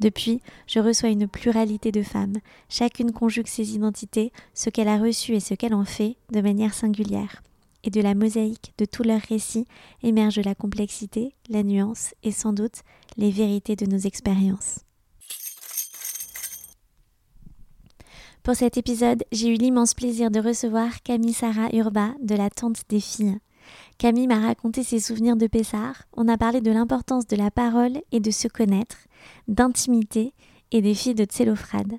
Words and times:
Depuis, 0.00 0.40
je 0.66 0.80
reçois 0.80 1.10
une 1.10 1.28
pluralité 1.28 1.92
de 1.92 2.02
femmes. 2.02 2.38
Chacune 2.68 3.12
conjugue 3.12 3.46
ses 3.46 3.74
identités, 3.74 4.32
ce 4.54 4.70
qu'elle 4.70 4.88
a 4.88 4.98
reçu 4.98 5.34
et 5.34 5.40
ce 5.40 5.54
qu'elle 5.54 5.74
en 5.74 5.84
fait, 5.84 6.16
de 6.32 6.40
manière 6.40 6.74
singulière. 6.74 7.42
Et 7.84 7.90
de 7.90 8.00
la 8.00 8.14
mosaïque 8.14 8.72
de 8.78 8.84
tous 8.84 9.02
leurs 9.02 9.20
récits 9.20 9.66
émerge 10.02 10.38
la 10.38 10.54
complexité, 10.54 11.34
la 11.48 11.62
nuance 11.62 12.14
et 12.22 12.32
sans 12.32 12.52
doute 12.52 12.82
les 13.16 13.30
vérités 13.30 13.76
de 13.76 13.86
nos 13.86 13.98
expériences. 13.98 14.80
Pour 18.42 18.54
cet 18.54 18.78
épisode, 18.78 19.22
j'ai 19.32 19.48
eu 19.48 19.54
l'immense 19.54 19.92
plaisir 19.92 20.30
de 20.30 20.40
recevoir 20.40 21.02
Camille 21.02 21.34
Sarah 21.34 21.68
Urba 21.74 22.14
de 22.22 22.34
la 22.34 22.48
Tente 22.48 22.82
des 22.88 23.00
Filles. 23.00 23.38
Camille 24.00 24.28
m'a 24.28 24.40
raconté 24.40 24.82
ses 24.82 24.98
souvenirs 24.98 25.36
de 25.36 25.46
Pessard, 25.46 26.04
on 26.16 26.26
a 26.26 26.38
parlé 26.38 26.62
de 26.62 26.70
l'importance 26.70 27.26
de 27.26 27.36
la 27.36 27.50
parole 27.50 28.00
et 28.12 28.20
de 28.20 28.30
se 28.30 28.48
connaître, 28.48 28.96
d'intimité 29.46 30.32
et 30.70 30.80
des 30.80 30.94
filles 30.94 31.14
de 31.14 31.24
Tsélophrade. 31.24 31.98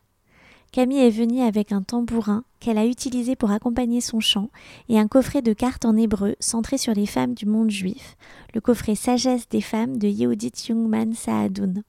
Camille 0.71 0.97
est 0.97 1.11
venue 1.11 1.41
avec 1.41 1.71
un 1.71 1.83
tambourin 1.83 2.43
qu'elle 2.59 2.79
a 2.79 2.87
utilisé 2.87 3.35
pour 3.35 3.51
accompagner 3.51 4.01
son 4.01 4.19
chant 4.19 4.49
et 4.89 4.97
un 4.97 5.07
coffret 5.07 5.43
de 5.43 5.53
cartes 5.53 5.85
en 5.85 5.95
hébreu 5.95 6.35
centré 6.39 6.79
sur 6.79 6.95
les 6.95 7.05
femmes 7.05 7.35
du 7.35 7.45
monde 7.45 7.69
juif, 7.69 8.17
le 8.55 8.61
coffret 8.61 8.95
Sagesse 8.95 9.47
des 9.47 9.61
femmes 9.61 9.99
de 9.99 10.07
Yehudit 10.07 10.53
Jungman 10.55 11.13
Saadoun. 11.13 11.83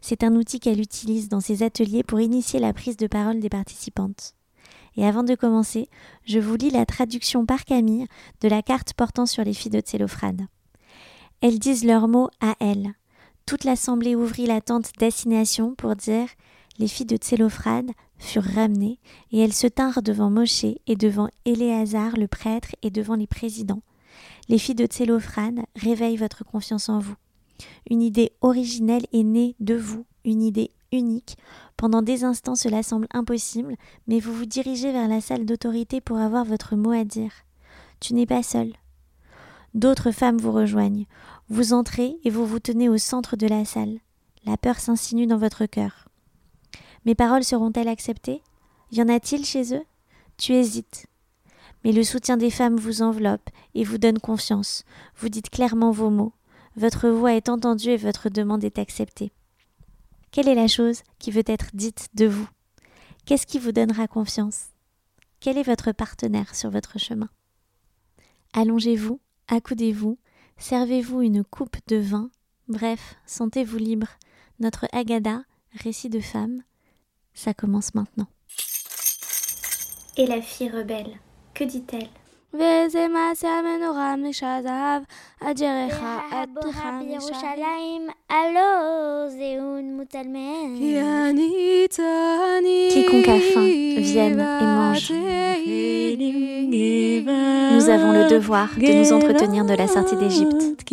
C'est 0.00 0.22
un 0.22 0.36
outil 0.36 0.60
qu'elle 0.60 0.80
utilise 0.80 1.28
dans 1.28 1.40
ses 1.40 1.64
ateliers 1.64 2.04
pour 2.04 2.20
initier 2.20 2.60
la 2.60 2.72
prise 2.72 2.96
de 2.96 3.08
parole 3.08 3.40
des 3.40 3.50
participantes. 3.50 4.35
Et 4.96 5.06
avant 5.06 5.22
de 5.22 5.34
commencer, 5.34 5.88
je 6.24 6.38
vous 6.38 6.56
lis 6.56 6.70
la 6.70 6.86
traduction 6.86 7.44
par 7.44 7.64
Camille 7.64 8.06
de 8.40 8.48
la 8.48 8.62
carte 8.62 8.94
portant 8.94 9.26
sur 9.26 9.44
les 9.44 9.54
filles 9.54 9.70
de 9.70 9.80
Tsélophrade. 9.80 10.46
Elles 11.40 11.58
disent 11.58 11.84
leurs 11.84 12.08
mots 12.08 12.30
à 12.40 12.54
elles. 12.60 12.94
Toute 13.44 13.64
l'assemblée 13.64 14.16
ouvrit 14.16 14.46
la 14.46 14.60
tente 14.60 14.92
d'assignation 14.98 15.74
pour 15.74 15.94
dire 15.96 16.28
Les 16.78 16.88
filles 16.88 17.06
de 17.06 17.16
Tsélophrade 17.16 17.90
furent 18.18 18.42
ramenées, 18.42 18.98
et 19.30 19.40
elles 19.40 19.52
se 19.52 19.66
tinrent 19.66 20.02
devant 20.02 20.30
Moshe 20.30 20.64
et 20.64 20.96
devant 20.96 21.28
Éléazar 21.44 22.16
le 22.16 22.28
prêtre 22.28 22.74
et 22.82 22.90
devant 22.90 23.14
les 23.14 23.26
présidents. 23.26 23.82
Les 24.48 24.58
filles 24.58 24.74
de 24.74 24.86
Tsélophrade 24.86 25.60
réveillent 25.76 26.16
votre 26.16 26.44
confiance 26.44 26.88
en 26.88 26.98
vous. 26.98 27.16
Une 27.90 28.02
idée 28.02 28.32
originelle 28.40 29.06
est 29.12 29.22
née 29.22 29.54
de 29.60 29.74
vous, 29.74 30.04
une 30.24 30.42
idée 30.42 30.70
unique. 30.92 31.36
Pendant 31.76 32.02
des 32.02 32.24
instants 32.24 32.54
cela 32.54 32.82
semble 32.82 33.06
impossible, 33.12 33.76
mais 34.06 34.20
vous 34.20 34.32
vous 34.32 34.46
dirigez 34.46 34.92
vers 34.92 35.08
la 35.08 35.20
salle 35.20 35.46
d'autorité 35.46 36.00
pour 36.00 36.18
avoir 36.18 36.44
votre 36.44 36.76
mot 36.76 36.92
à 36.92 37.04
dire. 37.04 37.32
Tu 38.00 38.14
n'es 38.14 38.26
pas 38.26 38.42
seul. 38.42 38.72
D'autres 39.74 40.10
femmes 40.10 40.38
vous 40.38 40.52
rejoignent. 40.52 41.06
Vous 41.48 41.72
entrez 41.72 42.16
et 42.24 42.30
vous 42.30 42.46
vous 42.46 42.60
tenez 42.60 42.88
au 42.88 42.98
centre 42.98 43.36
de 43.36 43.46
la 43.46 43.64
salle. 43.64 43.98
La 44.44 44.56
peur 44.56 44.78
s'insinue 44.78 45.26
dans 45.26 45.38
votre 45.38 45.66
cœur. 45.66 46.08
Mes 47.04 47.14
paroles 47.14 47.44
seront-elles 47.44 47.88
acceptées? 47.88 48.42
Y 48.90 49.02
en 49.02 49.08
a-t-il 49.08 49.44
chez 49.44 49.74
eux? 49.74 49.84
Tu 50.38 50.52
hésites. 50.52 51.06
Mais 51.84 51.92
le 51.92 52.02
soutien 52.02 52.36
des 52.36 52.50
femmes 52.50 52.76
vous 52.76 53.02
enveloppe 53.02 53.48
et 53.74 53.84
vous 53.84 53.98
donne 53.98 54.18
confiance. 54.18 54.84
Vous 55.16 55.28
dites 55.28 55.50
clairement 55.50 55.90
vos 55.90 56.10
mots. 56.10 56.32
Votre 56.76 57.08
voix 57.08 57.34
est 57.34 57.48
entendue 57.48 57.90
et 57.90 57.96
votre 57.96 58.28
demande 58.28 58.64
est 58.64 58.78
acceptée. 58.78 59.32
Quelle 60.36 60.48
est 60.48 60.54
la 60.54 60.68
chose 60.68 61.02
qui 61.18 61.30
veut 61.30 61.44
être 61.46 61.70
dite 61.72 62.10
de 62.12 62.26
vous? 62.26 62.46
Qu'est-ce 63.24 63.46
qui 63.46 63.58
vous 63.58 63.72
donnera 63.72 64.06
confiance? 64.06 64.66
Quel 65.40 65.56
est 65.56 65.62
votre 65.62 65.92
partenaire 65.92 66.54
sur 66.54 66.68
votre 66.68 66.98
chemin? 66.98 67.30
Allongez-vous, 68.52 69.18
accoudez-vous, 69.48 70.18
servez-vous 70.58 71.22
une 71.22 71.42
coupe 71.42 71.78
de 71.86 71.96
vin, 71.96 72.30
bref, 72.68 73.14
sentez-vous 73.24 73.78
libre. 73.78 74.08
Notre 74.60 74.84
Agada, 74.92 75.40
récit 75.72 76.10
de 76.10 76.20
femme, 76.20 76.62
ça 77.32 77.54
commence 77.54 77.94
maintenant. 77.94 78.28
Et 80.18 80.26
la 80.26 80.42
fille 80.42 80.68
rebelle, 80.68 81.18
que 81.54 81.64
dit-elle? 81.64 82.10
Quiconque 92.90 93.28
a 93.28 93.40
faim 93.40 93.66
vienne 94.00 94.40
et 94.40 94.64
mange. 94.64 95.12
Nous 97.72 97.88
avons 97.90 98.12
le 98.12 98.28
devoir 98.30 98.68
de 98.76 98.92
nous 99.00 99.12
entretenir 99.12 99.64
de 99.64 99.74
la 99.74 99.86
sortie 99.86 100.16
d'Égypte. 100.16 100.84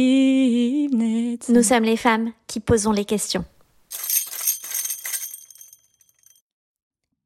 Nous 1.50 1.63
sommes 1.63 1.84
les 1.84 1.97
femmes 1.97 2.31
qui 2.47 2.59
posons 2.59 2.91
les 2.91 3.06
questions. 3.06 3.45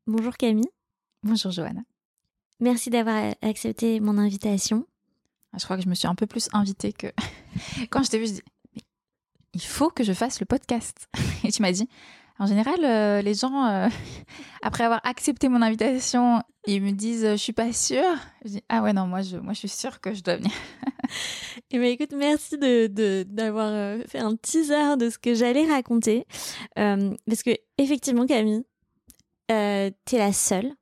Bonjour 0.06 0.38
Camille. 0.38 0.70
Bonjour 1.24 1.52
Johanna. 1.52 1.82
Merci 2.60 2.90
d'avoir 2.90 3.36
accepté 3.42 4.00
mon 4.00 4.18
invitation. 4.18 4.86
Je 5.58 5.64
crois 5.64 5.78
que 5.78 5.84
je 5.84 5.90
me 5.90 5.96
suis 5.96 6.08
un 6.08 6.16
peu 6.16 6.26
plus 6.26 6.50
invitée 6.54 6.94
que 6.94 7.08
quand 7.90 8.04
je 8.04 8.10
t'ai 8.10 8.20
vu, 8.20 8.28
je 8.28 8.34
dis 8.34 8.44
il 9.54 9.62
faut 9.62 9.90
que 9.90 10.04
je 10.04 10.14
fasse 10.14 10.40
le 10.40 10.46
podcast. 10.46 11.08
Et 11.44 11.52
tu 11.52 11.62
m'as 11.62 11.72
dit 11.72 11.88
en 12.40 12.46
général, 12.46 12.78
euh, 12.84 13.22
les 13.24 13.34
gens, 13.34 13.66
euh, 13.66 13.88
après 14.62 14.84
avoir 14.84 15.02
accepté 15.04 15.50
mon 15.50 15.64
invitation, 15.64 16.44
ils 16.68 16.82
me 16.82 16.92
disent 16.92 17.24
je 17.32 17.36
suis 17.36 17.54
pas 17.54 17.74
sûre. 17.74 18.16
Je 18.46 18.50
dis 18.50 18.64
ah 18.70 18.84
ouais 18.84 18.94
non 18.94 19.08
moi 19.08 19.22
je 19.22 19.38
moi 19.38 19.54
je 19.54 19.60
suis 19.60 19.70
sûre 19.70 20.00
que 20.02 20.14
je 20.14 20.22
dois 20.22 20.38
venir. 20.38 20.52
Et 21.72 21.80
ben 21.80 21.86
écoute 21.86 22.14
merci 22.16 22.58
de 22.58 23.24
d'avoir 23.24 23.70
euh, 23.72 24.02
fait 24.08 24.20
un 24.20 24.36
teaser 24.36 24.98
de 24.98 25.10
ce 25.10 25.18
que 25.18 25.34
j'allais 25.34 25.66
raconter 25.66 26.26
parce 26.76 27.44
que 27.44 27.52
effectivement 27.78 28.26
Camille, 28.26 28.64
t'es 29.48 29.94
la 30.14 30.34
seule 30.34 30.74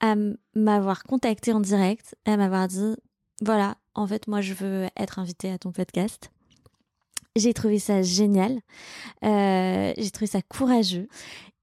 à 0.00 0.14
m'avoir 0.54 1.04
contacté 1.04 1.52
en 1.52 1.60
direct, 1.60 2.16
à 2.24 2.36
m'avoir 2.36 2.68
dit 2.68 2.96
voilà, 3.40 3.76
en 3.94 4.06
fait, 4.06 4.26
moi, 4.26 4.40
je 4.40 4.54
veux 4.54 4.88
être 4.96 5.18
invitée 5.18 5.50
à 5.50 5.58
ton 5.58 5.72
podcast. 5.72 6.30
J'ai 7.36 7.54
trouvé 7.54 7.78
ça 7.78 8.02
génial. 8.02 8.60
Euh, 9.24 9.92
j'ai 9.96 10.10
trouvé 10.10 10.26
ça 10.26 10.42
courageux. 10.42 11.08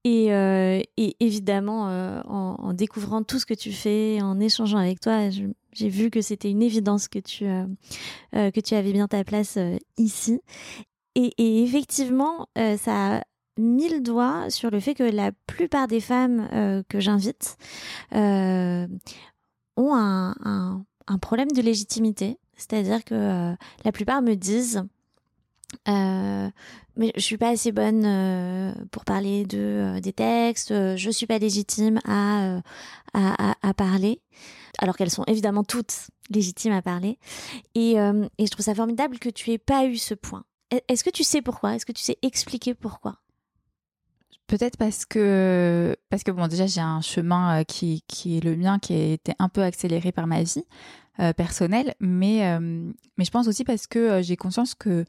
Et, 0.04 0.32
euh, 0.32 0.80
évidemment, 0.96 1.88
euh, 1.88 2.22
en, 2.22 2.72
découvrant 2.72 3.22
tout 3.22 3.38
ce 3.38 3.46
que 3.46 3.54
tu 3.54 3.72
fais, 3.72 4.20
en 4.22 4.38
échangeant 4.40 4.78
avec 4.78 5.00
toi, 5.00 5.28
j'ai 5.30 5.88
vu 5.88 6.10
que 6.10 6.20
c'était 6.22 6.50
une 6.50 6.62
évidence 6.62 7.08
que 7.08 7.18
tu, 7.18 7.44
que 8.32 8.60
tu 8.60 8.74
avais 8.74 8.92
bien 8.92 9.08
ta 9.08 9.24
place 9.24 9.58
ici. 9.98 10.40
Et, 11.14 11.32
et 11.38 11.62
effectivement, 11.62 12.48
ça 12.54 13.16
a 13.16 13.22
mille 13.58 14.02
doigts 14.02 14.50
sur 14.50 14.70
le 14.70 14.80
fait 14.80 14.94
que 14.94 15.02
la 15.02 15.32
plupart 15.46 15.88
des 15.88 16.00
femmes 16.00 16.48
euh, 16.52 16.82
que 16.88 17.00
j'invite 17.00 17.56
euh, 18.14 18.86
ont 19.76 19.94
un, 19.94 20.84
problème 21.20 21.50
de 21.50 21.62
légitimité. 21.62 22.38
C'est-à-dire 22.56 23.04
que 23.04 23.14
euh, 23.14 23.54
la 23.84 23.92
plupart 23.92 24.22
me 24.22 24.34
disent 24.34 24.84
mais 25.86 27.12
je 27.14 27.20
suis 27.20 27.36
pas 27.36 27.50
assez 27.50 27.72
bonne 27.72 28.72
pour 28.90 29.04
parler 29.04 29.44
de 29.44 29.98
des 30.00 30.12
textes, 30.12 30.72
je 30.96 31.10
suis 31.10 31.26
pas 31.26 31.38
légitime 31.38 31.98
à, 32.06 32.62
parler, 33.76 34.22
alors 34.78 34.96
qu'elles 34.96 35.10
sont 35.10 35.24
évidemment 35.24 35.64
toutes 35.64 36.08
légitimes 36.30 36.72
à 36.72 36.82
parler. 36.82 37.18
Et, 37.74 37.94
et 37.94 38.46
je 38.46 38.50
trouve 38.50 38.64
ça 38.64 38.74
formidable 38.74 39.18
que 39.18 39.28
tu 39.28 39.50
aies 39.50 39.58
pas 39.58 39.86
eu 39.86 39.96
ce 39.96 40.14
point. 40.14 40.44
Est-ce 40.88 41.04
que 41.04 41.10
tu 41.10 41.24
sais 41.24 41.42
pourquoi? 41.42 41.74
Est-ce 41.74 41.84
que 41.84 41.92
tu 41.92 42.02
sais 42.02 42.16
expliquer 42.22 42.74
pourquoi? 42.74 43.18
Peut-être 44.46 44.76
parce 44.76 45.04
que, 45.04 45.96
parce 46.08 46.22
que 46.22 46.30
bon, 46.30 46.46
déjà, 46.46 46.66
j'ai 46.66 46.80
un 46.80 47.00
chemin 47.00 47.64
qui, 47.64 48.04
qui 48.06 48.38
est 48.38 48.40
le 48.40 48.56
mien, 48.56 48.78
qui 48.78 48.92
a 48.94 49.12
été 49.12 49.32
un 49.38 49.48
peu 49.48 49.62
accéléré 49.62 50.12
par 50.12 50.26
ma 50.26 50.42
vie 50.42 50.64
personnelle, 51.36 51.94
mais, 51.98 52.60
mais 52.60 53.24
je 53.24 53.30
pense 53.30 53.48
aussi 53.48 53.64
parce 53.64 53.86
que 53.86 54.20
j'ai 54.22 54.36
conscience 54.36 54.74
que 54.74 55.06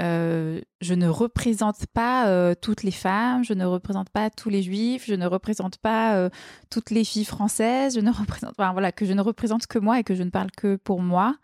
euh, 0.00 0.60
je 0.80 0.94
ne 0.94 1.08
représente 1.08 1.86
pas 1.86 2.28
euh, 2.28 2.54
toutes 2.58 2.84
les 2.84 2.90
femmes, 2.90 3.44
je 3.44 3.52
ne 3.52 3.66
représente 3.66 4.08
pas 4.08 4.30
tous 4.30 4.48
les 4.48 4.62
juifs, 4.62 5.04
je 5.06 5.14
ne 5.14 5.26
représente 5.26 5.76
pas 5.76 6.16
euh, 6.16 6.30
toutes 6.70 6.90
les 6.90 7.04
filles 7.04 7.26
françaises, 7.26 7.96
je 7.96 8.00
ne 8.00 8.10
représente, 8.18 8.54
voilà, 8.56 8.92
que 8.92 9.04
je 9.04 9.12
ne 9.12 9.20
représente 9.20 9.66
que 9.66 9.78
moi 9.78 9.98
et 10.00 10.04
que 10.04 10.14
je 10.14 10.22
ne 10.22 10.30
parle 10.30 10.50
que 10.52 10.76
pour 10.76 11.02
moi. 11.02 11.36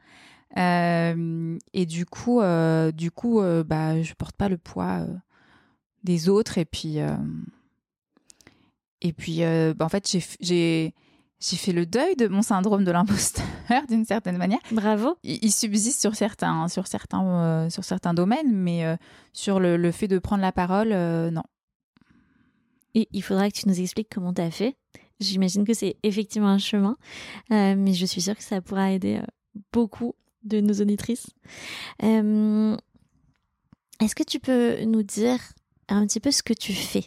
et 0.56 1.86
du 1.86 2.06
coup, 2.06 2.40
du 2.94 3.10
coup, 3.10 3.42
bah, 3.66 4.02
je 4.02 4.14
porte 4.14 4.36
pas 4.36 4.48
le 4.48 4.56
poids 4.56 5.06
des 6.06 6.30
autres 6.30 6.56
et 6.56 6.64
puis, 6.64 6.96
et 9.02 9.12
puis, 9.12 9.40
bah, 9.74 9.84
en 9.84 9.88
fait, 9.90 10.16
j'ai 10.40 10.94
j'ai 11.38 11.56
fait 11.56 11.72
le 11.72 11.84
deuil 11.84 12.16
de 12.16 12.28
mon 12.28 12.42
syndrome 12.42 12.84
de 12.84 12.90
l'imposteur 12.90 13.44
d'une 13.88 14.04
certaine 14.04 14.38
manière. 14.38 14.60
Bravo. 14.72 15.16
Il, 15.22 15.52
subsiste 15.52 16.00
sur 16.00 16.14
certains, 16.14 16.68
sur 16.68 16.86
certains, 16.86 17.24
euh, 17.24 17.70
sur 17.70 17.84
certains 17.84 18.14
domaines, 18.14 18.52
mais 18.52 18.84
euh, 18.84 18.96
sur 19.32 19.60
le, 19.60 19.90
fait 19.92 20.08
de 20.08 20.18
prendre 20.18 20.40
la 20.42 20.52
parole, 20.52 20.92
euh, 20.92 21.30
non. 21.30 21.42
Et 22.94 23.08
il 23.12 23.22
faudra 23.22 23.50
que 23.50 23.56
tu 23.56 23.68
nous 23.68 23.78
expliques 23.78 24.08
comment 24.10 24.32
tu 24.32 24.40
as 24.40 24.50
fait. 24.50 24.76
J'imagine 25.20 25.64
que 25.64 25.74
c'est 25.74 25.96
effectivement 26.02 26.48
un 26.48 26.58
chemin, 26.58 26.96
mais 27.50 27.92
je 27.92 28.06
suis 28.06 28.22
sûre 28.22 28.36
que 28.36 28.42
ça 28.42 28.60
pourra 28.60 28.92
aider 28.92 29.20
beaucoup 29.72 30.14
de 30.42 30.60
nos 30.60 30.74
auditrices. 30.74 31.26
Est-ce 32.00 32.76
que 34.14 34.22
tu 34.22 34.40
peux 34.40 34.84
nous 34.84 35.02
dire 35.02 35.38
un 35.88 36.06
petit 36.06 36.20
peu 36.20 36.30
ce 36.30 36.42
que 36.42 36.52
tu 36.52 36.72
fais 36.72 37.06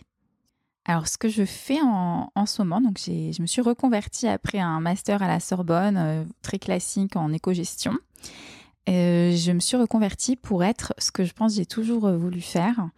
alors, 0.90 1.08
ce 1.08 1.20
que 1.20 1.30
je 1.30 1.46
fais 1.46 1.78
en, 1.84 2.46
ce 2.48 2.64
moment, 2.64 2.82
donc 2.82 2.98
je 2.98 3.42
me 3.44 3.46
suis 3.46 3.62
reconvertie 3.62 4.28
après 4.28 4.58
un 4.58 4.80
master 4.80 5.22
à 5.22 5.28
la 5.28 5.40
Sorbonne, 5.40 5.98
euh, 5.98 6.24
très 6.42 6.58
classique 6.58 7.16
en 7.16 7.32
éco-gestion. 7.32 7.94
Euh, 8.90 9.36
je 9.36 9.52
me 9.52 9.60
suis 9.60 9.78
reconvertie 9.78 10.36
pour 10.36 10.64
être 10.64 10.96
ce 10.98 11.12
que 11.12 11.26
je 11.26 11.34
pense 11.34 11.54
j'ai 11.54 11.68
toujours 11.68 12.08
euh, 12.08 12.18
voulu 12.18 12.42
faire, 12.42 12.90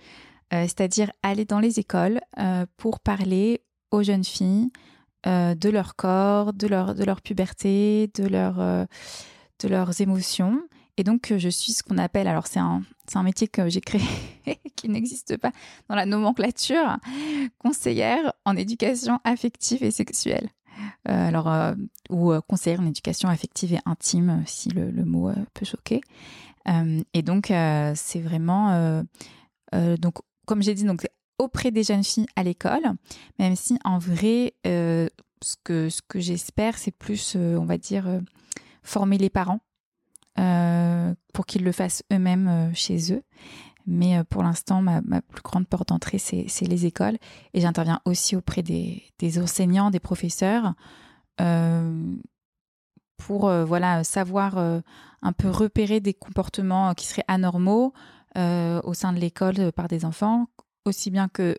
c'est-à-dire 0.51 1.11
aller 1.21 1.43
dans 1.43 1.59
les 1.59 1.79
écoles 1.79 2.19
pour 2.75 2.99
parler 2.99 3.61
aux 3.89 4.03
jeunes 4.03 4.25
filles 4.25 4.69
de 5.25 5.69
leur 5.69 5.95
corps, 5.95 6.51
de 6.51 6.67
leur, 6.67 6.93
de 6.93 7.05
leur 7.05 7.21
puberté, 7.21 8.11
de, 8.15 8.27
leur, 8.27 8.55
de 8.55 9.67
leurs 9.69 10.01
émotions 10.01 10.61
et 11.01 11.03
donc, 11.03 11.31
euh, 11.31 11.39
je 11.39 11.49
suis 11.49 11.71
ce 11.71 11.81
qu'on 11.81 11.97
appelle, 11.97 12.27
alors 12.27 12.45
c'est 12.45 12.59
un, 12.59 12.83
un 13.15 13.23
métier 13.23 13.47
que 13.47 13.67
j'ai 13.69 13.81
créé 13.81 14.03
qui 14.75 14.87
n'existe 14.87 15.35
pas 15.37 15.51
dans 15.89 15.95
la 15.95 16.05
nomenclature, 16.05 16.97
conseillère 17.57 18.33
en 18.45 18.55
éducation 18.55 19.19
affective 19.23 19.83
et 19.83 19.89
sexuelle. 19.89 20.49
Euh, 21.09 21.27
alors, 21.27 21.51
euh, 21.51 21.73
ou 22.11 22.33
conseillère 22.47 22.81
en 22.81 22.85
éducation 22.85 23.29
affective 23.29 23.73
et 23.73 23.79
intime, 23.87 24.43
si 24.45 24.69
le, 24.69 24.91
le 24.91 25.03
mot 25.03 25.31
peut 25.55 25.65
choquer. 25.65 26.01
et 26.67 27.21
donc, 27.23 27.47
c'est 27.47 28.19
vraiment, 28.19 29.03
donc, 29.73 30.17
comme 30.45 30.61
j'ai 30.61 30.75
dit, 30.75 30.83
donc 30.83 31.07
auprès 31.39 31.71
des 31.71 31.81
jeunes 31.81 32.03
filles 32.03 32.27
à 32.35 32.43
l'école, 32.43 32.93
même 33.39 33.55
si 33.55 33.79
en 33.83 33.97
vrai, 33.97 34.53
ce 34.63 35.55
que, 35.63 35.89
ce 35.89 36.03
que 36.07 36.19
j'espère, 36.19 36.77
c'est 36.77 36.91
plus, 36.91 37.35
on 37.35 37.65
va 37.65 37.79
dire, 37.79 38.21
former 38.83 39.17
les 39.17 39.31
parents 39.31 39.61
euh, 40.39 41.13
pour 41.33 41.45
qu'ils 41.45 41.63
le 41.63 41.71
fassent 41.73 42.03
eux-mêmes 42.11 42.47
euh, 42.47 42.73
chez 42.73 43.13
eux. 43.13 43.21
Mais 43.85 44.17
euh, 44.17 44.23
pour 44.23 44.43
l'instant, 44.43 44.81
ma, 44.81 45.01
plus 45.21 45.41
grande 45.43 45.67
porte 45.67 45.89
d'entrée, 45.89 46.19
c'est 46.19 46.61
les 46.61 46.85
écoles. 46.85 47.17
Et 47.53 47.61
j'interviens 47.61 47.99
aussi 48.05 48.35
auprès 48.35 48.63
des, 48.63 49.03
enseignants, 49.39 49.91
des 49.91 49.99
professeurs, 49.99 50.73
pour 53.17 53.51
voilà, 53.51 54.03
savoir 54.03 54.57
un 54.57 55.33
peu 55.33 55.49
repérer 55.49 55.99
des 55.99 56.13
comportements 56.13 56.93
qui 56.93 57.07
seraient 57.07 57.25
anormaux 57.27 57.93
au 58.35 58.93
sein 58.93 59.13
de 59.13 59.19
l'école 59.19 59.71
par 59.71 59.87
des 59.87 60.05
enfants, 60.05 60.45
aussi 60.85 61.09
bien 61.09 61.27
que 61.27 61.57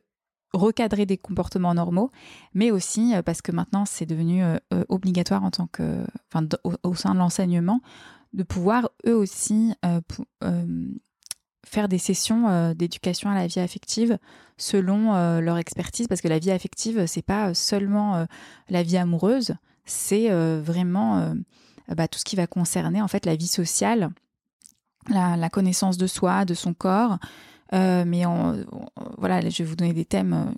recadrer 0.52 1.04
des 1.04 1.19
comportements 1.19 1.74
normaux, 1.74 2.10
mais 2.54 2.70
aussi 2.70 3.14
parce 3.24 3.42
que 3.42 3.50
maintenant 3.50 3.84
c'est 3.84 4.06
devenu 4.06 4.44
obligatoire 4.88 5.42
en 5.42 5.50
tant 5.50 5.66
que, 5.66 6.04
au, 6.84 6.94
sein 6.94 7.14
de 7.14 7.19
l'enseignement 7.19 7.80
de 8.32 8.43
pouvoir 8.43 8.90
eux 9.06 9.17
aussi 9.17 9.75
euh, 9.84 10.00
euh, 10.43 10.88
faire 11.67 11.88
des 11.88 11.99
sessions 11.99 12.49
euh, 12.49 12.75
d'éducation 12.75 13.31
à 13.31 13.34
la 13.34 13.46
vie 13.46 13.61
affective 13.61 14.19
selon 14.58 15.40
leur 15.40 15.58
expertise, 15.58 16.06
parce 16.06 16.20
que 16.20 16.29
la 16.29 16.38
vie 16.38 16.52
affective, 16.52 17.06
c'est 17.06 17.23
pas 17.23 17.52
seulement 17.52 18.29
la 18.69 18.82
vie 18.84 18.96
amoureuse, 18.96 19.55
c'est 19.84 20.29
vraiment 20.61 21.34
bah, 21.88 22.06
tout 22.06 22.20
ce 22.20 22.25
qui 22.25 22.37
va 22.37 22.46
concerner 22.46 23.02
en 23.02 23.08
fait 23.08 23.26
la 23.26 23.34
vie 23.34 23.49
sociale, 23.49 24.11
la, 25.08 25.49
connaissance 25.49 25.96
de 25.96 26.06
soi, 26.06 26.44
de 26.44 26.55
son 26.55 26.75
corps. 26.75 27.19
mais 27.73 28.23
voilà, 29.19 29.40
je 29.49 29.62
vais 29.64 29.69
vous 29.69 29.75
donner 29.75 29.94
des 29.94 30.05
thèmes 30.05 30.55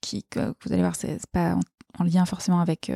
qui, 0.00 0.22
que 0.22 0.54
vous 0.62 0.72
allez 0.72 0.82
voir, 0.82 0.94
c'est 0.94 1.18
pas 1.32 1.58
en, 1.98 2.04
lien 2.04 2.24
forcément 2.26 2.60
avec 2.60 2.92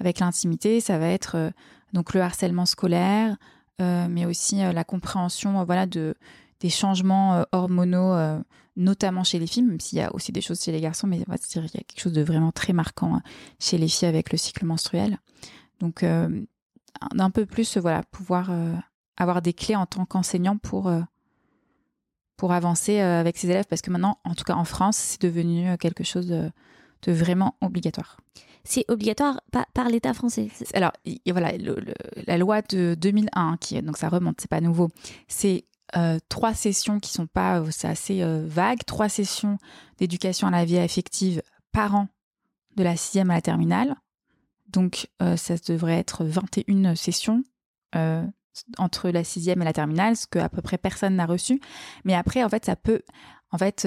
avec 0.00 0.18
l'intimité. 0.18 0.80
Ça 0.80 0.98
va 0.98 1.06
être 1.06 1.52
donc 1.94 2.12
le 2.12 2.20
harcèlement 2.20 2.66
scolaire, 2.66 3.36
euh, 3.80 4.08
mais 4.10 4.26
aussi 4.26 4.62
euh, 4.62 4.72
la 4.72 4.84
compréhension 4.84 5.60
euh, 5.60 5.64
voilà, 5.64 5.86
de, 5.86 6.14
des 6.60 6.68
changements 6.68 7.44
hormonaux, 7.52 8.16
notamment 8.76 9.22
chez 9.22 9.38
les 9.38 9.46
filles, 9.46 9.62
même 9.62 9.80
s'il 9.80 9.98
y 9.98 10.02
a 10.02 10.14
aussi 10.14 10.32
des 10.32 10.40
choses 10.40 10.62
chez 10.62 10.72
les 10.72 10.80
garçons, 10.80 11.06
mais 11.06 11.22
on 11.26 11.30
va 11.30 11.36
dire 11.36 11.46
qu'il 11.46 11.62
y 11.62 11.66
a 11.66 11.84
quelque 11.84 12.00
chose 12.00 12.12
de 12.12 12.22
vraiment 12.22 12.52
très 12.52 12.72
marquant 12.72 13.20
chez 13.58 13.78
les 13.78 13.88
filles 13.88 14.08
avec 14.08 14.32
le 14.32 14.38
cycle 14.38 14.64
menstruel. 14.64 15.18
Donc, 15.80 16.02
d'un 17.14 17.30
peu 17.30 17.44
plus, 17.44 17.76
voilà, 17.76 18.02
pouvoir 18.04 18.50
avoir 19.18 19.42
des 19.42 19.52
clés 19.52 19.76
en 19.76 19.84
tant 19.84 20.06
qu'enseignant 20.06 20.56
pour, 20.56 20.90
pour 22.38 22.52
avancer 22.52 23.00
avec 23.00 23.36
ses 23.36 23.50
élèves, 23.50 23.66
parce 23.68 23.82
que 23.82 23.90
maintenant, 23.90 24.18
en 24.24 24.34
tout 24.34 24.44
cas 24.44 24.54
en 24.54 24.64
France, 24.64 24.96
c'est 24.96 25.20
devenu 25.20 25.76
quelque 25.76 26.04
chose 26.04 26.28
de 26.28 27.12
vraiment 27.12 27.56
obligatoire 27.60 28.16
c'est 28.64 28.84
obligatoire 28.88 29.40
par, 29.74 29.88
l'État 29.88 30.14
français. 30.14 30.48
Alors, 30.72 30.92
voilà, 31.26 31.52
la 32.26 32.38
loi 32.38 32.62
de 32.62 32.96
2001, 32.98 33.58
qui, 33.58 33.80
donc 33.82 33.98
ça 33.98 34.08
remonte, 34.08 34.40
c'est 34.40 34.50
pas 34.50 34.62
nouveau, 34.62 34.88
c'est 35.28 35.66
euh, 35.96 36.18
trois 36.28 36.54
sessions 36.54 36.98
qui 36.98 37.12
sont 37.12 37.26
pas, 37.26 37.60
euh, 37.60 37.68
c'est 37.70 37.86
assez 37.86 38.22
euh, 38.22 38.44
vague, 38.46 38.84
trois 38.84 39.08
sessions 39.08 39.58
d'éducation 39.98 40.48
à 40.48 40.50
la 40.50 40.64
vie 40.64 40.78
affective 40.78 41.42
par 41.72 41.94
an 41.94 42.08
de 42.76 42.82
la 42.82 42.96
sixième 42.96 43.30
à 43.30 43.34
la 43.34 43.42
terminale. 43.42 43.94
Donc, 44.68 45.08
ça 45.36 45.54
devrait 45.68 45.98
être 45.98 46.24
21 46.24 46.96
sessions 46.96 47.44
entre 48.78 49.10
la 49.10 49.22
sixième 49.22 49.62
et 49.62 49.64
la 49.64 49.72
terminale, 49.72 50.16
ce 50.16 50.26
que 50.26 50.40
à 50.40 50.48
peu 50.48 50.62
près 50.62 50.78
personne 50.78 51.14
n'a 51.14 51.26
reçu. 51.26 51.60
Mais 52.04 52.14
après, 52.14 52.42
en 52.42 52.48
fait, 52.48 52.64
ça 52.64 52.74
peut, 52.74 53.02
en 53.52 53.58
fait, 53.58 53.86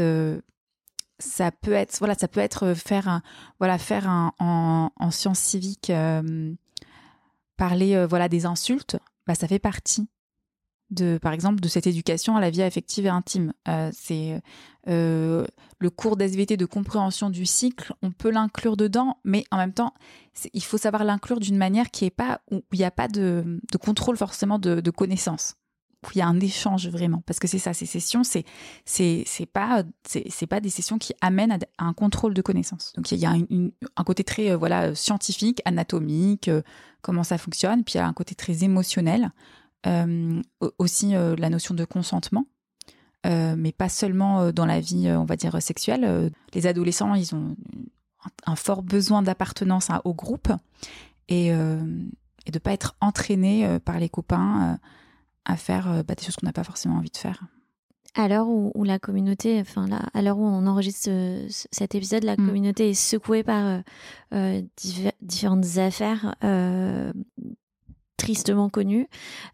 ça 1.19 1.51
peut 1.51 1.73
être 1.73 1.97
voilà 1.99 2.15
ça 2.15 2.27
peut 2.27 2.39
être 2.39 2.67
euh, 2.67 2.75
faire 2.75 3.21
voilà 3.59 3.77
faire 3.77 4.07
en, 4.07 4.91
en 4.95 5.11
sciences 5.11 5.39
civiques 5.39 5.89
euh, 5.89 6.53
parler 7.57 7.95
euh, 7.95 8.07
voilà 8.07 8.29
des 8.29 8.45
insultes 8.45 8.97
bah 9.25 9.35
ça 9.35 9.47
fait 9.47 9.59
partie 9.59 10.07
de 10.89 11.17
par 11.21 11.33
exemple 11.33 11.59
de 11.59 11.67
cette 11.67 11.87
éducation 11.87 12.37
à 12.37 12.41
la 12.41 12.49
vie 12.49 12.61
affective 12.61 13.07
et 13.07 13.09
intime. 13.09 13.51
C'est 13.91 14.41
le 14.85 15.89
cours 15.89 16.15
d'SVT 16.15 16.55
de 16.55 16.65
compréhension 16.65 17.29
du 17.29 17.45
cycle 17.45 17.93
on 18.01 18.11
peut 18.11 18.31
l'inclure 18.31 18.77
dedans 18.77 19.17
mais 19.25 19.43
en 19.51 19.57
même 19.57 19.73
temps 19.73 19.93
il 20.53 20.63
faut 20.63 20.77
savoir 20.77 21.03
l'inclure 21.03 21.41
d'une 21.41 21.57
manière 21.57 21.91
qui 21.91 22.05
est 22.05 22.09
pas 22.09 22.39
où 22.51 22.63
il 22.71 22.79
n'y 22.79 22.85
a 22.85 22.91
pas 22.91 23.09
de, 23.09 23.59
de 23.69 23.77
contrôle 23.77 24.15
forcément 24.15 24.59
de, 24.59 24.79
de 24.79 24.91
connaissances 24.91 25.55
où 26.05 26.09
il 26.13 26.19
y 26.19 26.21
a 26.21 26.27
un 26.27 26.39
échange 26.39 26.87
vraiment. 26.89 27.21
Parce 27.25 27.39
que 27.39 27.47
c'est 27.47 27.59
ça 27.59 27.73
ces 27.73 27.85
sessions 27.85 28.23
c'est 28.23 28.45
c'est 28.85 29.45
pas 29.51 29.83
c'est 30.05 30.47
pas 30.47 30.59
des 30.59 30.69
sessions 30.69 30.97
qui 30.97 31.13
amènent 31.21 31.51
à, 31.51 31.57
un 31.79 31.93
contrôle 31.93 32.33
de 32.33 32.41
connaissances. 32.41 32.93
Donc 32.95 33.11
il 33.11 33.19
y 33.19 33.25
a 33.25 33.31
un 33.31 34.03
côté 34.03 34.23
très 34.23 34.51
euh, 34.51 34.57
voilà 34.57 34.93
scientifique 34.95 35.61
anatomique 35.65 36.47
euh, 36.47 36.61
comment 37.01 37.23
ça 37.23 37.37
fonctionne. 37.37 37.83
Puis 37.83 37.95
il 37.95 37.97
y 37.97 38.01
a 38.01 38.07
un 38.07 38.13
côté 38.13 38.35
très 38.35 38.63
émotionnel 38.63 39.31
euh, 39.85 40.41
aussi 40.77 41.13
la 41.13 41.49
notion 41.49 41.73
de 41.73 41.85
consentement. 41.85 42.45
Mais 43.25 43.73
pas 43.73 43.89
seulement 43.89 44.53
dans 44.53 44.65
la 44.65 44.79
vie 44.79 45.09
on 45.09 45.25
va 45.25 45.35
dire 45.35 45.61
sexuelle. 45.61 46.31
Les 46.53 46.65
adolescents 46.67 47.13
ils 47.13 47.35
ont 47.35 47.57
un, 48.45 48.55
fort 48.55 48.83
besoin 48.83 49.21
d'appartenance 49.21 49.89
au 50.05 50.13
groupe. 50.13 50.49
Et 51.27 51.47
et 51.47 52.51
de 52.51 52.59
pas 52.59 52.71
être 52.71 52.95
entraînés 53.01 53.79
par 53.83 53.99
les 53.99 54.07
copains 54.07 54.79
à 55.47 55.55
faire 55.55 55.89
euh, 55.89 56.03
bah, 56.03 56.13
des 56.13 56.23
choses 56.23 56.35
qu'on 56.35 56.45
n'a 56.45 56.53
pas 56.53 56.63
forcément 56.63 56.97
envie 56.97 57.09
de 57.09 57.17
faire. 57.17 57.41
À 58.13 58.27
l'heure 58.27 58.47
où, 58.47 58.83
la 58.83 58.97
communauté, 58.97 59.59
enfin 59.59 59.87
là, 59.87 60.09
à 60.13 60.21
l'heure 60.23 60.39
où 60.39 60.45
on 60.45 60.65
enregistre 60.65 61.09
cet 61.71 61.93
épisode, 61.93 62.23
la 62.23 62.33
mm. 62.33 62.47
communauté 62.47 62.89
est 62.89 62.93
secouée 62.95 63.43
par 63.43 63.65
euh, 63.65 63.79
euh, 64.33 64.61
différentes 65.21 65.77
affaires 65.77 66.35
tristement 68.17 68.69
connues. 68.69 69.07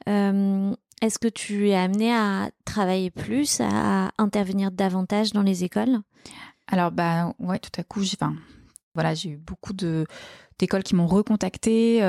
Est-ce 0.06 1.20
que 1.20 1.28
tu 1.28 1.68
es 1.68 1.76
amené 1.76 2.14
à 2.14 2.52
travailler 2.64 3.12
plus, 3.12 3.60
à 3.60 4.12
intervenir 4.18 4.72
davantage 4.72 5.34
dans 5.34 5.42
les 5.42 5.66
écoles? 5.66 6.00
Alors, 6.68 6.92
bah, 6.92 7.34
ouais, 7.40 7.60
tout 7.60 7.78
à 7.78 7.84
coup, 7.84 8.02
j'ai, 8.02 8.16
voilà, 8.96 9.14
j'ai 9.14 9.32
eu 9.32 9.38
beaucoup 9.38 9.74
de, 9.74 10.06
d'écoles 10.58 10.84
qui 10.84 10.96
m'ont 10.96 11.08
recontacté. 11.08 12.00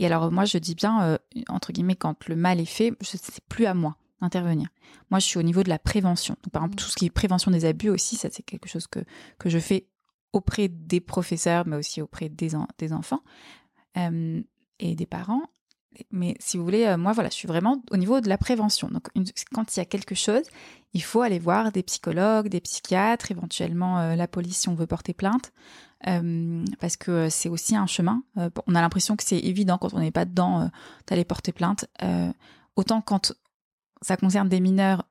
Et 0.00 0.06
alors, 0.06 0.32
moi, 0.32 0.46
je 0.46 0.56
dis 0.56 0.74
bien, 0.74 1.18
entre 1.48 1.72
guillemets, 1.72 1.94
quand 1.94 2.26
le 2.26 2.34
mal 2.34 2.58
est 2.58 2.64
fait, 2.64 2.94
c'est 3.02 3.44
plus 3.44 3.66
à 3.66 3.74
moi 3.74 3.96
d'intervenir. 4.22 4.68
Moi, 5.10 5.20
je 5.20 5.26
suis 5.26 5.38
au 5.38 5.42
niveau 5.42 5.62
de 5.62 5.68
la 5.68 5.78
prévention. 5.78 6.36
Donc, 6.42 6.52
par 6.52 6.62
exemple, 6.62 6.76
mmh. 6.76 6.84
tout 6.84 6.90
ce 6.90 6.96
qui 6.96 7.04
est 7.04 7.10
prévention 7.10 7.50
des 7.50 7.66
abus 7.66 7.90
aussi, 7.90 8.16
ça, 8.16 8.28
c'est 8.32 8.42
quelque 8.42 8.66
chose 8.66 8.86
que, 8.86 9.00
que 9.38 9.50
je 9.50 9.58
fais 9.58 9.86
auprès 10.32 10.68
des 10.68 11.00
professeurs, 11.00 11.66
mais 11.66 11.76
aussi 11.76 12.00
auprès 12.00 12.30
des, 12.30 12.52
des 12.78 12.92
enfants 12.94 13.22
et 13.94 14.94
des 14.94 15.06
parents. 15.06 15.42
Mais 16.10 16.34
si 16.38 16.56
vous 16.56 16.64
voulez, 16.64 16.96
moi, 16.96 17.12
voilà, 17.12 17.28
je 17.28 17.34
suis 17.34 17.48
vraiment 17.48 17.82
au 17.90 17.98
niveau 17.98 18.22
de 18.22 18.28
la 18.30 18.38
prévention. 18.38 18.88
Donc, 18.88 19.08
quand 19.52 19.76
il 19.76 19.80
y 19.80 19.82
a 19.82 19.84
quelque 19.84 20.14
chose, 20.14 20.44
il 20.94 21.02
faut 21.02 21.20
aller 21.20 21.38
voir 21.38 21.72
des 21.72 21.82
psychologues, 21.82 22.48
des 22.48 22.62
psychiatres, 22.62 23.30
éventuellement 23.32 24.14
la 24.14 24.28
police 24.28 24.60
si 24.60 24.68
on 24.70 24.74
veut 24.74 24.86
porter 24.86 25.12
plainte, 25.12 25.52
parce 26.02 26.96
que 26.96 27.28
c'est 27.28 27.48
aussi 27.48 27.76
un 27.76 27.86
chemin. 27.86 28.22
on 28.66 28.74
a 28.74 28.80
l'impression 28.80 29.16
que 29.16 29.24
c'est 29.24 29.38
évident 29.38 29.78
quand 29.78 29.94
on 29.94 30.00
n'est 30.00 30.10
pas 30.10 30.24
dedans 30.24 30.70
d'aller 31.06 31.24
porter 31.24 31.52
plainte. 31.52 31.86
autant 32.76 33.00
quand 33.00 33.34
ça 34.02 34.16
concerne 34.16 34.48
des 34.48 34.60
mineurs, 34.60 35.04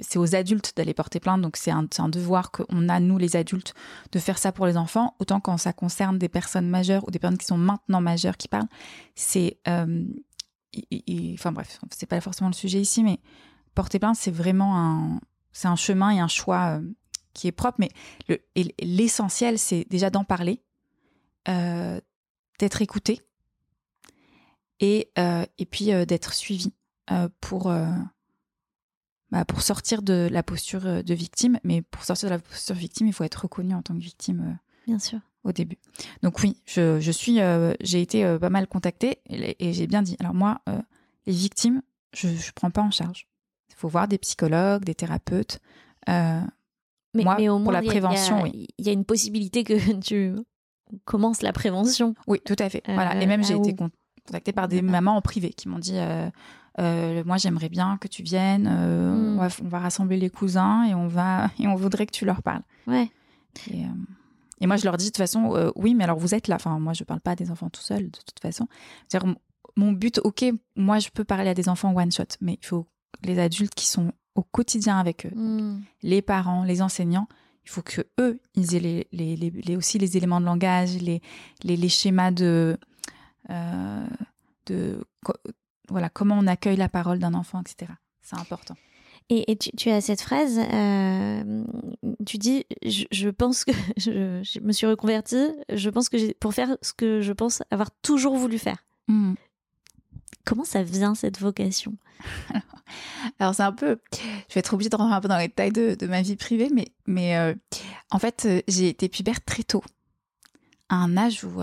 c'est 0.00 0.18
aux 0.18 0.34
adultes 0.34 0.72
d'aller 0.76 0.94
porter 0.94 1.20
plainte, 1.20 1.40
donc 1.40 1.56
c'est 1.56 1.70
un, 1.70 2.08
devoir 2.08 2.50
qu'on 2.50 2.88
a, 2.88 3.00
nous 3.00 3.18
les 3.18 3.36
adultes, 3.36 3.74
de 4.12 4.18
faire 4.18 4.38
ça 4.38 4.52
pour 4.52 4.66
les 4.66 4.76
enfants. 4.76 5.14
Autant 5.18 5.40
quand 5.40 5.56
ça 5.56 5.72
concerne 5.72 6.18
des 6.18 6.28
personnes 6.28 6.68
majeures 6.68 7.06
ou 7.06 7.10
des 7.10 7.18
personnes 7.18 7.38
qui 7.38 7.46
sont 7.46 7.58
maintenant 7.58 8.00
majeures 8.00 8.36
qui 8.36 8.48
parlent, 8.48 8.68
c'est... 9.14 9.58
Euh, 9.68 10.04
enfin 11.34 11.52
bref, 11.52 11.78
c'est 11.90 12.06
pas 12.06 12.20
forcément 12.20 12.50
le 12.50 12.54
sujet 12.54 12.80
ici, 12.80 13.04
mais 13.04 13.20
porter 13.76 14.00
plainte, 14.00 14.16
c'est 14.16 14.32
vraiment 14.32 14.76
un, 14.76 15.20
c'est 15.52 15.68
un 15.68 15.76
chemin 15.76 16.10
et 16.10 16.18
un 16.18 16.28
choix 16.28 16.78
euh, 16.78 16.82
qui 17.34 17.48
est 17.48 17.52
propre. 17.52 17.78
Mais 17.78 17.90
l'essentiel, 18.80 19.58
c'est 19.58 19.86
déjà 19.90 20.10
d'en 20.10 20.24
parler, 20.24 20.62
euh, 21.48 22.00
d'être 22.58 22.80
écouté 22.80 23.20
et, 24.80 25.10
et 25.16 25.66
puis 25.66 25.86
d'être 26.06 26.32
suivi 26.32 26.72
pour 27.40 27.70
bah, 29.34 29.44
pour 29.44 29.62
sortir 29.62 30.02
de 30.02 30.28
la 30.30 30.44
posture 30.44 30.86
euh, 30.86 31.02
de 31.02 31.12
victime. 31.12 31.58
Mais 31.64 31.82
pour 31.82 32.04
sortir 32.04 32.28
de 32.28 32.34
la 32.34 32.38
posture 32.38 32.76
de 32.76 32.80
victime, 32.80 33.08
il 33.08 33.12
faut 33.12 33.24
être 33.24 33.42
reconnu 33.42 33.74
en 33.74 33.82
tant 33.82 33.94
que 33.94 34.00
victime. 34.00 34.40
Euh, 34.40 34.54
bien 34.86 35.00
sûr. 35.00 35.18
Au 35.42 35.50
début. 35.50 35.76
Donc 36.22 36.38
oui, 36.38 36.56
je, 36.64 37.00
je 37.00 37.10
suis, 37.10 37.40
euh, 37.40 37.74
j'ai 37.80 38.00
été 38.00 38.24
pas 38.38 38.48
mal 38.48 38.66
contactée 38.66 39.18
et, 39.28 39.74
j'ai 39.74 39.86
bien 39.86 40.00
dit. 40.00 40.16
Alors 40.18 40.32
moi, 40.32 40.62
les 41.26 41.34
victimes, 41.34 41.82
je 42.14 42.28
ne 42.28 42.52
prends 42.54 42.70
pas 42.70 42.80
en 42.80 42.90
charge. 42.90 43.28
Il 43.68 43.74
faut 43.74 43.88
voir 43.88 44.08
des 44.08 44.16
psychologues, 44.16 44.84
des 44.84 44.94
thérapeutes. 44.94 45.58
Mais, 47.14 47.24
moi, 47.24 47.36
mais 47.38 47.48
au 47.48 47.58
moins, 47.58 47.64
pour 47.64 47.72
la 47.72 47.82
prévention, 47.82 48.42
oui. 48.42 48.66
Il 48.78 48.86
y 48.86 48.90
a 48.90 48.92
une 48.92 49.04
possibilité 49.04 49.64
que 49.64 49.74
tu 50.00 50.34
commences 51.04 51.42
la 51.42 51.52
prévention. 51.52 52.14
Oui, 52.26 52.40
tout 52.44 52.56
à 52.58 52.68
fait. 52.68 52.82
voilà. 52.86 53.20
Et 53.20 53.26
même 53.26 53.44
j'ai 53.44 53.54
été 53.54 53.74
contactée 53.74 54.52
par 54.52 54.68
des 54.68 54.82
mamans 54.82 55.16
en 55.16 55.22
privé 55.22 55.50
qui 55.50 55.68
m'ont 55.68 55.78
dit 55.78 55.98
euh, 56.80 57.22
moi 57.24 57.36
j'aimerais 57.36 57.68
bien 57.68 57.98
que 57.98 58.08
tu 58.08 58.22
viennes, 58.22 58.68
euh, 58.68 59.14
hmm. 59.14 59.50
on, 59.62 59.68
va, 59.68 59.78
rassembler 59.78 60.16
les 60.16 60.30
cousins 60.30 60.84
et 60.84 60.94
on 60.94 61.06
va 61.06 61.50
et 61.60 61.68
on 61.68 61.76
voudrait 61.76 62.06
que 62.06 62.12
tu 62.12 62.24
leur 62.24 62.42
parles. 62.42 62.62
Ouais. 62.86 63.10
Et, 63.70 63.84
euh, 63.84 64.66
moi 64.66 64.76
je 64.76 64.84
leur 64.84 64.96
dis 64.96 65.06
de 65.06 65.10
toute 65.10 65.18
façon, 65.18 65.72
oui, 65.76 65.94
mais 65.94 66.04
alors 66.04 66.18
vous 66.18 66.34
êtes 66.34 66.48
là. 66.48 66.56
Enfin, 66.56 66.78
moi 66.80 66.92
je 66.92 67.04
parle 67.04 67.20
pas 67.20 67.32
à 67.32 67.36
des 67.36 67.50
enfants 67.50 67.68
tout 67.68 67.82
seuls 67.82 68.10
de 68.10 68.18
toute 68.26 68.40
façon. 68.40 68.66
cest 69.08 69.24
mon 69.76 69.92
but, 69.92 70.20
ok, 70.22 70.44
moi 70.76 70.98
je 71.00 71.08
peux 71.10 71.24
parler 71.24 71.50
à 71.50 71.54
des 71.54 71.68
enfants 71.68 71.94
one 71.94 72.10
shot, 72.10 72.24
mais 72.40 72.58
il 72.60 72.66
faut 72.66 72.86
les 73.22 73.38
adultes 73.38 73.74
qui 73.74 73.86
sont 73.86 74.12
au 74.34 74.42
quotidien 74.42 74.98
avec 74.98 75.26
eux, 75.26 75.34
hmm. 75.34 75.82
les 76.02 76.22
parents, 76.22 76.64
les 76.64 76.82
enseignants, 76.82 77.28
il 77.64 77.70
faut 77.70 77.82
que 77.82 78.02
eux, 78.20 78.40
ils 78.54 78.74
aient 78.74 79.06
les, 79.12 79.36
les, 79.36 79.76
aussi 79.76 79.98
les 79.98 80.16
éléments 80.16 80.40
de 80.40 80.46
langage, 80.46 81.00
les, 81.00 81.22
les, 81.62 81.88
schémas 81.88 82.30
de, 82.30 82.76
de 84.66 85.04
voilà, 85.88 86.08
comment 86.08 86.36
on 86.38 86.46
accueille 86.46 86.76
la 86.76 86.88
parole 86.88 87.18
d'un 87.18 87.34
enfant, 87.34 87.60
etc. 87.60 87.92
C'est 88.22 88.36
important. 88.36 88.74
Et, 89.30 89.56
tu, 89.56 89.88
as 89.88 90.02
cette 90.02 90.20
phrase, 90.20 90.58
euh, 90.58 91.64
tu 92.26 92.36
dis, 92.36 92.66
je, 92.84 93.30
pense 93.30 93.64
que 93.64 93.72
je, 93.96 94.60
me 94.60 94.72
suis 94.72 94.86
reconvertie, 94.86 95.48
je 95.72 95.88
pense 95.88 96.10
que 96.10 96.32
pour 96.34 96.52
faire 96.52 96.76
ce 96.82 96.92
que 96.92 97.22
je 97.22 97.32
pense 97.32 97.62
avoir 97.70 97.90
toujours 98.02 98.36
voulu 98.36 98.58
faire. 98.58 98.84
Mmh. 99.08 99.34
Comment 100.44 100.64
ça 100.64 100.82
vient 100.82 101.14
cette 101.14 101.38
vocation? 101.38 101.96
Alors, 103.38 103.54
c'est 103.54 103.62
un 103.62 103.72
peu, 103.72 103.98
je 104.12 104.54
vais 104.54 104.60
être 104.60 104.74
obligée 104.74 104.90
de 104.90 104.96
rentrer 104.96 105.14
un 105.14 105.20
peu 105.20 105.28
dans 105.28 105.38
les 105.38 105.48
détails 105.48 105.72
de, 105.72 106.06
ma 106.06 106.22
vie 106.22 106.36
privée, 106.36 106.70
mais, 107.06 107.36
euh, 107.36 107.54
en 108.10 108.18
fait, 108.18 108.44
euh, 108.46 108.60
j'ai 108.68 108.88
été 108.88 109.08
pubère 109.08 109.42
très 109.44 109.62
tôt, 109.62 109.82
à 110.88 110.96
un 110.96 111.16
âge 111.16 111.44
où 111.44 111.60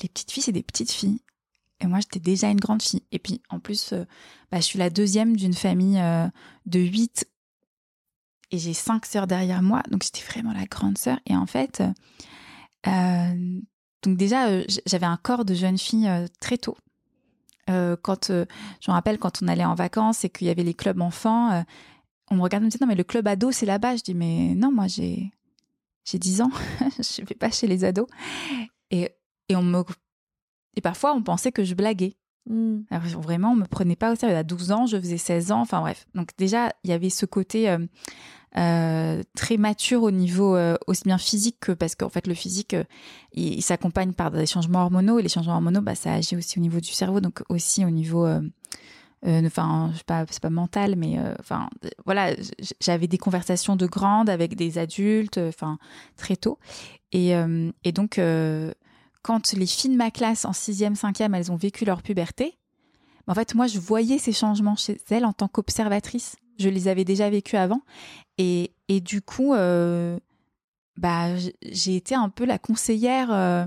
les 0.00 0.08
petites 0.08 0.30
filles, 0.30 0.42
c'est 0.42 0.52
des 0.52 0.62
petites 0.62 0.92
filles. 0.92 1.20
Et 1.82 1.86
moi, 1.86 1.98
j'étais 2.00 2.20
déjà 2.20 2.48
une 2.48 2.60
grande 2.60 2.82
fille. 2.82 3.02
Et 3.10 3.18
puis, 3.18 3.42
en 3.48 3.58
plus, 3.58 3.92
euh, 3.92 4.04
bah, 4.50 4.58
je 4.58 4.64
suis 4.64 4.78
la 4.78 4.88
deuxième 4.88 5.36
d'une 5.36 5.54
famille 5.54 5.98
euh, 5.98 6.28
de 6.66 6.78
huit. 6.78 7.28
Et 8.52 8.58
j'ai 8.58 8.74
cinq 8.74 9.04
sœurs 9.04 9.26
derrière 9.26 9.62
moi. 9.62 9.82
Donc, 9.90 10.04
j'étais 10.04 10.22
vraiment 10.22 10.52
la 10.52 10.66
grande 10.66 10.96
sœur. 10.96 11.18
Et 11.26 11.36
en 11.36 11.46
fait, 11.46 11.82
euh, 12.86 13.60
donc 14.02 14.16
déjà, 14.16 14.60
j'avais 14.86 15.06
un 15.06 15.16
corps 15.16 15.44
de 15.44 15.54
jeune 15.54 15.78
fille 15.78 16.08
très 16.40 16.58
tôt. 16.58 16.76
Quand, 17.66 18.28
je 18.28 18.90
me 18.90 18.92
rappelle, 18.92 19.18
quand 19.18 19.42
on 19.42 19.48
allait 19.48 19.64
en 19.64 19.74
vacances 19.74 20.24
et 20.24 20.30
qu'il 20.30 20.46
y 20.46 20.50
avait 20.50 20.62
les 20.62 20.74
clubs 20.74 21.00
enfants, 21.00 21.64
on 22.30 22.36
me 22.36 22.42
regardait 22.42 22.64
et 22.64 22.66
me 22.66 22.70
disait, 22.70 22.84
non, 22.84 22.88
mais 22.88 22.94
le 22.94 23.04
club 23.04 23.28
ado, 23.28 23.52
c'est 23.52 23.66
là-bas. 23.66 23.96
Je 23.96 24.02
dis, 24.02 24.14
mais 24.14 24.54
non, 24.54 24.72
moi, 24.72 24.86
j'ai, 24.86 25.32
j'ai 26.04 26.18
10 26.18 26.42
ans. 26.42 26.50
je 26.80 27.22
ne 27.22 27.26
vais 27.26 27.34
pas 27.34 27.50
chez 27.50 27.66
les 27.66 27.84
ados. 27.84 28.06
Et, 28.90 29.10
et 29.48 29.56
on 29.56 29.62
me 29.62 29.84
et 30.76 30.80
parfois, 30.80 31.14
on 31.14 31.22
pensait 31.22 31.52
que 31.52 31.64
je 31.64 31.74
blaguais. 31.74 32.16
Hmm. 32.48 32.82
vraiment, 32.90 33.52
on 33.52 33.56
me 33.56 33.66
prenait 33.66 33.96
pas 33.96 34.12
au 34.12 34.16
sérieux. 34.16 34.36
À 34.36 34.42
12 34.42 34.72
ans, 34.72 34.86
je 34.86 34.98
faisais 34.98 35.18
16 35.18 35.52
ans. 35.52 35.60
Enfin 35.60 35.80
bref. 35.80 36.06
Donc 36.14 36.30
déjà, 36.38 36.72
il 36.84 36.90
y 36.90 36.92
avait 36.92 37.10
ce 37.10 37.26
côté 37.26 37.76
euh, 38.56 38.92
euh, 39.12 39.22
très 39.34 39.56
mature 39.56 40.02
au 40.02 40.10
niveau 40.10 40.56
euh, 40.56 40.76
aussi 40.86 41.02
bien 41.04 41.18
physique 41.18 41.56
que 41.60 41.72
parce 41.72 41.94
qu'en 41.94 42.08
fait 42.08 42.26
le 42.26 42.34
physique, 42.34 42.76
il, 43.32 43.62
s'accompagne 43.62 44.12
par 44.12 44.30
des 44.30 44.46
changements 44.46 44.82
hormonaux 44.82 45.18
et 45.18 45.22
les 45.22 45.28
changements 45.28 45.54
hormonaux, 45.54 45.80
bah, 45.80 45.94
ça 45.94 46.14
agit 46.14 46.36
aussi 46.36 46.58
au 46.58 46.62
niveau 46.62 46.80
du 46.80 46.90
cerveau, 46.92 47.20
donc 47.20 47.42
aussi 47.48 47.84
au 47.84 47.90
niveau 47.90 48.26
enfin 49.24 49.92
pas 50.06 50.24
c'est 50.28 50.42
pas 50.42 50.50
mental 50.50 50.96
mais 50.96 51.16
enfin 51.38 51.70
voilà 52.04 52.34
j'avais 52.80 53.06
des 53.06 53.18
conversations 53.18 53.76
de 53.76 53.86
grandes 53.86 54.28
avec 54.28 54.56
des 54.56 54.78
adultes 54.78 55.38
enfin 55.38 55.78
très 56.16 56.34
tôt 56.34 56.58
et, 57.12 57.32
et 57.84 57.92
donc 57.92 58.18
quand 59.22 59.52
les 59.52 59.66
filles 59.66 59.92
de 59.92 59.96
ma 59.96 60.10
classe 60.10 60.44
en 60.44 60.52
sixième, 60.52 60.96
cinquième, 60.96 61.34
elles 61.34 61.52
ont 61.52 61.56
vécu 61.56 61.84
leur 61.84 62.02
puberté, 62.02 62.58
en 63.28 63.34
fait, 63.34 63.54
moi, 63.54 63.66
je 63.66 63.78
voyais 63.78 64.18
ces 64.18 64.32
changements 64.32 64.76
chez 64.76 64.98
elles 65.10 65.24
en 65.24 65.32
tant 65.32 65.48
qu'observatrice. 65.48 66.36
Je 66.58 66.68
les 66.68 66.88
avais 66.88 67.04
déjà 67.04 67.30
vécus 67.30 67.58
avant. 67.58 67.82
Et, 68.38 68.72
et 68.88 69.00
du 69.00 69.22
coup, 69.22 69.54
euh, 69.54 70.18
bah, 70.96 71.36
j'ai 71.62 71.96
été 71.96 72.14
un 72.14 72.28
peu 72.28 72.44
la 72.44 72.58
conseillère 72.58 73.32
euh, 73.32 73.64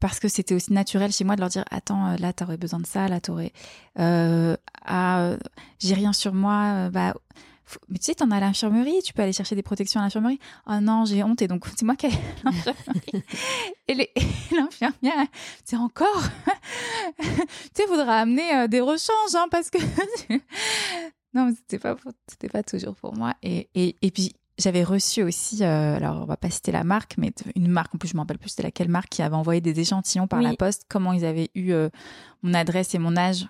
parce 0.00 0.20
que 0.20 0.28
c'était 0.28 0.54
aussi 0.54 0.72
naturel 0.72 1.12
chez 1.12 1.24
moi 1.24 1.36
de 1.36 1.40
leur 1.40 1.50
dire 1.50 1.64
Attends, 1.70 2.06
euh, 2.06 2.16
là, 2.18 2.32
t'aurais 2.32 2.56
besoin 2.56 2.80
de 2.80 2.86
ça, 2.86 3.08
là, 3.08 3.20
t'aurais. 3.20 3.52
ah, 3.96 5.36
j'ai 5.78 5.94
rien 5.94 6.12
sur 6.12 6.34
moi, 6.34 6.90
bah 6.90 7.14
mais 7.90 7.98
tu 7.98 8.06
sais, 8.06 8.14
t'en 8.14 8.30
as 8.30 8.36
à 8.36 8.40
l'infirmerie, 8.40 9.02
tu 9.04 9.12
peux 9.12 9.20
aller 9.20 9.34
chercher 9.34 9.54
des 9.54 9.62
protections 9.62 10.00
à 10.00 10.04
l'infirmerie. 10.04 10.38
Oh 10.66 10.80
non, 10.80 11.04
j'ai 11.04 11.22
honte. 11.22 11.42
Et 11.42 11.48
donc, 11.48 11.66
c'est 11.76 11.84
moi 11.84 11.96
qui 11.96 12.06
ai 12.06 12.10
l'infirmerie. 12.44 13.22
et 13.88 14.10
l'infirmière, 14.52 15.26
c'est 15.66 15.76
encore? 15.76 16.22
tu 17.20 17.26
sais, 17.74 18.08
amener 18.08 18.68
des 18.68 18.80
rechanges, 18.80 19.34
hein, 19.34 19.48
parce 19.50 19.68
que. 19.68 19.78
non, 21.38 21.54
c'était 21.54 21.78
pas, 21.78 21.96
c'était 22.26 22.48
pas 22.48 22.62
toujours 22.62 22.94
pour 22.94 23.14
moi. 23.14 23.34
Et, 23.42 23.68
et, 23.74 23.96
et 24.02 24.10
puis, 24.10 24.34
j'avais 24.58 24.82
reçu 24.82 25.22
aussi, 25.22 25.62
euh, 25.62 25.96
alors 25.96 26.22
on 26.22 26.24
va 26.24 26.36
pas 26.36 26.50
citer 26.50 26.72
la 26.72 26.84
marque, 26.84 27.14
mais 27.16 27.32
une 27.54 27.68
marque, 27.68 27.94
en 27.94 27.98
plus 27.98 28.08
je 28.08 28.14
me 28.14 28.20
rappelle 28.20 28.38
plus 28.38 28.50
c'était 28.50 28.64
laquelle 28.64 28.88
marque, 28.88 29.08
qui 29.08 29.22
avait 29.22 29.36
envoyé 29.36 29.60
des 29.60 29.78
échantillons 29.80 30.26
par 30.26 30.42
la 30.42 30.54
poste, 30.54 30.84
comment 30.88 31.12
ils 31.12 31.24
avaient 31.24 31.50
eu 31.54 31.70
euh, 31.70 31.88
mon 32.42 32.54
adresse 32.54 32.94
et 32.94 32.98
mon 32.98 33.16
âge 33.16 33.46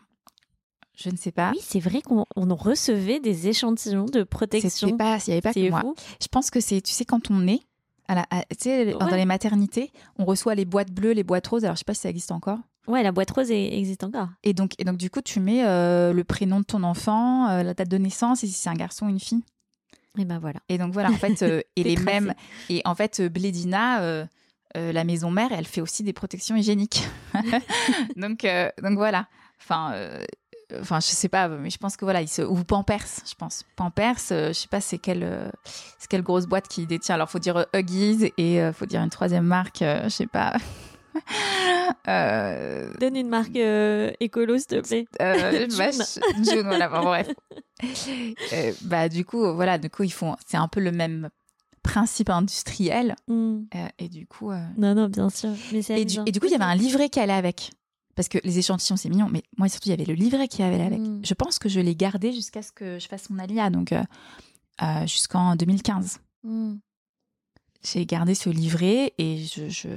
je 1.01 1.11
ne 1.11 1.17
sais 1.17 1.31
pas. 1.31 1.53
Oui, 1.53 1.61
c'est 1.63 1.79
vrai 1.79 2.03
qu'on 2.03 2.27
recevait 2.35 3.21
des 3.21 3.47
échantillons 3.47 4.07
de 4.07 4.25
protection. 4.25 4.97
Pas, 4.97 5.19
il 5.19 5.31
n'y 5.31 5.33
avait 5.35 5.43
pas 5.43 5.55
que 5.55 5.71
moi. 5.71 5.95
Je 6.21 6.27
pense 6.27 6.51
que 6.51 6.59
c'est, 6.59 6.81
tu 6.81 6.93
sais, 6.93 7.05
quand 7.05 7.31
on 7.31 7.47
est, 7.47 7.61
la, 8.15 8.27
tu 8.51 8.57
sais, 8.59 8.93
dans 8.93 9.07
les 9.09 9.25
maternités, 9.25 9.93
on 10.19 10.25
reçoit 10.25 10.55
les 10.55 10.65
boîtes 10.65 10.91
bleues, 10.91 11.13
les 11.13 11.25
boîtes 11.25 11.47
roses. 11.47 11.65
Alors, 11.65 11.77
je 11.77 11.81
sais 11.81 11.85
pas 11.85 11.95
si 11.95 12.01
ça 12.01 12.11
existe 12.11 12.33
encore. 12.33 12.59
Ouais, 12.89 13.03
la 13.03 13.13
boîte 13.13 13.31
rose 13.31 13.51
existe 13.51 14.03
encore. 14.03 14.29
Et 14.43 14.55
donc, 14.55 14.73
et 14.79 14.85
donc 14.85 14.97
du 14.97 15.11
coup, 15.11 15.21
tu 15.21 15.41
mets 15.41 15.63
euh, 15.65 16.15
le 16.15 16.25
prénom 16.25 16.61
de 16.61 16.65
ton 16.65 16.83
enfant, 16.83 17.49
euh, 17.51 17.63
la 17.63 17.75
date 17.75 17.89
de 17.89 17.99
naissance, 17.99 18.43
et 18.43 18.47
si 18.47 18.55
c'est 18.55 18.71
un 18.71 18.75
garçon 18.75 19.07
ou 19.07 19.09
une 19.11 19.21
fille. 19.21 19.45
Et 20.17 20.25
ben 20.25 20.39
voilà. 20.39 20.61
Et 20.71 20.79
donc 20.79 20.95
voilà, 20.95 21.11
en 21.11 21.17
fait, 21.17 21.43
euh, 21.43 21.61
et 21.77 21.85
les 21.85 21.97
mêmes. 21.97 22.35
Et 22.71 22.81
en 22.87 22.95
fait, 22.95 23.21
Blédina, 23.21 24.27
la 24.75 25.05
maison 25.05 25.31
mère, 25.31 25.53
elle 25.53 25.67
fait 25.67 25.83
aussi 25.83 26.03
des 26.03 26.15
protections 26.15 26.57
hygiéniques. 26.57 27.07
donc, 28.17 28.47
donc 28.83 28.97
voilà. 28.97 29.29
Enfin, 29.61 29.93
enfin, 30.81 31.01
je 31.01 31.07
sais 31.07 31.29
pas, 31.29 31.49
mais 31.49 31.71
je 31.71 31.79
pense 31.79 31.97
que 31.97 32.05
voilà, 32.05 32.21
il 32.23 32.29
se, 32.29 32.43
ou 32.43 32.63
Pampers, 32.65 33.07
je 33.29 33.35
pense. 33.35 33.65
Pampers, 33.77 34.17
euh, 34.33 34.49
je 34.49 34.53
sais 34.53 34.69
pas 34.69 34.81
c'est 34.81 34.99
quelle, 34.99 35.23
euh, 35.25 35.49
c'est 35.99 36.09
quelle 36.09 36.23
grosse 36.23 36.47
boîte 36.47 36.69
qui 36.69 36.87
détient. 36.87 37.15
Alors, 37.15 37.31
faut 37.31 37.39
dire 37.39 37.57
euh, 37.57 37.65
Huggies 37.75 38.33
et 38.37 38.61
faut 38.73 38.87
dire 38.87 39.01
une 39.03 39.11
troisième 39.11 39.45
marque, 39.45 39.81
je 39.81 40.09
sais 40.09 40.27
pas. 40.27 40.55
Euh, 42.07 42.93
Donne 43.01 43.17
une 43.17 43.29
marque 43.29 43.57
euh, 43.57 44.13
écolo, 44.21 44.57
s'il 44.59 44.67
te 44.67 44.81
plaît. 44.87 45.07
euh, 45.21 45.67
bah, 45.79 45.91
June. 46.43 46.63
voilà, 46.67 46.89
bon, 46.89 47.03
bref. 47.03 47.29
Bah, 48.83 49.09
du 49.09 49.25
coup, 49.25 49.53
voilà, 49.55 49.79
du 49.79 49.91
coup, 49.91 50.05
ils 50.05 50.13
font, 50.13 50.37
c'est 50.47 50.57
un 50.57 50.69
peu 50.69 50.81
le 50.81 50.93
même 50.93 51.29
principe 51.83 52.31
industriel. 52.31 53.17
Hmm. 53.27 53.63
et 53.99 54.09
du 54.09 54.27
coup, 54.27 54.53
Non, 54.77 54.95
non, 54.95 55.09
bien 55.09 55.29
sûr. 55.31 55.51
Mais 55.73 55.83
c'est 55.83 56.01
et 56.01 56.05
du, 56.05 56.19
amusant. 56.19 56.25
et 56.27 56.33
du 56.33 56.41
coup, 56.41 56.47
il 56.47 56.53
y 56.53 56.55
avait 56.55 56.65
un 56.65 56.75
livret 56.75 57.09
qui 57.09 57.21
allait 57.21 57.33
avec. 57.33 57.71
Parce 58.19 58.29
que 58.29 58.39
les 58.43 58.59
échantillons, 58.59 58.97
c'est 58.97 59.09
mignon, 59.09 59.29
mais 59.31 59.45
moi, 59.59 59.69
surtout, 59.69 59.91
il 59.91 59.91
y 59.91 59.93
avait 59.93 60.05
le 60.05 60.15
livret 60.15 60.49
qui 60.49 60.61
allait 60.65 60.83
avec. 60.83 60.99
Mm. 60.99 61.21
Je 61.25 61.35
pense 61.35 61.61
que 61.61 61.69
je 61.69 61.79
l'ai 61.79 61.95
gardé 61.95 62.33
jusqu'à 62.33 62.63
ce 62.63 62.73
que 62.73 62.99
je 62.99 63.07
fasse 63.07 63.31
mon 63.31 63.39
alia, 63.39 63.71
donc 63.71 63.93
euh, 63.93 64.03
euh, 64.83 65.07
jusqu'en 65.07 65.55
2015. 65.55 66.19
Hmm. 66.43 66.79
J'ai 67.85 68.07
gardé 68.07 68.35
ce 68.35 68.51
livret 68.51 69.15
et 69.19 69.45
je, 69.45 69.69
je- 69.69 69.89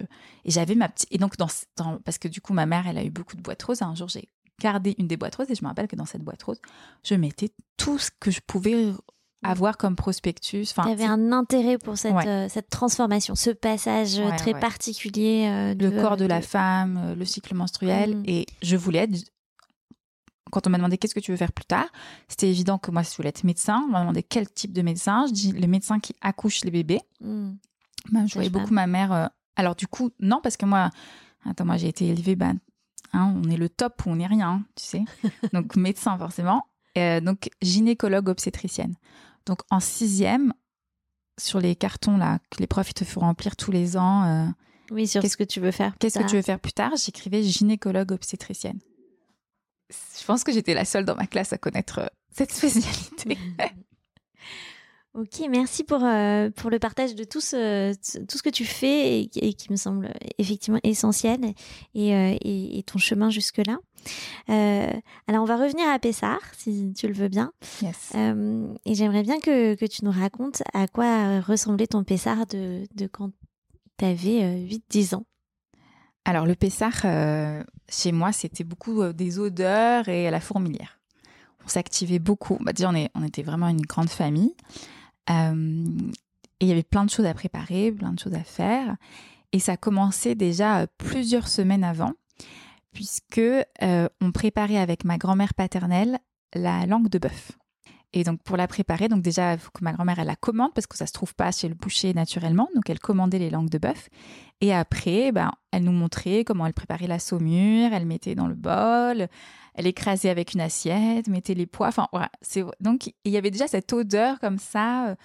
et 0.46 0.52
j'avais 0.52 0.76
ma 0.76 0.88
petite. 0.88 1.08
Et 1.12 1.18
donc, 1.18 1.36
dans, 1.38 1.48
dans- 1.78 1.98
parce 2.06 2.20
que 2.20 2.28
du 2.28 2.42
coup, 2.42 2.54
ma 2.54 2.68
mère, 2.68 2.86
elle 2.88 3.00
a 3.00 3.04
eu 3.04 3.10
beaucoup 3.10 3.36
de 3.36 3.42
boîtes 3.42 3.64
roses. 3.64 3.82
Un 3.82 3.96
jour, 3.96 4.08
j'ai 4.08 4.30
gardé 4.62 4.94
une 5.00 5.08
des 5.08 5.18
boîtes 5.18 5.34
roses 5.38 5.50
et 5.50 5.56
je 5.56 5.64
me 5.64 5.68
rappelle 5.70 5.88
que 5.88 5.96
dans 5.96 6.06
cette 6.06 6.22
boîte 6.22 6.44
rose, 6.44 6.62
je 7.04 7.16
mettais 7.16 7.50
tout 7.78 7.98
ce 7.98 8.12
que 8.20 8.30
je 8.30 8.40
pouvais 8.46 8.94
avoir 9.44 9.78
comme 9.78 9.96
prospectus. 9.96 10.72
Enfin, 10.72 10.84
T'avais 10.90 11.04
un 11.06 11.32
intérêt 11.32 11.78
pour 11.78 11.98
cette, 11.98 12.14
Ouais. 12.14 12.28
euh, 12.28 12.50
cette 12.50 12.70
transformation, 12.70 13.34
ce 13.36 13.50
passage 13.50 14.20
euh, 14.20 14.30
Ouais, 14.30 14.36
très 14.36 14.54
ouais. 14.54 14.60
particulier. 14.60 15.48
euh, 15.50 15.74
le 15.74 15.90
corps 16.02 16.18
de 16.18 16.26
la 16.26 16.42
femme, 16.42 17.16
le 17.18 17.26
cycle 17.26 17.56
menstruel. 17.56 18.18
Mhm. 18.18 18.24
Et 18.28 18.46
je 18.62 18.76
voulais 18.78 19.00
être. 19.00 19.18
Quand 20.52 20.68
on 20.68 20.70
m'a 20.70 20.78
demandé 20.78 20.98
qu'est-ce 20.98 21.16
que 21.16 21.20
tu 21.22 21.32
veux 21.32 21.38
faire 21.38 21.54
plus 21.54 21.66
tard, 21.66 21.88
c'était 22.28 22.50
évident 22.50 22.78
que 22.78 22.92
moi, 22.92 23.04
je 23.04 23.16
voulais 23.16 23.30
être 23.30 23.44
médecin. 23.46 23.84
On 23.88 23.92
m'a 23.92 24.02
demandé 24.02 24.22
quel 24.22 24.50
type 24.50 24.74
de 24.74 24.82
médecin. 24.82 25.26
Je 25.28 25.32
dis 25.34 25.52
le 25.54 25.66
médecin 25.68 26.00
qui 26.00 26.14
accouche 26.22 26.64
les 26.66 26.72
bébés. 26.72 27.00
Ben, 27.22 28.28
je 28.28 28.34
voyais 28.34 28.50
beaucoup 28.50 28.74
ma 28.74 28.86
mère. 28.88 29.14
euh, 29.14 29.28
Alors, 29.56 29.76
du 29.76 29.88
coup, 29.88 30.10
non, 30.20 30.40
parce 30.44 30.58
que 30.58 30.66
moi, 30.66 30.90
attends, 31.46 31.66
moi, 31.66 31.78
j'ai 31.78 31.88
été 31.88 32.08
élevée, 32.08 32.36
ben, 32.36 32.58
hein, 33.14 33.34
on 33.42 33.50
est 33.50 33.56
le 33.58 33.70
top 33.70 34.06
ou 34.06 34.10
on 34.10 34.18
n'est 34.18 34.28
rien, 34.28 34.50
hein, 34.50 34.64
tu 34.76 34.84
sais. 34.84 35.04
Donc, 35.54 35.76
médecin, 35.78 36.18
forcément. 36.18 36.64
Donc, 36.96 37.50
gynécologue 37.62 38.28
obstétricienne. 38.28 38.96
Donc, 39.46 39.60
en 39.70 39.80
sixième, 39.80 40.54
sur 41.40 41.60
les 41.60 41.76
cartons 41.76 42.18
là, 42.18 42.40
que 42.52 42.60
les 42.60 42.68
profs 42.68 42.92
ils 42.92 42.94
te 42.94 43.04
font 43.06 43.22
remplir 43.22 43.56
tous 43.56 43.72
les 43.72 43.98
ans, 43.98 44.24
euh, 44.26 44.46
Oui, 44.92 45.08
sur 45.08 45.22
Qu'est-ce- 45.22 45.34
ce 45.34 45.38
que 45.38 45.44
tu 45.44 45.60
veux 45.60 45.72
faire. 45.72 45.98
qu'est-ce 45.98 46.20
que 46.20 46.28
tu 46.30 46.36
veux 46.36 46.42
faire 46.42 46.60
plus 46.60 46.74
tard 46.74 46.92
J'écrivais 46.96 47.42
gynécologue 47.44 48.12
obstétricienne. 48.12 48.80
Je 49.90 50.26
pense 50.26 50.44
que 50.44 50.52
j'étais 50.52 50.74
la 50.74 50.86
seule 50.86 51.06
dans 51.06 51.16
ma 51.16 51.28
classe 51.28 51.52
à 51.54 51.58
connaître 51.58 52.00
euh, 52.00 52.08
cette 52.36 52.52
spécialité. 52.54 53.38
Ok, 55.14 55.42
merci 55.50 55.84
pour, 55.84 56.06
euh, 56.06 56.50
pour 56.52 56.70
le 56.70 56.80
partage 56.80 57.16
de 57.16 57.26
tout 57.26 57.42
ce, 57.42 57.94
tout 58.28 58.38
ce 58.38 58.42
que 58.44 58.50
tu 58.50 58.64
fais 58.64 59.20
et, 59.24 59.28
qui- 59.28 59.40
et 59.40 59.54
qui 59.54 59.70
me 59.70 59.76
semble 59.76 60.14
effectivement 60.38 60.80
essentiel 60.84 61.40
et, 61.94 62.16
euh, 62.16 62.38
et, 62.42 62.78
et 62.80 62.84
ton 62.84 62.98
chemin 62.98 63.30
jusque-là. 63.30 63.78
Euh, 64.50 64.90
alors, 65.28 65.44
on 65.44 65.46
va 65.46 65.58
revenir 65.58 65.86
à 65.90 66.00
Pessard, 66.00 66.40
si 66.58 66.94
tu 66.96 67.08
le 67.08 67.14
veux 67.14 67.28
bien. 67.28 67.52
Yes. 67.82 68.14
Et 68.86 68.96
j'aimerais 68.96 69.24
bien 69.24 69.40
que, 69.42 69.76
que 69.76 69.86
tu 69.86 70.06
nous 70.06 70.12
racontes 70.12 70.64
à 70.74 70.88
quoi 70.88 71.42
ressemblait 71.42 71.88
ton 71.88 72.06
Pessard 72.06 72.48
de, 72.48 72.86
de 72.96 73.08
quand 73.08 73.32
tu 73.98 74.06
avais 74.06 74.66
8-10 74.66 75.16
ans. 75.16 75.26
Alors, 76.24 76.46
le 76.46 76.56
Pessard, 76.56 77.02
euh, 77.04 77.62
chez 77.90 78.14
moi, 78.14 78.32
c'était 78.32 78.64
beaucoup 78.64 79.12
des 79.12 79.40
odeurs 79.40 80.08
et 80.08 80.32
la 80.32 80.40
fourmilière. 80.40 81.00
On 81.66 81.68
s'activait 81.68 82.20
beaucoup. 82.20 82.58
Bah, 82.62 82.72
déjà, 82.72 82.90
on, 82.90 82.96
est, 82.96 83.10
on 83.14 83.24
était 83.24 83.44
vraiment 83.44 83.68
une 83.68 83.82
grande 83.82 84.10
famille. 84.10 84.56
Euh, 85.30 85.86
et 86.60 86.66
il 86.66 86.68
y 86.68 86.72
avait 86.72 86.84
plein 86.84 87.06
de 87.06 87.10
choses 87.10 87.26
à 87.26 87.34
préparer, 87.34 87.92
plein 87.92 88.14
de 88.14 88.20
choses 88.20 88.34
à 88.34 88.44
faire. 88.44 88.96
Et 89.52 89.60
ça 89.60 89.78
commençait 89.78 90.36
déjà 90.36 90.82
euh, 90.82 90.88
plusieurs 90.98 91.48
semaines 91.48 91.84
avant, 91.84 92.14
puisque 92.94 93.40
euh, 93.40 94.10
on 94.22 94.32
préparait 94.32 94.78
avec 94.78 95.04
ma 95.04 95.18
grand-mère 95.18 95.54
paternelle 95.54 96.20
la 96.54 96.86
langue 96.86 97.10
de 97.10 97.20
bœuf. 97.20 97.52
Et 98.14 98.24
donc 98.24 98.44
pour 98.44 98.58
la 98.58 98.68
préparer, 98.68 99.08
donc 99.08 99.22
déjà 99.22 99.58
faut 99.58 99.72
que 99.72 99.84
ma 99.84 99.94
grand-mère 99.94 100.20
elle 100.20 100.28
la 100.28 100.36
commande 100.36 100.74
parce 100.74 100.86
que 100.86 100.98
ça 100.98 101.08
se 101.08 101.14
trouve 101.14 101.34
pas 101.34 101.52
chez 101.52 101.70
le 101.70 101.76
boucher 101.76 102.14
naturellement, 102.14 102.68
donc 102.76 102.90
elle 102.90 103.00
commandait 103.00 103.40
les 103.40 103.50
langues 103.50 103.70
de 103.70 103.78
bœuf. 103.78 104.10
Et 104.62 104.74
après, 104.74 105.32
ben, 105.32 105.52
elle 105.72 105.84
nous 105.84 105.92
montrait 105.92 106.44
comment 106.44 106.68
elle 106.68 106.74
préparait 106.74 107.08
la 107.08 107.20
saumure, 107.20 107.94
elle 107.94 108.06
mettait 108.06 108.36
dans 108.36 108.48
le 108.48 108.54
bol, 108.54 109.28
elle 109.74 109.88
écrasait 109.88 110.30
avec 110.30 110.54
une 110.54 110.62
assiette, 110.62 111.28
mettait 111.28 111.56
les 111.56 111.66
pois. 111.66 111.88
Enfin, 111.88 112.08
voilà. 112.12 112.30
Donc, 112.80 113.12
il 113.26 113.32
y 113.32 113.38
avait 113.38 113.52
déjà 113.52 113.68
cette 113.68 113.92
odeur 113.92 114.40
comme 114.40 114.60
ça 114.60 115.16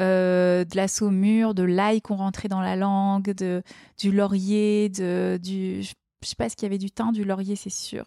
euh, 0.00 0.64
de 0.64 0.76
la 0.76 0.88
saumure, 0.88 1.54
de 1.54 1.62
l'ail 1.62 2.00
qu'on 2.00 2.16
rentrait 2.16 2.48
dans 2.48 2.60
la 2.60 2.74
langue, 2.74 3.30
de, 3.34 3.62
du 3.98 4.10
laurier, 4.10 4.88
de, 4.88 5.38
du. 5.42 5.82
Je 5.82 6.28
sais 6.28 6.36
pas 6.36 6.48
ce 6.48 6.56
qu'il 6.56 6.64
y 6.64 6.66
avait 6.66 6.78
du 6.78 6.90
thym, 6.90 7.12
du 7.12 7.24
laurier, 7.24 7.56
c'est 7.56 7.70
sûr. 7.70 8.04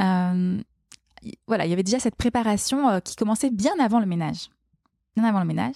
Euh, 0.00 0.60
voilà, 1.46 1.66
il 1.66 1.70
y 1.70 1.72
avait 1.72 1.82
déjà 1.82 1.98
cette 1.98 2.16
préparation 2.16 2.88
euh, 2.88 3.00
qui 3.00 3.16
commençait 3.16 3.50
bien 3.50 3.72
avant 3.80 4.00
le 4.00 4.06
ménage. 4.06 4.48
Bien 5.16 5.24
avant 5.24 5.40
le 5.40 5.46
ménage. 5.46 5.74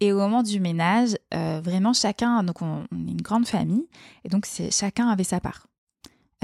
Et 0.00 0.12
au 0.12 0.18
moment 0.18 0.42
du 0.42 0.60
ménage, 0.60 1.16
euh, 1.34 1.60
vraiment 1.62 1.92
chacun, 1.92 2.42
donc 2.42 2.62
on, 2.62 2.82
est 2.82 3.10
une 3.10 3.22
grande 3.22 3.46
famille, 3.46 3.86
et 4.24 4.28
donc 4.28 4.46
chacun 4.70 5.08
avait 5.08 5.24
sa 5.24 5.40
part. 5.40 5.66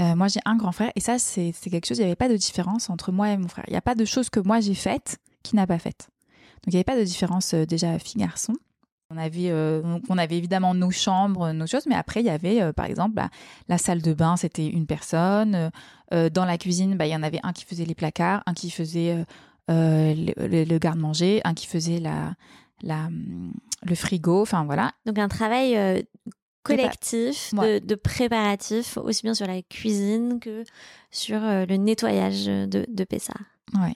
Euh, 0.01 0.17
moi 0.17 0.27
j'ai 0.27 0.40
un 0.45 0.57
grand 0.57 0.73
frère, 0.73 0.90
et 0.97 1.01
ça 1.01 1.19
c'est, 1.19 1.53
quelque 1.53 1.87
chose, 1.87 1.99
il 1.99 2.01
n'y 2.01 2.07
avait 2.07 2.17
pas 2.17 2.29
de 2.29 2.37
différence 2.37 2.90
entre 2.90 3.12
moi 3.12 3.31
et 3.31 3.37
mon 3.37 3.49
frère. 3.49 3.64
Il 3.69 3.73
n'y 3.73 3.77
a 3.77 3.83
pas 3.83 3.95
de 3.95 4.05
choses 4.05 4.29
que 4.29 4.40
moi 4.40 4.61
j'ai 4.61 4.75
faites 4.75 5.19
qui 5.43 5.55
n'a 5.55 5.67
pas 5.67 5.79
faites. 5.79 6.09
Donc 6.64 6.73
il 6.73 6.75
n'y 6.75 6.77
avait 6.77 6.85
pas 6.85 6.99
de 6.99 7.05
différence 7.05 7.55
euh, 7.55 7.64
déjà 7.64 7.99
fille-garçon. 7.99 8.55
On 9.11 9.19
avait, 9.19 9.51
euh, 9.51 9.99
on 10.09 10.19
avait 10.19 10.37
évidemment 10.37 10.75
nos 10.75 10.90
chambres, 10.90 11.53
nos 11.53 11.67
choses, 11.67 11.87
mais 11.87 11.95
après 11.95 12.21
il 12.21 12.27
y 12.27 12.31
avait 12.31 12.73
par 12.73 12.87
exemple 12.87 13.14
bah, 13.14 13.29
la 13.69 13.79
salle 13.79 14.03
de 14.03 14.14
bain, 14.14 14.37
c'était 14.37 14.67
une 14.67 14.87
personne. 14.87 15.71
Dans 16.11 16.45
la 16.45 16.59
cuisine, 16.59 16.97
bah, 16.97 17.07
il 17.07 17.11
y 17.11 17.17
en 17.17 17.23
avait 17.23 17.40
un 17.43 17.53
qui 17.53 17.64
faisait 17.64 17.85
les 17.85 17.95
placards, 17.95 18.43
un 18.47 18.55
qui 18.55 18.71
faisait 18.71 19.25
le 19.69 20.79
garde-manger, 20.79 21.43
un 21.45 21.55
qui 21.55 21.67
faisait 21.67 22.01
la, 22.01 22.35
la, 22.85 23.07
hum, 23.07 23.53
le 23.83 23.94
frigo, 23.97 24.42
enfin 24.42 24.64
voilà. 24.64 24.92
Donc 25.07 25.18
un 25.18 25.29
travail 25.29 25.77
euh, 25.77 26.01
collectif 26.62 27.53
Ouais. 27.55 27.81
de, 27.81 27.87
de 27.87 27.94
préparatif, 27.94 28.97
aussi 28.99 29.23
bien 29.23 29.35
sur 29.35 29.47
la 29.47 29.61
cuisine 29.62 30.38
que 30.40 30.64
sur 31.11 31.42
euh, 31.42 31.66
le 31.66 31.77
nettoyage 31.77 32.47
de, 32.47 32.87
de 32.88 33.05
Pessard. 33.05 33.40
Ouais. 33.75 33.94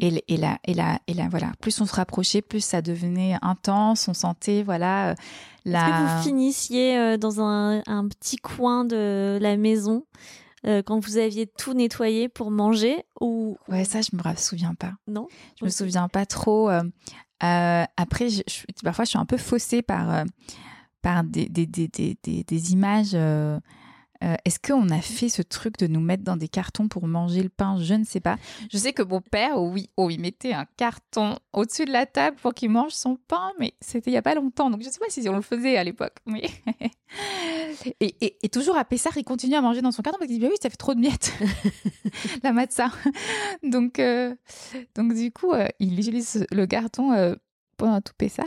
Et, 0.00 0.10
là, 0.38 0.58
et 0.64 0.72
là, 0.72 0.98
et 1.06 1.12
là, 1.12 1.28
voilà. 1.30 1.52
Plus 1.60 1.78
on 1.82 1.84
se 1.86 1.94
rapprochait, 1.94 2.40
plus 2.40 2.64
ça 2.64 2.80
devenait 2.80 3.36
intense. 3.42 4.08
On 4.08 4.14
sentait, 4.14 4.62
voilà, 4.62 5.10
euh, 5.10 5.12
Est-ce 5.12 5.70
la. 5.70 5.84
que 5.86 6.16
vous 6.16 6.22
finissiez 6.22 6.96
euh, 6.96 7.16
dans 7.18 7.42
un, 7.42 7.82
un 7.86 8.08
petit 8.08 8.38
coin 8.38 8.86
de 8.86 9.38
la 9.38 9.58
maison 9.58 10.06
euh, 10.64 10.80
quand 10.82 10.98
vous 10.98 11.18
aviez 11.18 11.46
tout 11.46 11.74
nettoyé 11.74 12.30
pour 12.30 12.50
manger 12.50 13.04
ou 13.20 13.58
Ouais, 13.68 13.84
ça, 13.84 14.00
je 14.00 14.16
me 14.16 14.22
souviens 14.36 14.74
pas. 14.74 14.92
non? 15.08 15.28
Je 15.60 15.64
me 15.66 15.68
Ok. 15.68 15.74
souviens 15.76 16.08
pas 16.08 16.24
trop. 16.24 16.70
euh, 16.70 16.82
euh, 17.44 17.84
après, 17.96 18.28
parfois, 18.84 19.04
je 19.04 19.10
suis 19.10 19.18
un 19.18 19.26
peu 19.26 19.36
faussée 19.36 19.82
par, 19.82 20.12
euh, 20.12 20.24
par 21.00 21.24
des, 21.24 21.48
des, 21.48 21.66
des, 21.66 21.88
des, 22.24 22.72
images. 22.72 23.16
Euh, 24.22 24.36
Est-ce 24.44 24.58
qu'on 24.60 24.88
a 24.90 25.00
fait 25.00 25.28
ce 25.28 25.42
truc 25.42 25.78
de 25.78 25.86
nous 25.86 26.00
mettre 26.00 26.22
dans 26.22 26.36
des 26.36 26.48
cartons 26.48 26.88
pour 26.88 27.06
manger 27.06 27.42
le 27.42 27.48
pain? 27.48 27.76
Je 27.80 27.94
ne 27.94 28.04
sais 28.04 28.20
pas. 28.20 28.36
Je 28.70 28.78
sais 28.78 28.92
que 28.92 29.02
mon 29.02 29.20
père, 29.20 29.56
oh 29.56 29.70
oui, 29.72 29.90
oh, 29.96 30.10
il 30.10 30.20
mettait 30.20 30.52
un 30.52 30.66
carton 30.76 31.38
au-dessus 31.52 31.84
de 31.84 31.92
la 31.92 32.06
table 32.06 32.36
pour 32.40 32.54
qu'il 32.54 32.70
mange 32.70 32.92
son 32.92 33.16
pain, 33.28 33.52
mais 33.58 33.74
c'était 33.80 34.10
il 34.10 34.14
y 34.14 34.16
a 34.16 34.22
pas 34.22 34.34
longtemps, 34.34 34.70
donc 34.70 34.82
je 34.82 34.88
ne 34.88 34.92
sais 34.92 34.98
pas 34.98 35.06
si 35.08 35.28
on 35.28 35.36
le 35.36 35.42
faisait 35.42 35.76
à 35.76 35.84
l'époque. 35.84 36.16
Mais... 36.26 36.48
et, 38.00 38.48
toujours 38.48 38.76
à 38.76 38.84
Pessard, 38.84 39.16
il 39.16 39.24
continue 39.24 39.54
à 39.54 39.60
manger 39.60 39.82
dans 39.82 39.92
son 39.92 40.02
carton 40.02 40.18
parce 40.18 40.28
qu'il 40.28 40.38
dit 40.38 40.44
bah 40.44 40.50
oui, 40.50 40.58
ça 40.62 40.70
fait 40.70 40.76
trop 40.76 40.94
de 40.94 41.00
miettes, 41.00 41.32
la 42.42 42.52
matza. 42.52 42.90
Donc, 43.62 43.98
euh, 43.98 44.34
donc 44.94 45.14
du 45.14 45.32
coup, 45.32 45.52
euh, 45.52 45.66
il 45.78 45.98
utilise 45.98 46.46
le 46.50 46.66
carton 46.66 47.36
pendant 47.76 48.00
tout 48.00 48.14
Pessard. 48.16 48.46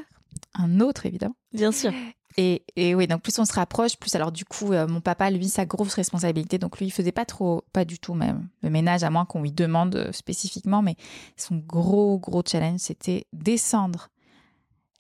Un 0.54 0.80
autre, 0.80 1.06
évidemment. 1.06 1.36
Bien 1.54 1.72
sûr. 1.72 1.92
Et, 2.38 2.63
et 2.76 2.95
oui, 2.95 3.08
donc 3.08 3.21
plus 3.21 3.38
on 3.39 3.45
se 3.45 3.54
rapproche, 3.54 3.95
plus 3.95 4.13
alors 4.15 4.32
du 4.32 4.43
coup, 4.43 4.74
euh, 4.74 4.88
mon 4.88 5.00
papa, 5.00 5.32
lui, 5.32 5.48
sa 5.48 5.65
grosse 5.65 5.93
responsabilité, 5.93 6.58
donc 6.58 6.78
lui, 6.80 6.88
il 6.88 6.91
faisait 6.91 7.13
pas 7.13 7.24
trop, 7.24 7.63
pas 7.71 7.86
du 7.86 7.98
tout 7.98 8.13
même 8.13 8.50
le 8.62 8.69
ménage, 8.69 9.04
à 9.04 9.10
moins 9.10 9.26
qu'on 9.26 9.41
lui 9.41 9.54
demande 9.54 9.95
euh, 9.95 10.12
spécifiquement, 10.12 10.82
mais 10.82 10.98
son 11.38 11.56
gros, 11.56 12.19
gros 12.19 12.43
challenge, 12.45 12.82
c'était 12.82 13.26
descendre 13.32 14.10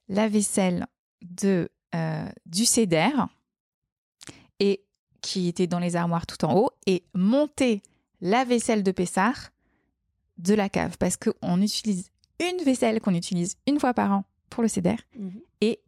la 0.07 0.29
vaisselle 0.29 0.87
de, 1.21 1.69
euh, 1.93 2.29
du 2.45 2.63
CEDER, 2.63 3.11
et 4.61 4.85
qui 5.21 5.49
était 5.49 5.67
dans 5.67 5.79
les 5.79 5.97
armoires 5.97 6.27
tout 6.27 6.45
en 6.45 6.55
haut, 6.55 6.69
et 6.85 7.03
monter 7.13 7.83
la 8.21 8.45
vaisselle 8.45 8.83
de 8.83 8.91
Pessard 8.91 9.49
de 10.37 10.53
la 10.53 10.69
cave, 10.69 10.97
parce 10.97 11.17
qu'on 11.17 11.61
utilise 11.61 12.11
une 12.39 12.63
vaisselle 12.63 13.01
qu'on 13.01 13.13
utilise 13.13 13.57
une 13.67 13.79
fois 13.79 13.93
par 13.93 14.13
an 14.13 14.23
pour 14.49 14.63
le 14.63 14.69
CEDER, 14.69 14.95
et 15.59 15.81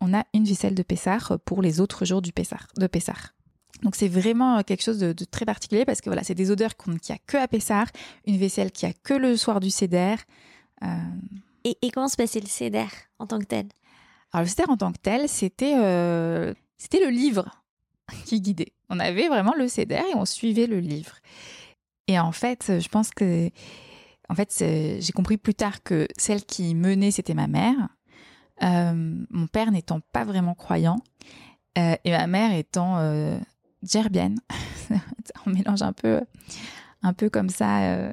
on 0.00 0.14
a 0.14 0.24
une 0.34 0.44
vaisselle 0.44 0.74
de 0.74 0.82
Pessard 0.82 1.38
pour 1.44 1.62
les 1.62 1.80
autres 1.80 2.04
jours 2.04 2.22
du 2.22 2.32
Pessard, 2.32 2.68
de 2.78 2.86
Pessard. 2.86 3.34
Donc 3.82 3.94
c'est 3.96 4.08
vraiment 4.08 4.62
quelque 4.62 4.82
chose 4.82 4.98
de, 4.98 5.12
très 5.24 5.44
particulier 5.44 5.84
parce 5.84 6.00
que 6.00 6.10
voilà, 6.10 6.22
c'est 6.22 6.34
des 6.34 6.50
odeurs 6.50 6.76
qu'il 6.76 6.92
n'y 6.92 7.14
a 7.14 7.18
que 7.26 7.36
à 7.36 7.48
Pessar, 7.48 7.86
une 8.26 8.36
vaisselle 8.36 8.72
qui 8.72 8.86
a 8.86 8.92
que 8.92 9.14
le 9.14 9.36
soir 9.36 9.60
du 9.60 9.70
Céder. 9.70 10.16
Et, 11.64 11.90
comment 11.92 12.08
se 12.08 12.16
passait 12.16 12.40
le 12.40 12.46
Céder 12.46 12.86
en 13.18 13.26
tant 13.26 13.38
que 13.38 13.44
tel? 13.44 13.68
Alors 14.32 14.44
le 14.44 14.48
Céder 14.48 14.64
en 14.68 14.76
tant 14.76 14.92
que 14.92 14.98
tel, 14.98 15.28
c'était 15.28 15.74
c'était 16.76 17.00
le 17.00 17.10
livre 17.10 17.50
qui 18.26 18.40
guidait. 18.40 18.72
On 18.88 18.98
avait 19.00 19.28
vraiment 19.28 19.54
le 19.56 19.68
Céder 19.68 20.02
et 20.12 20.14
on 20.14 20.24
suivait 20.24 20.66
le 20.66 20.80
livre. 20.80 21.16
Et 22.06 22.18
en 22.18 22.32
fait, 22.32 22.80
je 22.80 22.88
pense 22.88 23.10
que 23.10 23.50
en 24.28 24.34
fait, 24.34 24.54
j'ai 24.58 25.12
compris 25.12 25.38
plus 25.38 25.54
tard 25.54 25.82
que 25.82 26.06
celle 26.16 26.44
qui 26.44 26.74
menait, 26.76 27.10
c'était 27.10 27.34
ma 27.34 27.48
mère. 27.48 27.88
Euh, 28.62 29.24
mon 29.30 29.46
père 29.46 29.70
n'étant 29.70 30.00
pas 30.12 30.24
vraiment 30.24 30.54
croyant 30.54 30.98
euh, 31.78 31.96
et 32.04 32.10
ma 32.10 32.26
mère 32.26 32.52
étant 32.52 32.98
euh, 32.98 33.38
gerbienne. 33.82 34.38
on 35.46 35.50
mélange 35.50 35.82
un 35.82 35.92
peu, 35.92 36.20
un 37.02 37.12
peu 37.12 37.30
comme 37.30 37.48
ça, 37.48 38.10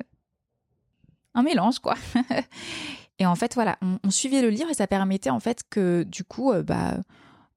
un 1.33 1.43
mélange 1.43 1.79
quoi. 1.79 1.95
et 3.19 3.25
en 3.25 3.35
fait, 3.35 3.55
voilà, 3.55 3.77
on, 3.81 4.11
suivait 4.11 4.41
le 4.41 4.49
livre 4.49 4.69
et 4.69 4.73
ça 4.73 4.87
permettait 4.87 5.29
en 5.29 5.39
fait 5.39 5.63
que 5.69 6.03
du 6.03 6.23
coup, 6.23 6.53
bah, 6.63 6.97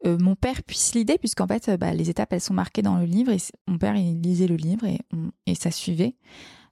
mon 0.05 0.35
père 0.35 0.63
puisse 0.65 0.95
l'idée 0.95 1.19
puisqu'en 1.19 1.47
fait, 1.47 1.71
bah, 1.79 1.93
les 1.93 2.11
étapes 2.11 2.33
elles 2.33 2.41
sont 2.41 2.55
marquées 2.55 2.83
dans 2.83 2.97
le 2.97 3.05
livre 3.05 3.31
et 3.31 3.39
mon 3.69 3.79
père 3.79 3.95
il 3.95 4.21
lisait 4.21 4.49
le 4.49 4.57
livre 4.57 4.87
et, 4.87 4.99
et 5.47 5.55
ça 5.55 5.71
suivait. 5.71 6.17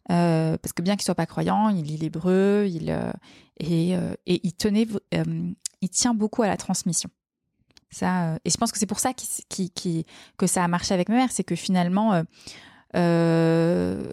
parce 0.08 0.72
que 0.74 0.82
bien 0.82 0.96
qu'il 0.96 1.04
soit 1.04 1.14
pas 1.14 1.26
croyant, 1.26 1.68
il 1.68 1.84
lit 1.84 1.98
l'hébreu, 1.98 2.66
il 2.68 2.90
et, 3.60 3.92
et, 3.92 4.40
il 4.46 4.52
tenait 4.54 4.86
il 5.80 5.90
tient 5.90 6.14
beaucoup 6.14 6.42
à 6.42 6.48
la 6.48 6.56
transmission. 6.56 7.10
Ça, 7.90 8.32
euh, 8.32 8.38
et 8.44 8.50
je 8.50 8.56
pense 8.56 8.70
que 8.72 8.78
c'est 8.78 8.86
pour 8.86 9.00
ça 9.00 9.12
que 9.14 10.46
ça 10.46 10.64
a 10.64 10.68
marché 10.68 10.94
avec 10.94 11.08
ma 11.08 11.16
mère, 11.16 11.32
c'est 11.32 11.44
que 11.44 11.54
finalement, 11.54 12.12
euh, 12.14 12.22
euh, 12.96 14.10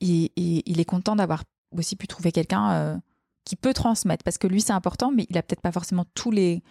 il, 0.00 0.80
est 0.80 0.84
content 0.84 1.16
d'avoir 1.16 1.42
aussi 1.76 1.96
pu 1.96 2.06
trouver 2.06 2.30
quelqu'un 2.32 3.00
qui 3.44 3.56
peut 3.56 3.74
transmettre, 3.74 4.22
parce 4.24 4.38
que 4.38 4.46
lui 4.46 4.60
c'est 4.60 4.72
important, 4.72 5.10
mais 5.10 5.26
il 5.28 5.38
a 5.38 5.42
peut-être 5.42 5.60
pas 5.60 5.72
forcément 5.72 6.04
tous 6.14 6.30
les 6.30 6.62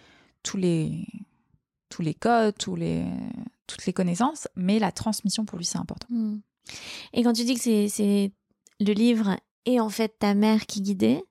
codes, 2.18 2.54
toutes 2.56 2.78
les 2.78 3.92
connaissances, 3.94 4.48
mais 4.56 4.78
la 4.78 4.92
transmission 4.92 5.44
pour 5.44 5.58
lui 5.58 5.66
c'est 5.66 5.78
important. 5.78 6.06
Hmm. 6.10 6.38
Et 7.12 7.22
quand 7.22 7.32
tu 7.32 7.44
dis 7.44 7.54
que 7.54 7.88
c'est 7.88 8.32
le 8.80 8.92
livre 8.92 9.36
et 9.66 9.80
en 9.80 9.88
fait 9.88 10.18
ta 10.18 10.34
mère 10.34 10.66
qui 10.66 10.80
guidait, 10.80 11.22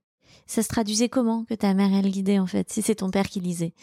ça 0.45 0.63
se 0.63 0.67
traduisait 0.67 1.09
comment 1.09 1.43
que 1.45 1.53
ta 1.53 1.73
mère 1.73 1.93
elle 1.93 2.09
guidait 2.09 2.39
en 2.39 2.47
fait, 2.47 2.71
si 2.71 2.81
c'est 2.81 2.95
ton 2.95 3.09
père 3.09 3.27
qui 3.27 3.39
lisait? 3.39 3.73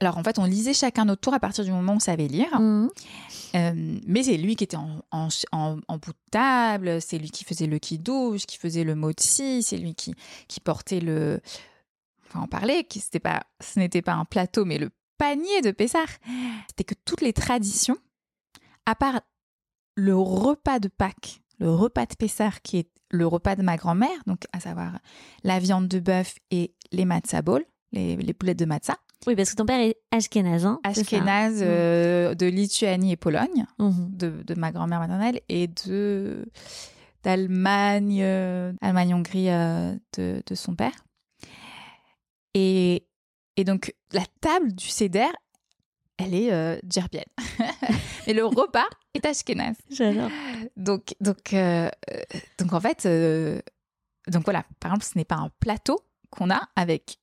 Alors 0.00 0.16
en 0.16 0.24
fait, 0.24 0.38
on 0.38 0.44
lisait 0.44 0.74
chacun 0.74 1.04
notre 1.04 1.20
tour 1.20 1.34
à 1.34 1.40
partir 1.40 1.64
du 1.64 1.70
moment 1.70 1.92
où 1.92 1.96
on 1.96 2.00
savait 2.00 2.28
lire. 2.28 2.58
Mmh. 2.58 2.88
Euh, 3.54 3.98
mais 4.06 4.22
c'est 4.22 4.36
lui 4.36 4.56
qui 4.56 4.64
était 4.64 4.76
en, 4.76 5.02
en, 5.10 5.98
bout 5.98 6.12
de 6.12 6.30
table, 6.30 7.00
c'est 7.00 7.18
lui 7.18 7.30
qui 7.30 7.44
faisait 7.44 7.66
le 7.66 7.78
qui-douche, 7.78 8.46
qui 8.46 8.58
faisait 8.58 8.84
le 8.84 8.94
motsi, 8.94 9.62
c'est 9.62 9.76
lui 9.76 9.94
qui, 9.94 10.14
qui 10.48 10.60
portait 10.60 11.00
le... 11.00 11.40
On 12.34 12.38
va 12.38 12.44
en 12.44 12.48
parler, 12.48 12.84
qui, 12.84 13.00
pas, 13.20 13.44
ce 13.60 13.78
n'était 13.78 14.02
pas 14.02 14.14
un 14.14 14.24
plateau, 14.24 14.64
mais 14.64 14.78
le 14.78 14.90
panier 15.18 15.60
de 15.60 15.70
Pessard. 15.70 16.08
C'était 16.68 16.84
que 16.84 16.94
toutes 17.04 17.20
les 17.20 17.32
traditions, 17.32 17.96
à 18.86 18.94
part 18.94 19.20
le 19.94 20.16
repas 20.16 20.80
de 20.80 20.88
Pâques, 20.88 21.42
le 21.60 21.70
repas 21.72 22.06
de 22.06 22.14
Pessard 22.14 22.62
qui 22.62 22.78
est 22.78 22.88
le 23.14 23.26
repas 23.26 23.56
de 23.56 23.62
ma 23.62 23.76
grand-mère, 23.76 24.18
donc 24.26 24.44
à 24.52 24.60
savoir 24.60 24.98
la 25.42 25.58
viande 25.58 25.88
de 25.88 26.00
bœuf 26.00 26.36
et 26.50 26.74
les 26.92 27.04
matzah 27.04 27.42
bol, 27.42 27.64
les, 27.92 28.16
les 28.16 28.32
boulettes 28.32 28.58
de 28.58 28.64
matzah. 28.64 28.98
Oui, 29.26 29.36
parce 29.36 29.50
que 29.50 29.56
ton 29.56 29.66
père 29.66 29.80
est 29.80 29.96
ashkénaze. 30.10 30.66
Hein, 30.66 30.80
ashkénaze 30.84 31.60
euh, 31.62 32.32
mm. 32.32 32.34
de 32.34 32.46
Lituanie 32.46 33.12
et 33.12 33.16
Pologne, 33.16 33.66
mm-hmm. 33.78 34.16
de, 34.16 34.42
de, 34.42 34.54
ma 34.54 34.70
grand-mère 34.70 35.00
maternelle, 35.00 35.40
et 35.48 35.68
de 35.68 36.46
d'Allemagne, 37.22 38.20
euh, 38.22 38.72
Allemagne-Hongrie 38.82 39.48
euh, 39.48 39.94
de, 40.18 40.42
de, 40.44 40.54
son 40.54 40.74
père. 40.74 40.92
Et, 42.52 43.06
et 43.56 43.64
donc, 43.64 43.94
la 44.12 44.24
table 44.42 44.74
du 44.74 44.88
Seder, 44.88 45.30
elle 46.18 46.34
est 46.34 46.80
djerbienne. 46.86 47.24
Mais 48.26 48.32
le 48.32 48.44
repas 48.44 48.86
est 49.14 49.24
ashkénaze. 49.24 49.76
J'adore. 49.90 50.30
Donc, 50.76 51.14
donc, 51.20 51.52
euh, 51.52 51.88
donc 52.58 52.72
en 52.72 52.80
fait, 52.80 53.06
euh, 53.06 53.60
donc 54.28 54.44
voilà, 54.44 54.64
par 54.80 54.92
exemple, 54.92 55.04
ce 55.04 55.18
n'est 55.18 55.24
pas 55.24 55.36
un 55.36 55.50
plateau 55.60 56.00
qu'on 56.30 56.50
a 56.50 56.68
avec 56.76 57.18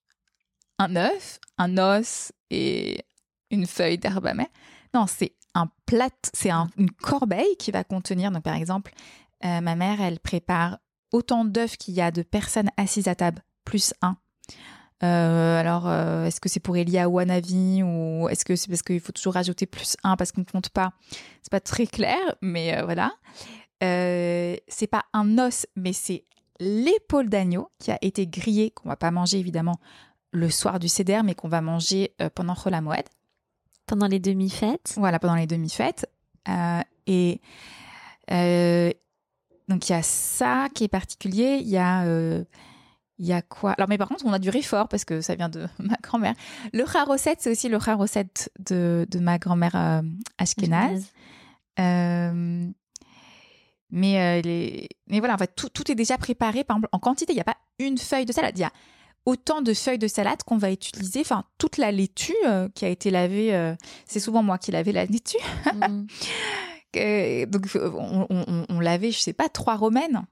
un 0.79 0.95
œuf, 0.95 1.39
un 1.57 1.77
os 1.77 2.31
et 2.49 3.03
une 3.49 3.67
feuille 3.67 3.97
d'herbe 3.97 4.27
amère. 4.27 4.47
Non, 4.93 5.05
c'est 5.07 5.33
un 5.53 5.69
plat, 5.85 6.09
c'est 6.33 6.51
une 6.51 6.91
corbeille 6.91 7.55
qui 7.57 7.71
va 7.71 7.83
contenir, 7.83 8.31
donc 8.31 8.43
par 8.43 8.55
exemple, 8.55 8.93
ma 9.43 9.75
mère, 9.75 10.01
elle 10.01 10.19
prépare 10.19 10.77
autant 11.11 11.45
d'œufs 11.45 11.77
qu'il 11.77 11.93
y 11.93 12.01
a 12.01 12.11
de 12.11 12.23
personnes 12.23 12.69
assises 12.77 13.07
à 13.07 13.15
table, 13.15 13.43
plus 13.65 13.93
un. 14.01 14.17
Euh, 15.03 15.59
alors, 15.59 15.87
euh, 15.87 16.25
est-ce 16.25 16.39
que 16.39 16.49
c'est 16.49 16.59
pour 16.59 16.77
Elia 16.77 17.09
ou 17.09 17.19
Anavi 17.19 17.81
ou 17.83 18.29
est-ce 18.29 18.45
que 18.45 18.55
c'est 18.55 18.67
parce 18.67 18.83
qu'il 18.83 18.99
faut 18.99 19.11
toujours 19.11 19.33
rajouter 19.33 19.65
plus 19.65 19.97
un 20.03 20.15
parce 20.15 20.31
qu'on 20.31 20.41
ne 20.41 20.45
compte 20.45 20.69
pas? 20.69 20.93
C'est 21.41 21.51
pas 21.51 21.59
très 21.59 21.87
clair, 21.87 22.19
mais 22.41 22.77
euh, 22.77 22.85
voilà. 22.85 23.11
c'est 23.81 24.87
pas 24.89 25.05
un 25.13 25.37
os, 25.39 25.65
mais 25.75 25.93
c'est 25.93 26.25
l'épaule 26.59 27.29
d'agneau 27.29 27.69
qui 27.79 27.91
a 27.91 27.97
été 28.01 28.27
grillée, 28.27 28.69
qu'on 28.71 28.89
va 28.89 28.95
pas 28.95 29.11
manger 29.11 29.39
évidemment 29.39 29.79
le 30.31 30.49
soir 30.49 30.79
du 30.79 30.87
Seder, 30.87 31.21
mais 31.23 31.33
qu'on 31.33 31.49
va 31.49 31.61
manger 31.61 32.15
pendant 32.35 32.53
Chol 32.55 32.77
Pendant 33.87 34.07
les 34.07 34.19
demi-fêtes 34.19 34.93
Voilà, 34.97 35.17
pendant 35.19 35.35
les 35.35 35.47
demi-fêtes. 35.47 36.05
et 37.07 37.41
donc 39.67 39.89
il 39.89 39.93
y 39.93 39.95
a 39.95 40.03
ça 40.03 40.67
qui 40.75 40.83
est 40.83 40.89
particulier. 40.89 41.57
Il 41.61 41.67
y 41.67 41.77
a 41.77 42.05
il 43.21 43.27
y 43.27 43.33
a 43.33 43.43
quoi? 43.43 43.73
Alors, 43.73 43.87
mais 43.87 43.99
par 43.99 44.09
contre, 44.09 44.25
on 44.25 44.33
a 44.33 44.39
du 44.39 44.49
réfort 44.49 44.87
parce 44.87 45.05
que 45.05 45.21
ça 45.21 45.35
vient 45.35 45.47
de 45.47 45.67
ma 45.79 45.95
grand-mère. 46.01 46.33
Le 46.73 46.85
charosset, 46.87 47.35
c'est 47.37 47.51
aussi 47.51 47.69
le 47.69 47.79
charosset 47.79 48.27
de, 48.59 49.05
de 49.09 49.19
ma 49.19 49.37
grand-mère 49.37 49.75
euh, 49.75 50.01
ashkénaze. 50.39 51.05
Euh, 51.79 52.67
mais, 53.91 54.19
euh, 54.19 54.41
les... 54.41 54.89
mais 55.07 55.19
voilà, 55.19 55.35
en 55.35 55.37
fait, 55.37 55.53
tout, 55.55 55.69
tout, 55.69 55.91
est 55.91 55.95
déjà 55.95 56.17
préparé. 56.17 56.63
Par 56.63 56.77
exemple, 56.77 56.89
en 56.91 56.97
quantité, 56.97 57.33
il 57.33 57.35
n'y 57.35 57.41
a 57.41 57.45
pas 57.45 57.57
une 57.77 57.99
feuille 57.99 58.25
de 58.25 58.33
salade. 58.33 58.57
Il 58.57 58.61
y 58.61 58.65
a 58.65 58.71
autant 59.27 59.61
de 59.61 59.75
feuilles 59.75 59.99
de 59.99 60.07
salade 60.07 60.41
qu'on 60.43 60.57
va 60.57 60.71
utiliser. 60.71 61.19
Enfin, 61.19 61.43
toute 61.59 61.77
la 61.77 61.91
laitue 61.91 62.33
qui 62.73 62.85
a 62.85 62.89
été 62.89 63.11
lavée, 63.11 63.75
c'est 64.05 64.19
souvent 64.19 64.41
moi 64.41 64.57
qui 64.57 64.71
lavais 64.71 64.91
la 64.91 65.05
laitue. 65.05 65.37
Mm. 66.93 67.45
donc, 67.45 67.69
on, 67.73 68.27
on, 68.29 68.65
on, 68.67 68.79
lavait, 68.81 69.11
je 69.11 69.19
sais 69.19 69.31
pas, 69.31 69.47
trois 69.47 69.77
romaines 69.77 70.25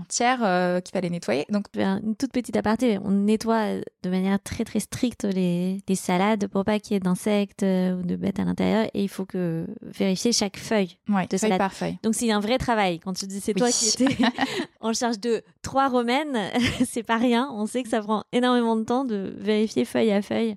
entière 0.00 0.40
euh, 0.42 0.80
qu'il 0.80 0.92
fallait 0.92 1.10
nettoyer. 1.10 1.46
Donc 1.50 1.66
une 1.76 2.16
toute 2.16 2.32
petite 2.32 2.56
aparté, 2.56 2.98
on 3.04 3.10
nettoie 3.10 3.76
de 4.02 4.10
manière 4.10 4.40
très 4.42 4.64
très 4.64 4.80
stricte 4.80 5.24
les, 5.24 5.82
les 5.88 5.94
salades 5.94 6.46
pour 6.48 6.64
pas 6.64 6.78
qu'il 6.78 6.94
y 6.94 6.96
ait 6.96 7.00
d'insectes 7.00 7.62
euh, 7.62 7.98
ou 7.98 8.02
de 8.02 8.16
bêtes 8.16 8.38
à 8.38 8.44
l'intérieur 8.44 8.86
et 8.94 9.02
il 9.02 9.08
faut 9.08 9.24
que 9.24 9.66
vérifier 9.82 10.32
chaque 10.32 10.56
feuille 10.56 10.98
de 11.08 11.14
feuille 11.14 11.38
salade. 11.38 11.58
par 11.58 11.72
feuille. 11.72 11.98
Donc 12.02 12.14
c'est 12.14 12.30
un 12.30 12.40
vrai 12.40 12.58
travail. 12.58 13.00
Quand 13.00 13.12
tu 13.12 13.26
dis 13.26 13.40
c'est 13.40 13.54
toi 13.54 13.70
qui 13.70 13.88
étais 13.88 14.16
en 14.80 14.92
charge 14.92 15.20
de 15.20 15.42
trois 15.62 15.88
romaines, 15.88 16.38
c'est 16.86 17.02
pas 17.02 17.18
rien. 17.18 17.48
On 17.52 17.66
sait 17.66 17.82
que 17.82 17.88
ça 17.88 18.00
prend 18.00 18.24
énormément 18.32 18.76
de 18.76 18.84
temps 18.84 19.04
de 19.04 19.34
vérifier 19.38 19.84
feuille 19.84 20.12
à 20.12 20.22
feuille 20.22 20.56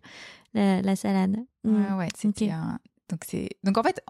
la, 0.54 0.96
salade. 0.96 1.38
Ouais, 1.64 1.72
mm. 1.72 1.98
ouais, 1.98 2.10
c'était 2.16 2.50
un 2.50 2.80
donc 3.12 3.22
c'est 3.28 3.50
donc 3.64 3.78
en 3.78 3.84
fait 3.84 4.02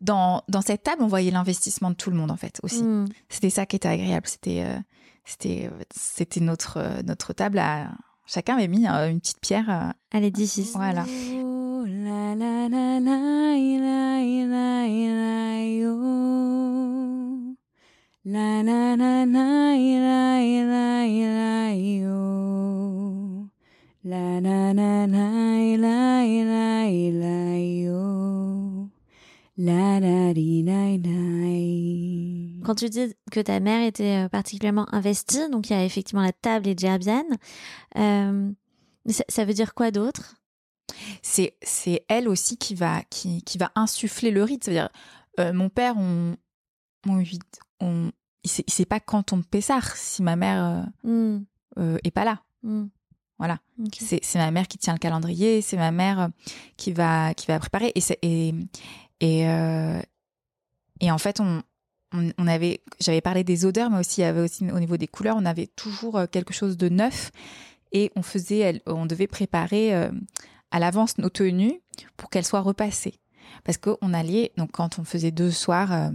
dans, 0.00 0.42
dans 0.48 0.60
cette 0.60 0.82
table 0.82 1.02
on 1.02 1.06
voyait 1.06 1.30
l'investissement 1.30 1.90
de 1.90 1.94
tout 1.94 2.10
le 2.10 2.16
monde 2.16 2.30
en 2.30 2.36
fait 2.36 2.60
aussi. 2.62 2.82
Hmm. 2.82 3.06
C'était 3.28 3.50
ça 3.50 3.64
qui 3.64 3.76
était 3.76 3.88
agréable. 3.88 4.26
C'était 4.26 4.62
euh, 4.64 4.78
c'était 5.24 5.70
c'était 5.94 6.40
notre 6.40 7.02
notre 7.04 7.32
table 7.32 7.58
à 7.58 7.92
chacun 8.26 8.56
avait 8.56 8.68
mis 8.68 8.86
euh, 8.86 9.08
une 9.08 9.20
petite 9.20 9.40
pierre 9.40 9.70
euh, 9.70 9.90
à 10.12 10.20
l'édifice. 10.20 10.72
Voilà. 10.74 11.04
La 24.06 24.38
na 24.38 24.74
na 24.74 25.06
na 25.06 25.76
la 25.76 26.20
la 26.26 26.90
la 27.10 27.58
yo. 27.58 28.23
La 29.56 30.00
la 30.00 30.34
di 30.34 30.64
Quand 32.64 32.74
tu 32.74 32.88
dis 32.88 33.14
que 33.30 33.40
ta 33.40 33.60
mère 33.60 33.86
était 33.86 34.24
euh, 34.24 34.28
particulièrement 34.28 34.92
investie, 34.92 35.48
donc 35.50 35.70
il 35.70 35.74
y 35.74 35.76
a 35.76 35.84
effectivement 35.84 36.22
la 36.22 36.32
table 36.32 36.66
et 36.66 36.76
Djerbiane, 36.76 37.38
euh, 37.96 38.50
ça, 39.06 39.22
ça, 39.28 39.44
veut 39.44 39.54
dire 39.54 39.74
quoi 39.74 39.92
d'autre? 39.92 40.34
C'est 41.22 41.56
c'est 41.62 42.04
elle 42.08 42.28
aussi 42.28 42.56
qui 42.56 42.74
va 42.74 43.02
qui, 43.10 43.42
qui 43.42 43.58
va 43.58 43.70
insuffler 43.76 44.32
le 44.32 44.42
rite. 44.42 44.64
C'est-à-dire 44.64 44.88
euh, 45.38 45.52
mon 45.52 45.68
père 45.68 45.96
on 45.98 46.36
on, 47.06 47.22
on 47.80 48.10
il 48.44 48.50
sait, 48.50 48.64
sait 48.68 48.84
pas 48.84 49.00
quand 49.00 49.32
on 49.32 49.42
pessard 49.42 49.96
si 49.96 50.22
ma 50.22 50.36
mère 50.36 50.86
euh, 51.04 51.10
mm. 51.10 51.44
euh, 51.78 51.98
est 52.04 52.10
pas 52.10 52.24
là. 52.24 52.42
Mm. 52.62 52.86
Voilà. 53.38 53.58
C'est 53.98 54.36
ma 54.36 54.52
mère 54.52 54.68
qui 54.68 54.78
tient 54.78 54.92
le 54.92 55.00
calendrier, 55.00 55.60
c'est 55.60 55.76
ma 55.76 55.90
mère 55.90 56.30
qui 56.76 56.92
va, 56.92 57.34
qui 57.34 57.46
va 57.46 57.58
préparer. 57.58 57.92
Et, 57.96 58.00
et, 58.22 58.54
et, 59.24 59.48
euh, 59.48 59.98
et 61.00 61.10
en 61.10 61.16
fait, 61.16 61.40
on, 61.40 61.62
avait, 62.46 62.82
j'avais 63.00 63.22
parlé 63.22 63.42
des 63.42 63.64
odeurs, 63.64 63.88
mais 63.88 63.98
aussi 63.98 64.22
au 64.22 64.78
niveau 64.78 64.98
des 64.98 65.08
couleurs, 65.08 65.36
on 65.38 65.46
avait 65.46 65.66
toujours 65.66 66.20
quelque 66.30 66.52
chose 66.52 66.76
de 66.76 66.90
neuf 66.90 67.32
et 67.92 68.12
on 68.16 68.22
faisait, 68.22 68.82
on 68.86 69.06
devait 69.06 69.26
préparer 69.26 69.94
à 70.70 70.78
l'avance 70.78 71.16
nos 71.16 71.30
tenues 71.30 71.80
pour 72.18 72.28
qu'elles 72.28 72.44
soient 72.44 72.60
repassées. 72.60 73.18
Parce 73.64 73.78
qu'on 73.78 74.12
allait, 74.12 74.52
donc 74.58 74.72
quand 74.72 74.98
on 74.98 75.04
faisait 75.04 75.30
deux 75.30 75.50
soirs, 75.50 76.10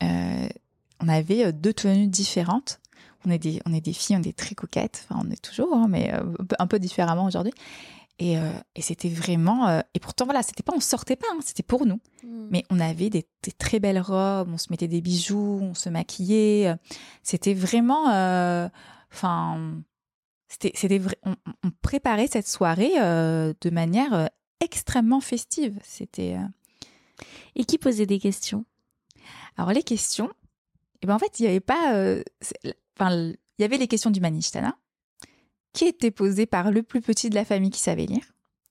on 0.00 1.08
avait 1.08 1.52
deux 1.52 1.74
tenues 1.74 2.08
différentes 2.08 2.80
on 3.26 3.30
est 3.30 3.38
des, 3.38 3.60
on 3.66 3.74
est 3.74 3.80
des 3.80 3.92
filles, 3.92 4.16
on 4.16 4.22
est 4.22 4.36
très 4.36 4.54
coquettes. 4.54 5.06
On 5.10 5.30
est 5.30 5.42
toujours, 5.42 5.74
hein, 5.74 5.86
mais 5.88 6.14
euh, 6.14 6.22
un 6.58 6.66
peu 6.66 6.78
différemment 6.78 7.26
aujourd'hui. 7.26 7.52
Et, 8.18 8.38
euh, 8.38 8.50
et 8.74 8.82
c'était 8.82 9.08
vraiment. 9.08 9.68
Euh, 9.68 9.80
et 9.94 10.00
pourtant, 10.00 10.24
voilà, 10.24 10.42
c'était 10.42 10.62
pas, 10.62 10.72
on 10.74 10.80
sortait 10.80 11.16
pas, 11.16 11.26
hein, 11.32 11.38
c'était 11.42 11.62
pour 11.62 11.84
nous. 11.84 12.00
Hmm. 12.24 12.48
Mais 12.50 12.64
on 12.70 12.80
avait 12.80 13.10
des, 13.10 13.26
très 13.58 13.78
belles 13.78 14.00
robes, 14.00 14.48
on 14.50 14.58
se 14.58 14.68
mettait 14.70 14.88
des 14.88 15.00
bijoux, 15.00 15.58
on 15.60 15.74
se 15.74 15.88
maquillait. 15.88 16.74
C'était 17.22 17.54
vraiment. 17.54 18.06
Enfin. 19.12 19.82
c'était, 20.48 20.72
c'était 20.74 21.00
on, 21.24 21.36
on, 21.62 21.70
préparait 21.82 22.26
cette 22.26 22.48
soirée 22.48 22.94
de 22.94 23.70
manière 23.70 24.30
extrêmement 24.60 25.20
festive. 25.20 25.78
C'était. 25.82 26.36
Et 27.54 27.64
qui 27.64 27.78
posait 27.78 28.06
des 28.06 28.18
questions? 28.18 28.64
Alors, 29.56 29.72
les 29.72 29.82
questions, 29.82 30.30
et 31.02 31.06
ben 31.06 31.14
en 31.14 31.18
fait, 31.18 31.38
il 31.38 31.42
n'y 31.42 31.48
avait 31.48 31.60
pas 31.60 32.20
enfin, 32.98 33.34
il 33.58 33.62
y 33.62 33.64
avait 33.64 33.78
les 33.78 33.88
questions 33.88 34.10
du 34.10 34.20
Manishtana 34.20 34.76
qui 35.76 35.84
étaient 35.84 36.10
posées 36.10 36.46
par 36.46 36.70
le 36.70 36.82
plus 36.82 37.02
petit 37.02 37.28
de 37.28 37.34
la 37.34 37.44
famille 37.44 37.70
qui 37.70 37.80
savait 37.80 38.06
lire. 38.06 38.24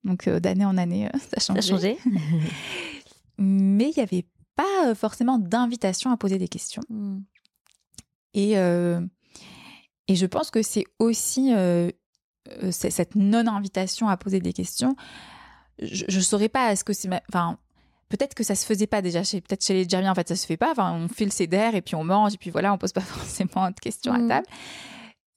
Donc 0.04 0.28
euh, 0.28 0.40
d'année 0.40 0.66
en 0.66 0.76
année, 0.76 1.06
euh, 1.06 1.20
ça 1.40 1.54
a 1.56 1.62
changé. 1.62 1.98
Mais 3.38 3.92
il 3.92 3.94
n'y 3.96 4.04
avait 4.04 4.26
pas 4.56 4.88
euh, 4.88 4.96
forcément 4.96 5.38
d'invitation 5.38 6.12
à 6.12 6.18
poser 6.18 6.40
des 6.40 6.48
questions. 6.48 6.82
Hmm. 6.90 7.20
Et, 8.34 8.52
et 8.52 10.16
je 10.16 10.26
pense 10.26 10.52
que 10.52 10.62
c'est 10.62 10.84
aussi 11.00 11.54
cette 12.70 13.16
non-invitation 13.16 14.10
à 14.10 14.18
poser 14.18 14.42
des 14.42 14.52
questions. 14.52 14.98
Je 15.80 16.14
ne 16.14 16.22
saurais 16.22 16.50
pas, 16.50 16.74
est-ce 16.74 16.84
que 16.84 16.92
c'est... 16.92 17.10
Enfin, 17.30 17.58
peut-être 18.10 18.34
que 18.34 18.44
ça 18.44 18.56
se 18.56 18.66
faisait 18.66 18.88
pas 18.88 19.02
déjà 19.02 19.24
chez 19.24 19.40
peut-être 19.40 19.64
chez 19.64 19.74
les 19.74 19.88
Djamiens 19.88 20.12
en 20.12 20.16
fait 20.16 20.28
ça 20.28 20.36
se 20.36 20.46
fait 20.46 20.58
pas 20.58 20.72
enfin 20.72 20.94
on 20.94 21.08
fait 21.08 21.26
le 21.26 21.32
céder 21.32 21.72
et 21.74 21.82
puis 21.82 21.96
on 21.96 22.04
mange 22.04 22.36
et 22.36 22.38
puis 22.38 22.52
voilà 22.52 22.72
on 22.72 22.78
pose 22.78 22.92
pas 22.92 23.02
forcément 23.02 23.72
de 23.72 23.80
questions 23.80 24.14
à 24.14 24.20
mm. 24.20 24.28
table 24.28 24.48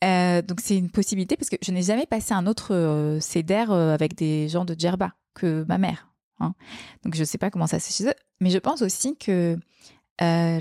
euh, 0.05 0.43
donc 0.43 0.61
c'est 0.61 0.77
une 0.77 0.91
possibilité 0.91 1.37
parce 1.37 1.51
que 1.51 1.57
je 1.61 1.73
n'ai 1.73 1.83
jamais 1.83 2.07
passé 2.07 2.33
un 2.33 2.47
autre 2.47 2.73
euh, 2.73 3.19
euh 3.19 3.95
avec 3.95 4.15
des 4.15 4.49
gens 4.49 4.65
de 4.65 4.77
Djerba 4.79 5.15
que 5.35 5.65
ma 5.67 5.77
mère 5.77 6.09
hein. 6.39 6.55
donc 7.03 7.17
je 7.17 7.25
sais 7.25 7.39
pas 7.39 7.51
comment 7.51 7.67
ça 7.67 7.81
se 7.81 7.93
chez 7.93 8.09
eux 8.09 8.15
mais 8.41 8.51
je 8.51 8.59
pense 8.59 8.83
aussi 8.83 9.17
que 9.17 9.59
euh, 10.21 10.61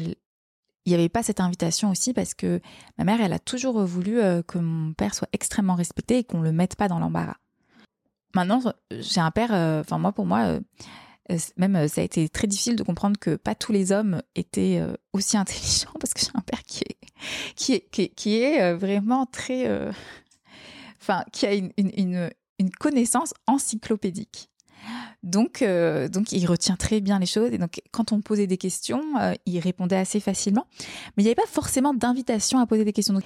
il 0.86 0.90
n'y 0.90 0.96
avait 0.96 1.10
pas 1.10 1.22
cette 1.22 1.40
invitation 1.40 1.92
aussi 1.92 2.14
parce 2.14 2.34
que 2.34 2.62
ma 2.98 3.04
mère 3.04 3.22
elle 3.22 3.34
a 3.34 3.38
toujours 3.38 3.84
voulu 3.84 4.20
que 4.48 4.58
mon 4.58 4.94
père 4.94 5.14
soit 5.14 5.30
extrêmement 5.34 5.76
respecté 5.76 6.20
et 6.20 6.24
qu'on 6.24 6.42
le 6.42 6.52
mette 6.52 6.76
pas 6.76 6.88
dans 6.88 6.98
l'embarras 6.98 7.38
maintenant 8.34 8.62
j'ai 8.92 9.22
un 9.22 9.32
père 9.32 9.52
enfin 9.82 10.00
moi 10.00 10.14
pour 10.14 10.26
moi 10.26 10.58
même 11.58 11.88
ça 11.88 12.02
a 12.02 12.04
été 12.04 12.28
très 12.28 12.48
difficile 12.48 12.76
de 12.76 12.84
comprendre 12.84 13.20
que 13.20 13.36
pas 13.36 13.54
tous 13.54 13.72
les 13.72 13.92
hommes 13.92 14.24
étaient 14.34 14.82
aussi 15.14 15.38
intelligents 15.38 15.94
parce 16.00 16.16
que 16.16 16.22
j'ai 16.22 16.32
un 16.34 16.42
père 16.42 16.64
qui 16.64 16.84
est 16.86 16.98
qui 17.56 17.74
est 17.74 18.10
qui 18.16 18.42
est, 18.42 18.74
vraiment 18.74 19.26
très 19.26 19.70
enfin 21.02 21.24
qui 21.32 21.46
a 21.46 21.54
une, 21.54 21.72
une, 21.78 22.30
une, 22.60 22.72
connaissance 22.72 23.34
encyclopédique. 23.46 24.50
Donc, 25.24 25.64
donc, 26.12 26.32
il 26.32 26.46
retient 26.46 26.78
très 26.78 27.02
bien 27.02 27.20
les 27.20 27.26
choses. 27.26 27.52
Et 27.52 27.58
donc, 27.58 27.82
quand 27.92 28.14
on 28.14 28.22
posait 28.22 28.48
des 28.48 28.58
questions, 28.58 29.02
il 29.46 29.60
répondait 29.60 29.98
assez 29.98 30.20
facilement. 30.20 30.66
Mais 31.18 31.24
il 31.24 31.26
n'y 31.26 31.30
avait 31.30 31.36
pas 31.36 31.48
forcément 31.48 31.94
d'invitation 31.94 32.60
à 32.60 32.66
poser 32.68 32.86
des 32.86 32.94
questions. 32.94 33.14
Donc, 33.14 33.26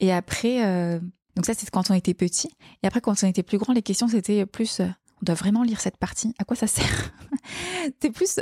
et 0.00 0.12
après, 0.12 1.00
donc 1.34 1.44
ça, 1.44 1.52
c'est 1.54 1.68
quand 1.68 1.90
on 1.90 1.94
était 1.94 2.14
petit. 2.14 2.48
Et 2.82 2.86
après, 2.86 3.02
quand 3.02 3.22
on 3.22 3.26
était 3.26 3.42
plus 3.42 3.58
grand, 3.58 3.74
les 3.74 3.82
questions, 3.82 4.08
c'était 4.08 4.46
plus 4.46 4.80
on 5.22 5.24
doit 5.24 5.34
vraiment 5.34 5.62
lire 5.62 5.80
cette 5.80 5.96
partie. 5.96 6.34
À 6.38 6.44
quoi 6.44 6.56
ça 6.56 6.66
sert? 6.66 7.12
C'est 8.00 8.10
plus 8.10 8.40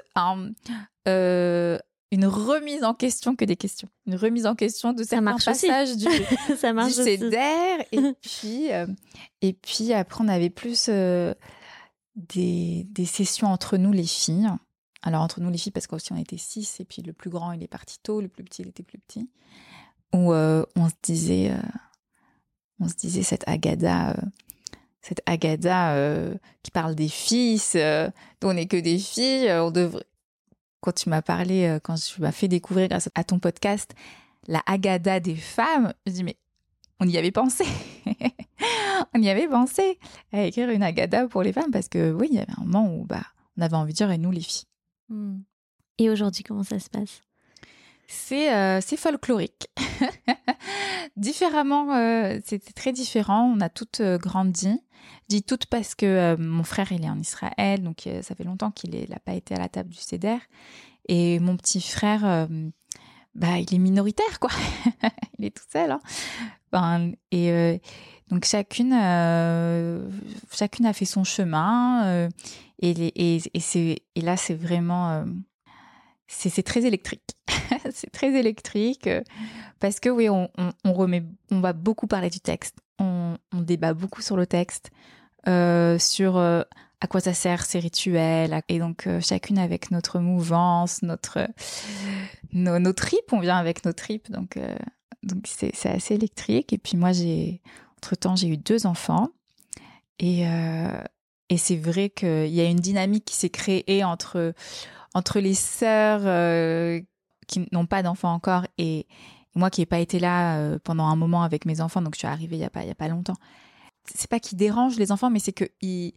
euh, 1.06 1.78
une 2.10 2.26
remise 2.26 2.84
en 2.84 2.94
question 2.94 3.34
que 3.34 3.44
des 3.44 3.56
questions. 3.56 3.88
Une 4.06 4.16
remise 4.16 4.46
en 4.46 4.54
question 4.54 4.92
de 4.92 5.02
certains 5.02 5.36
passages 5.36 5.96
du, 5.96 6.06
ça 6.56 6.72
marche 6.72 6.96
du 6.96 7.02
et 7.02 8.14
puis, 8.20 8.72
euh, 8.72 8.86
et 9.42 9.52
puis 9.52 9.92
après, 9.92 10.24
on 10.24 10.28
avait 10.28 10.50
plus 10.50 10.86
euh, 10.88 11.34
des, 12.14 12.86
des, 12.90 13.06
sessions 13.06 13.48
entre 13.48 13.76
nous, 13.76 13.92
les 13.92 14.06
filles. 14.06 14.48
Alors, 15.02 15.22
entre 15.22 15.40
nous, 15.40 15.50
les 15.50 15.58
filles, 15.58 15.72
parce 15.72 15.86
qu'aussi 15.86 16.12
on 16.12 16.16
était 16.16 16.38
six, 16.38 16.80
et 16.80 16.84
puis 16.84 17.02
le 17.02 17.12
plus 17.12 17.30
grand, 17.30 17.52
il 17.52 17.62
est 17.62 17.68
parti 17.68 17.98
tôt, 18.02 18.20
le 18.20 18.28
plus 18.28 18.44
petit, 18.44 18.62
il 18.62 18.68
était 18.68 18.82
plus 18.82 18.98
petit. 18.98 19.28
Où 20.12 20.32
on 20.32 20.88
se 20.88 20.94
disait, 21.02 21.52
on 22.78 22.88
se 22.88 22.94
disait 22.94 23.24
cette 23.24 23.46
Agada 23.48 24.14
cette 25.04 25.20
Agada 25.26 25.94
euh, 25.94 26.34
qui 26.62 26.70
parle 26.70 26.94
des 26.94 27.08
fils, 27.08 27.74
euh, 27.76 28.08
dont 28.40 28.50
on 28.50 28.54
n'est 28.54 28.66
que 28.66 28.78
des 28.78 28.98
filles. 28.98 29.48
Euh, 29.48 29.64
on 29.64 29.70
devrait. 29.70 30.04
Quand 30.84 30.92
tu 30.92 31.08
m'as 31.08 31.22
parlé, 31.22 31.78
quand 31.82 31.94
tu 31.94 32.20
m'as 32.20 32.30
fait 32.30 32.46
découvrir 32.46 32.88
grâce 32.88 33.08
à 33.14 33.24
ton 33.24 33.38
podcast 33.38 33.94
la 34.46 34.62
Agada 34.66 35.18
des 35.18 35.34
femmes, 35.34 35.94
je 36.04 36.12
dis 36.12 36.24
mais 36.24 36.36
on 37.00 37.08
y 37.08 37.16
avait 37.16 37.30
pensé. 37.30 37.64
on 39.14 39.22
y 39.22 39.30
avait 39.30 39.48
pensé 39.48 39.98
à 40.30 40.42
écrire 40.42 40.68
une 40.68 40.82
Agada 40.82 41.26
pour 41.26 41.42
les 41.42 41.54
femmes 41.54 41.70
parce 41.70 41.88
que 41.88 42.12
oui, 42.12 42.28
il 42.30 42.36
y 42.36 42.38
avait 42.38 42.52
un 42.58 42.64
moment 42.64 42.94
où 42.94 43.06
bah, 43.06 43.22
on 43.56 43.62
avait 43.62 43.76
envie 43.76 43.94
de 43.94 43.96
dire 43.96 44.10
et 44.10 44.18
nous 44.18 44.30
les 44.30 44.42
filles. 44.42 44.66
Hmm. 45.08 45.38
Et 45.96 46.10
aujourd'hui, 46.10 46.44
comment 46.44 46.64
ça 46.64 46.78
se 46.78 46.90
passe? 46.90 47.22
C'est 48.06 48.82
c'est 48.82 48.98
folklorique. 48.98 49.66
Différemment, 51.16 51.94
euh, 51.94 52.40
c'était 52.44 52.72
très 52.72 52.92
différent. 52.92 53.44
On 53.56 53.60
a 53.60 53.68
toutes 53.68 54.00
euh, 54.00 54.18
grandi. 54.18 54.80
Je 55.22 55.36
dis 55.36 55.42
toutes 55.44 55.66
parce 55.66 55.94
que 55.94 56.06
euh, 56.06 56.36
mon 56.36 56.64
frère, 56.64 56.90
il 56.90 57.04
est 57.04 57.10
en 57.10 57.20
Israël, 57.20 57.82
donc 57.82 58.08
ça 58.22 58.34
fait 58.34 58.44
longtemps 58.44 58.70
qu'il 58.70 58.90
n'a 59.08 59.20
pas 59.20 59.34
été 59.34 59.54
à 59.54 59.58
la 59.58 59.68
table 59.68 59.90
du 59.90 59.98
CEDER. 59.98 60.38
Et 61.08 61.38
mon 61.38 61.56
petit 61.56 61.80
frère, 61.80 62.48
bah, 63.34 63.58
il 63.58 63.74
est 63.74 63.78
minoritaire, 63.78 64.40
quoi. 64.40 64.50
il 65.38 65.44
est 65.44 65.54
tout 65.54 65.64
seul. 65.70 65.92
Hein. 65.92 66.00
Ben, 66.72 67.12
et 67.30 67.80
donc 68.28 68.46
chacune, 68.46 68.92
chacune 70.50 70.86
a 70.86 70.92
fait 70.94 71.04
son 71.04 71.24
chemin. 71.24 72.28
et, 72.80 73.12
et, 73.14 74.20
là, 74.22 74.36
c'est 74.38 74.54
vraiment 74.54 75.24
c'est 76.26 76.62
très 76.62 76.84
électrique. 76.86 77.36
c'est 77.92 78.10
très 78.10 78.32
électrique 78.38 79.08
parce 79.80 80.00
que 80.00 80.08
oui, 80.08 80.28
on, 80.28 80.48
remet, 80.84 81.24
on 81.50 81.60
va 81.60 81.72
beaucoup 81.72 82.06
parler 82.06 82.30
du 82.30 82.40
texte. 82.40 82.76
On, 82.98 83.36
débat 83.52 83.94
beaucoup 83.94 84.20
sur 84.20 84.36
le 84.36 84.46
texte, 84.46 84.90
euh, 85.48 85.98
sur 85.98 86.36
euh, 86.36 86.62
à 87.00 87.06
quoi 87.06 87.20
ça 87.20 87.32
sert 87.32 87.64
ces 87.64 87.78
rituels. 87.78 88.60
Et 88.68 88.78
donc 88.78 89.08
chacune 89.20 89.58
avec 89.58 89.90
notre 89.90 90.18
mouvance, 90.18 91.02
notre 91.02 91.48
nos, 92.52 92.92
tripes, 92.92 93.32
on 93.32 93.40
vient 93.40 93.56
avec 93.56 93.84
nos 93.84 93.92
tripes. 93.92 94.30
Donc 94.30 94.58
donc 95.22 95.46
c'est 95.46 95.86
assez 95.86 96.14
électrique. 96.14 96.72
Et 96.72 96.78
puis 96.78 96.96
moi 96.96 97.12
j'ai 97.12 97.62
entre 97.98 98.16
temps 98.16 98.36
j'ai 98.36 98.48
eu 98.48 98.56
deux 98.56 98.86
enfants 98.86 99.30
et 100.18 100.44
et 101.48 101.56
c'est 101.56 101.76
vrai 101.76 102.10
qu'il 102.10 102.48
y 102.48 102.60
a 102.60 102.64
une 102.64 102.80
dynamique 102.80 103.24
qui 103.24 103.36
s'est 103.36 103.50
créée 103.50 104.04
entre 104.04 104.54
entre 105.14 105.40
les 105.40 105.54
sœurs 105.54 106.22
euh, 106.24 107.00
qui 107.46 107.66
n'ont 107.72 107.86
pas 107.86 108.02
d'enfants 108.02 108.32
encore 108.32 108.66
et 108.78 109.06
moi 109.54 109.70
qui 109.70 109.80
n'ai 109.80 109.86
pas 109.86 109.98
été 109.98 110.18
là 110.18 110.58
euh, 110.58 110.78
pendant 110.82 111.04
un 111.04 111.16
moment 111.16 111.42
avec 111.42 111.64
mes 111.64 111.80
enfants, 111.80 112.02
donc 112.02 112.14
je 112.14 112.20
suis 112.20 112.28
arrivée 112.28 112.56
il 112.56 112.60
n'y 112.60 112.64
a, 112.64 112.70
pas, 112.70 112.84
y 112.84 112.90
a 112.90 112.94
pas 112.94 113.08
longtemps. 113.08 113.36
C'est 114.06 114.28
pas 114.28 114.38
qu'ils 114.38 114.58
dérangent 114.58 114.98
les 114.98 115.12
enfants, 115.12 115.30
mais 115.30 115.38
c'est 115.38 115.52
qu'ils 115.52 116.12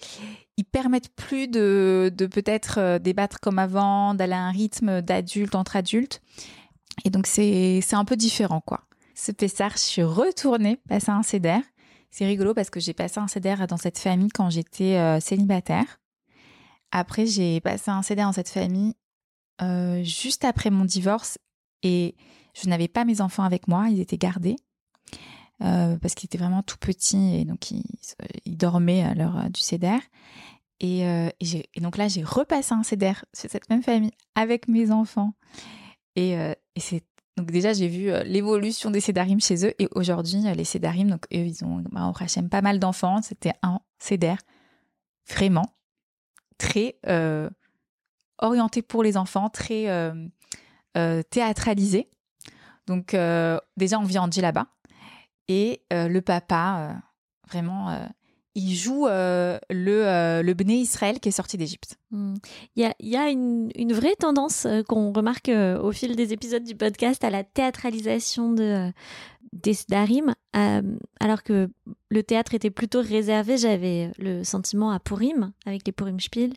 ils 0.58 0.66
permettent 0.66 1.14
plus 1.16 1.48
de, 1.48 2.12
de 2.14 2.26
peut-être 2.26 2.80
euh, 2.80 3.00
débattre 3.00 3.40
comme 3.40 3.60
avant, 3.60 4.14
d'aller 4.14 4.34
à 4.34 4.42
un 4.42 4.52
rythme 4.52 5.02
d'adulte 5.02 5.56
entre 5.56 5.78
adultes. 5.78 6.22
Et 7.06 7.10
donc 7.10 7.28
c'est 7.28 7.82
un 7.94 8.06
peu 8.06 8.16
différent, 8.18 8.62
quoi. 8.62 8.82
Ce 9.16 9.32
Pessar, 9.32 9.72
je 9.74 9.84
suis 9.84 10.04
retournée 10.04 10.78
passer 10.90 11.12
un 11.12 11.24
CEDER. 11.24 11.60
C'est 12.12 12.26
rigolo 12.26 12.54
parce 12.54 12.70
que 12.70 12.80
j'ai 12.80 12.94
passé 12.94 13.20
un 13.20 13.28
CEDER 13.28 13.68
dans 13.68 13.78
cette 13.78 14.00
famille 14.00 14.30
quand 14.30 14.50
j'étais 14.50 15.20
célibataire. 15.20 16.00
Après, 16.92 17.26
j'ai 17.26 17.60
passé 17.62 17.92
un 17.92 18.02
CD 18.02 18.22
dans 18.22 18.32
cette 18.32 18.50
famille 18.50 18.94
euh, 19.62 20.04
juste 20.04 20.46
après 20.46 20.70
mon 20.70 20.86
divorce 20.86 21.38
et 21.84 22.16
je 22.60 22.70
n'avais 22.70 22.88
pas 22.88 23.06
mes 23.06 23.22
enfants 23.22 23.44
avec 23.44 23.68
moi, 23.68 23.88
ils 23.90 24.00
étaient 24.00 24.18
gardés 24.18 24.56
euh, 25.62 25.98
parce 25.98 26.16
qu'ils 26.16 26.28
étaient 26.28 26.38
vraiment 26.38 26.64
tout 26.64 26.78
petits 26.78 27.36
et 27.36 27.46
donc 27.46 27.72
ils, 27.72 28.58
dormaient 28.58 29.04
à 29.04 29.14
l'heure 29.14 29.50
du 29.50 29.62
CEDER. 29.62 30.00
Et, 30.80 31.08
euh, 31.08 31.30
et, 31.40 31.82
donc 31.82 31.98
là, 31.98 32.08
j'ai 32.08 32.24
repassé 32.24 32.74
un 32.74 32.84
CEDER 32.84 33.14
chez 33.36 33.48
cette 33.48 33.70
même 33.70 33.84
famille 33.84 34.12
avec 34.36 34.68
mes 34.68 34.92
enfants. 34.92 35.34
Et, 36.16 36.36
c'est 36.78 37.04
donc 37.38 37.52
déjà, 37.52 37.72
j'ai 37.72 37.88
vu 37.88 38.10
l'évolution 38.26 38.90
des 38.90 39.00
Cédarim 39.00 39.40
chez 39.40 39.64
eux. 39.64 39.74
Et 39.78 39.88
aujourd'hui, 39.94 40.42
les 40.56 40.64
Cédarim, 40.64 41.08
donc 41.08 41.26
eux, 41.32 41.46
ils 41.46 41.64
ont, 41.64 41.84
bah, 41.92 42.12
pas 42.50 42.62
mal 42.62 42.80
d'enfants. 42.80 43.22
C'était 43.22 43.54
un 43.62 43.80
CEDER 44.00 44.38
vraiment 45.30 45.78
très 46.58 46.98
euh, 47.08 47.50
orienté 48.40 48.82
pour 48.82 49.04
les 49.04 49.18
enfants, 49.18 49.50
très 49.50 49.88
euh, 49.88 51.22
théâtralisé. 51.30 52.10
Donc 52.88 53.16
déjà, 53.78 54.00
on 54.00 54.04
vit 54.04 54.18
en 54.18 54.32
djellaba. 54.32 54.68
Et 55.48 55.84
le 55.92 56.20
papa, 56.20 56.96
vraiment 57.48 58.08
il 58.58 58.74
joue 58.74 59.06
euh, 59.06 59.60
le, 59.70 60.08
euh, 60.08 60.42
le 60.42 60.56
Israël 60.72 61.20
qui 61.20 61.30
est 61.30 61.32
sorti 61.32 61.58
d'Égypte. 61.58 61.98
Hmm. 62.10 62.34
Il 62.76 62.82
y 62.82 62.86
a, 62.86 62.96
y 63.00 63.16
a 63.16 63.30
une, 63.30 63.70
une, 63.76 63.94
vraie 63.94 64.16
tendance 64.16 64.66
euh, 64.66 64.82
qu'on 64.82 65.14
remarque 65.14 65.50
au 65.50 65.92
fil 65.92 66.16
des 66.16 66.34
épisodes 66.34 66.64
du 66.64 66.76
podcast 66.76 67.24
à 67.24 67.30
la 67.30 67.44
théâtralisation 67.44 68.52
de, 68.52 68.92
des 69.54 69.76
Darim, 69.90 70.34
alors 71.20 71.44
que 71.44 71.70
le 72.10 72.24
théâtre 72.24 72.56
était 72.56 72.72
plutôt 72.72 73.02
réservé. 73.02 73.58
J'avais 73.58 74.12
le 74.18 74.44
sentiment 74.44 74.90
à 74.90 75.00
Purim, 75.00 75.52
avec 75.68 75.86
les 75.86 75.92
Purim 75.92 76.20
Spiel. 76.20 76.54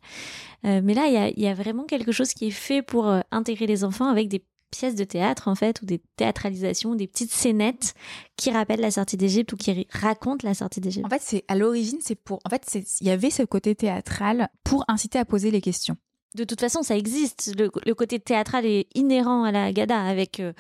mais 0.65 0.95
là, 0.95 1.07
il 1.07 1.13
y 1.13 1.19
a, 1.19 1.29
y 1.29 1.47
a, 1.49 1.55
vraiment 1.55 1.85
quelque 1.85 2.13
chose 2.13 2.33
qui 2.33 2.47
est 2.47 2.51
fait 2.51 2.81
pour 2.81 3.13
intégrer 3.31 3.67
les 3.67 3.85
enfants 3.85 4.09
avec 4.09 4.29
des 4.29 4.43
pièces 4.71 4.95
de 4.95 5.05
théâtre 5.05 5.49
en 5.49 5.55
fait 5.55 5.83
ou 5.83 5.87
des 5.87 6.01
théâtralisations, 6.17 6.95
des 6.95 7.07
petites 7.07 7.33
scénettes 7.33 7.95
qui 8.37 8.51
rappellent 8.51 8.81
la 8.81 8.91
sortie 8.91 9.17
d'Égypte 9.17 9.53
ou 9.53 9.57
qui 9.57 9.87
racontent 9.91 10.47
la 10.47 10.55
sortie 10.55 10.81
d'Égypte. 10.81 11.07
En 11.07 11.11
fait, 11.11 11.23
c'est 11.23 11.45
à 11.49 11.57
l'origine, 11.57 11.99
c'est 12.01 12.15
pour 12.15 12.41
en 12.45 12.51
fait, 12.51 12.79
il 13.01 13.07
y 13.07 13.11
avait 13.11 13.31
ce 13.31 13.43
côté 13.43 13.75
théâtral 13.75 14.49
pour 14.65 14.85
inciter 14.89 15.19
à 15.19 15.25
poser 15.25 15.51
les 15.51 15.61
questions. 15.61 15.97
De 16.35 16.45
toute 16.45 16.61
façon, 16.61 16.83
ça 16.83 16.97
existe. 16.97 17.53
Le, 17.59 17.95
côté 17.95 18.21
théâtral 18.21 18.65
est 18.65 18.87
inhérent 18.95 19.43
à 19.43 19.51
la 19.51 19.73
Gada 19.73 20.01
avec 20.01 20.39
euh, 20.39 20.53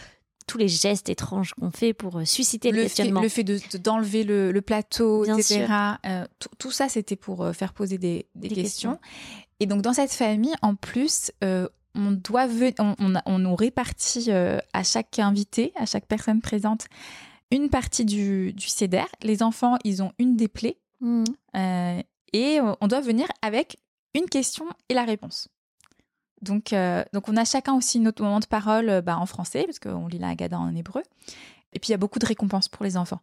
tous 0.49 0.59
les 0.59 0.67
gestes 0.67 1.09
étranges 1.09 1.55
qu'on 1.55 1.71
fait 1.71 1.93
pour 1.95 2.19
euh, 2.19 2.25
susciter 2.25 2.73
le, 2.73 2.83
questionnement. 2.83 3.21
le 3.21 3.29
fait 3.29 3.45
de 3.45 3.61
d'enlever 3.79 4.25
le, 4.25 4.61
plateau, 4.63 5.25
etc. 5.25 5.67
Euh, 6.07 6.25
tout, 6.59 6.73
ça, 6.73 6.89
c'était 6.89 7.15
pour 7.15 7.49
faire 7.55 7.73
poser 7.73 7.99
des, 7.99 8.27
questions. 8.49 8.99
Et 9.61 9.67
donc 9.67 9.83
dans 9.83 9.93
cette 9.93 10.13
famille, 10.13 10.55
en 10.63 10.75
plus, 10.75 11.31
on 11.95 12.13
doit 12.13 12.47
on, 12.79 13.39
nous 13.39 13.57
répartit 13.57 14.27
euh, 14.29 14.59
à 14.73 14.83
chaque 14.83 15.19
invité, 15.19 15.73
à 15.77 15.87
chaque 15.87 16.07
personne 16.07 16.41
présente, 16.41 16.87
une 17.51 17.69
partie 17.69 18.05
du, 18.05 18.53
du 18.53 18.69
CEDER. 18.69 19.07
Les 19.23 19.43
enfants, 19.43 19.77
ils 19.85 20.03
ont 20.03 20.13
une 20.19 20.37
des 20.37 20.49
plaies. 20.49 20.79
Mmh. 21.01 21.25
Euh, 21.57 22.03
et 22.33 22.61
on 22.81 22.87
doit 22.87 23.01
venir 23.01 23.27
avec 23.43 23.79
une 24.15 24.27
question 24.27 24.67
et 24.89 24.95
la 24.95 25.05
réponse. 25.05 25.49
Donc, 26.43 26.73
euh, 26.73 27.05
donc 27.13 27.29
on 27.29 27.37
a 27.37 27.45
chacun 27.45 27.75
aussi 27.75 27.99
notre 27.99 28.23
moment 28.23 28.41
de 28.41 28.47
parole 28.47 29.03
bah, 29.03 29.19
en 29.19 29.27
français, 29.27 29.65
parce 29.65 29.79
qu'on 29.79 30.07
lit 30.07 30.19
la 30.19 30.29
Haggadah 30.29 30.59
en 30.59 30.75
hébreu. 30.75 31.03
Et 31.73 31.79
puis 31.81 31.89
il 31.89 31.91
y 31.91 31.95
a 31.95 31.99
beaucoup 31.99 32.19
de 32.19 32.27
récompenses 32.27 32.69
pour 32.69 32.85
les 32.85 32.97
enfants. 32.97 33.21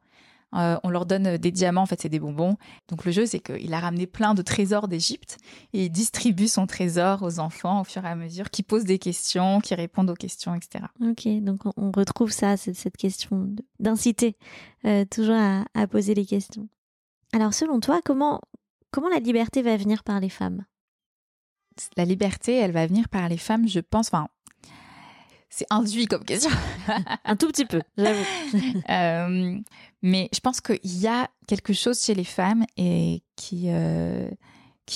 Euh, 0.55 0.77
on 0.83 0.89
leur 0.89 1.05
donne 1.05 1.37
des 1.37 1.51
diamants, 1.51 1.81
en 1.81 1.85
fait, 1.85 2.01
c'est 2.01 2.09
des 2.09 2.19
bonbons. 2.19 2.57
Donc 2.87 3.05
le 3.05 3.11
jeu, 3.11 3.25
c'est 3.25 3.39
qu'il 3.39 3.73
a 3.73 3.79
ramené 3.79 4.07
plein 4.07 4.33
de 4.33 4.41
trésors 4.41 4.87
d'Égypte 4.87 5.37
et 5.73 5.85
il 5.85 5.89
distribue 5.89 6.47
son 6.47 6.67
trésor 6.67 7.21
aux 7.23 7.39
enfants 7.39 7.81
au 7.81 7.83
fur 7.83 8.05
et 8.05 8.09
à 8.09 8.15
mesure, 8.15 8.49
qui 8.49 8.63
posent 8.63 8.85
des 8.85 8.99
questions, 8.99 9.59
qui 9.59 9.75
répondent 9.75 10.09
aux 10.09 10.15
questions, 10.15 10.55
etc. 10.55 10.85
Ok, 11.01 11.27
donc 11.43 11.61
on 11.75 11.91
retrouve 11.91 12.31
ça, 12.31 12.55
cette 12.57 12.97
question 12.97 13.49
d'inciter 13.79 14.37
euh, 14.85 15.05
toujours 15.05 15.35
à, 15.35 15.87
poser 15.87 16.13
les 16.13 16.25
questions. 16.25 16.67
Alors 17.33 17.53
selon 17.53 17.79
toi, 17.79 17.99
comment, 18.03 18.41
comment 18.91 19.09
la 19.09 19.19
liberté 19.19 19.61
va 19.61 19.75
venir 19.75 20.03
par 20.03 20.19
les 20.19 20.29
femmes? 20.29 20.63
La 21.95 22.05
liberté, 22.05 22.55
elle 22.55 22.71
va 22.71 22.87
venir 22.87 23.07
par 23.09 23.29
les 23.29 23.37
femmes, 23.37 23.67
je 23.67 23.79
pense. 23.79 24.07
Enfin, 24.07 24.27
c'est 25.49 25.67
induit 25.69 26.07
comme 26.07 26.23
question. 26.23 26.51
un 27.25 27.35
tout 27.35 27.47
petit 27.47 27.65
peu, 27.65 27.81
j'avoue. 27.97 28.23
Euh, 28.89 29.57
mais 30.01 30.29
je 30.33 30.39
pense 30.39 30.61
qu'il 30.61 30.79
y 30.83 31.07
a 31.07 31.29
quelque 31.47 31.73
chose 31.73 32.03
chez 32.03 32.13
les 32.13 32.23
femmes 32.23 32.65
et 32.77 33.23
qui, 33.35 33.69
euh, 33.69 34.29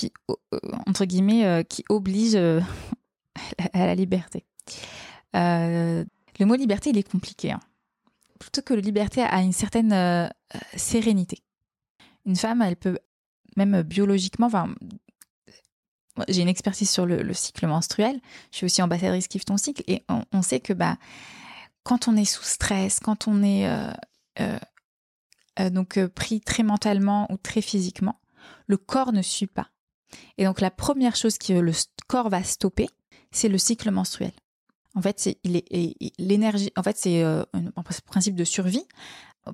euh, 0.04 0.58
entre 0.86 1.04
guillemets, 1.04 1.64
qui 1.68 1.84
oblige 1.88 2.36
à 3.72 3.86
la 3.86 3.94
liberté. 3.94 4.44
le 5.34 6.06
mot 6.40 6.54
liberté, 6.54 6.90
il 6.90 6.98
est 6.98 7.10
compliqué. 7.10 7.52
Hein. 7.52 7.60
Plutôt 8.38 8.62
que 8.62 8.74
liberté 8.74 9.22
a 9.22 9.40
une 9.42 9.52
certaine 9.52 10.30
sérénité. 10.76 11.38
Une 12.24 12.36
femme, 12.36 12.62
elle 12.62 12.76
peut 12.76 12.98
même 13.56 13.82
biologiquement, 13.82 14.48
j'ai 16.28 16.42
une 16.42 16.48
expertise 16.48 16.90
sur 16.90 17.06
le, 17.06 17.32
cycle 17.32 17.66
menstruel. 17.66 18.20
Je 18.50 18.58
suis 18.58 18.66
aussi 18.66 18.82
ambassadrice 18.82 19.28
Kiffe 19.28 19.44
ton 19.44 19.56
cycle 19.56 19.82
et 19.86 20.02
on, 20.32 20.42
sait 20.42 20.60
que 20.60 20.72
bah 20.72 20.96
quand 21.84 22.08
on 22.08 22.16
est 22.16 22.24
sous 22.24 22.42
stress, 22.42 23.00
quand 23.00 23.28
on 23.28 23.42
est 23.42 23.66
euh, 23.66 23.90
euh, 24.40 24.58
euh, 25.60 25.70
donc 25.70 26.04
pris 26.08 26.40
très 26.40 26.62
mentalement 26.62 27.30
ou 27.30 27.36
très 27.36 27.60
physiquement, 27.60 28.20
le 28.66 28.76
corps 28.76 29.12
ne 29.12 29.22
suit 29.22 29.46
pas. 29.46 29.68
Et 30.38 30.44
donc 30.44 30.60
la 30.60 30.70
première 30.70 31.16
chose 31.16 31.38
que 31.38 31.52
le 31.52 31.72
corps 32.06 32.28
va 32.28 32.42
stopper, 32.42 32.88
c'est 33.30 33.48
le 33.48 33.58
cycle 33.58 33.90
menstruel. 33.90 34.32
En 34.94 35.00
fait, 35.00 35.18
c'est 35.18 35.38
l'énergie. 36.18 36.70
En 36.76 36.82
fait, 36.82 36.98
c'est 36.98 37.22
un 37.22 37.46
principe 38.04 38.34
de 38.34 38.44
survie 38.44 38.84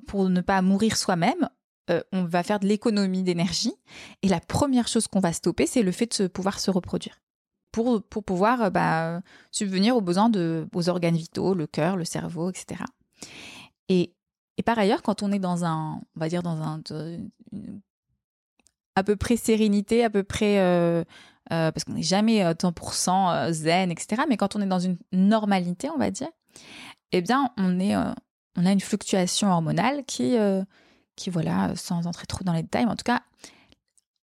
pour 0.07 0.29
ne 0.29 0.41
pas 0.41 0.61
mourir 0.61 0.97
soi-même. 0.97 1.49
Euh, 1.89 2.01
on 2.11 2.23
va 2.23 2.43
faire 2.43 2.59
de 2.59 2.67
l'économie 2.67 3.23
d'énergie. 3.23 3.73
Et 4.21 4.27
la 4.27 4.39
première 4.39 4.87
chose 4.87 5.07
qu'on 5.07 5.19
va 5.19 5.33
stopper, 5.33 5.65
c'est 5.65 5.81
le 5.81 5.91
fait 5.91 6.21
de 6.21 6.27
pouvoir 6.27 6.59
se 6.59 6.71
reproduire. 6.71 7.19
Pour, 7.71 8.01
pour 8.03 8.23
pouvoir 8.23 8.63
euh, 8.63 8.69
bah, 8.69 9.21
subvenir 9.51 9.95
aux 9.95 10.01
besoins 10.01 10.29
de, 10.29 10.67
aux 10.73 10.89
organes 10.89 11.17
vitaux, 11.17 11.53
le 11.53 11.67
cœur, 11.67 11.97
le 11.97 12.05
cerveau, 12.05 12.49
etc. 12.49 12.83
Et, 13.89 14.13
et, 14.59 14.63
par 14.63 14.77
ailleurs, 14.77 15.01
quand 15.01 15.23
on 15.23 15.31
est 15.31 15.39
dans 15.39 15.65
un, 15.65 16.01
on 16.15 16.19
va 16.19 16.29
dire 16.29 16.43
dans 16.43 16.61
un, 16.61 16.81
à 18.95 19.03
peu 19.03 19.15
près 19.15 19.37
sérénité, 19.37 20.03
à 20.03 20.09
peu 20.09 20.23
près, 20.23 20.59
euh, 20.59 21.03
parce 21.49 21.83
qu'on 21.85 21.93
n'est 21.93 22.03
jamais 22.03 22.43
100% 22.43 23.51
zen, 23.51 23.91
etc. 23.91 24.23
Mais 24.27 24.37
quand 24.37 24.55
on 24.55 24.61
est 24.61 24.67
dans 24.67 24.79
une 24.79 24.97
normalité, 25.11 25.89
on 25.89 25.97
va 25.97 26.11
dire, 26.11 26.29
eh 27.11 27.21
bien, 27.21 27.51
on 27.57 27.79
est, 27.79 27.95
on 27.95 28.65
a 28.65 28.71
une 28.71 28.81
fluctuation 28.81 29.49
hormonale 29.51 30.03
qui 30.05 30.37
qui, 31.19 31.29
voilà, 31.29 31.75
sans 31.75 32.07
entrer 32.07 32.25
trop 32.25 32.43
dans 32.43 32.53
les 32.53 32.63
détails, 32.63 32.85
mais 32.85 32.91
en 32.91 32.95
tout 32.95 33.03
cas, 33.03 33.21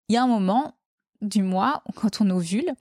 il 0.09 0.15
y 0.15 0.17
a 0.17 0.23
un 0.23 0.27
moment 0.27 0.75
du 1.21 1.43
mois 1.43 1.83
où 1.87 1.93
quand 1.93 2.21
on 2.21 2.31
ovule, 2.31 2.73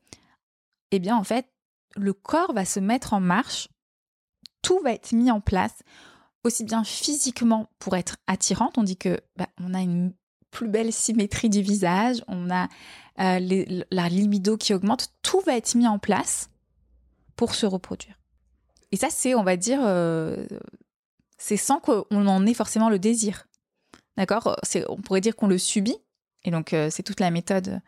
eh 0.92 1.00
bien, 1.00 1.18
en 1.18 1.24
fait, 1.24 1.48
le 1.96 2.14
corps 2.14 2.54
va 2.54 2.66
se 2.66 2.80
mettre 2.80 3.14
en 3.14 3.20
marche, 3.20 3.68
tout 4.62 4.80
va 4.80 4.94
être 4.94 5.12
mis 5.12 5.30
en 5.32 5.42
place, 5.42 5.84
aussi 6.46 6.64
bien 6.64 6.84
physiquement 6.84 7.70
pour 7.80 7.96
être 7.96 8.18
attirante. 8.28 8.78
On 8.78 8.84
dit 8.84 8.98
que 8.98 9.20
bah, 9.36 9.48
on 9.60 9.74
a 9.74 9.82
une 9.82 10.14
plus 10.52 10.68
belle 10.70 10.94
symétrie 10.94 11.50
du 11.50 11.62
visage, 11.62 12.24
on 12.28 12.50
a 12.50 12.70
euh, 13.20 13.66
la 13.92 14.10
libido 14.10 14.56
qui 14.56 14.74
augmente, 14.74 15.10
tout 15.22 15.42
va 15.42 15.58
être 15.58 15.76
mis 15.76 15.88
en 15.88 16.00
place 16.00 16.50
pour 17.36 17.56
se 17.56 17.66
reproduire. 17.66 18.16
Et 18.92 18.98
ça, 18.98 19.10
c'est, 19.10 19.36
on 19.36 19.44
va 19.44 19.58
dire, 19.58 19.80
euh, 19.84 20.46
c'est 21.38 21.58
sans 21.58 21.80
qu'on 21.80 22.06
en 22.12 22.46
ait 22.46 22.54
forcément 22.54 22.90
le 22.90 23.00
désir. 23.00 23.48
D'accord? 24.18 24.56
On 24.88 24.98
pourrait 24.98 25.22
dire 25.22 25.36
qu'on 25.36 25.48
le 25.48 25.58
subit. 25.58 25.98
Et 26.46 26.52
donc, 26.52 26.74
euh, 26.74 26.90
c'est 26.90 27.04
toute 27.04 27.20
la 27.20 27.32
méthode 27.32 27.82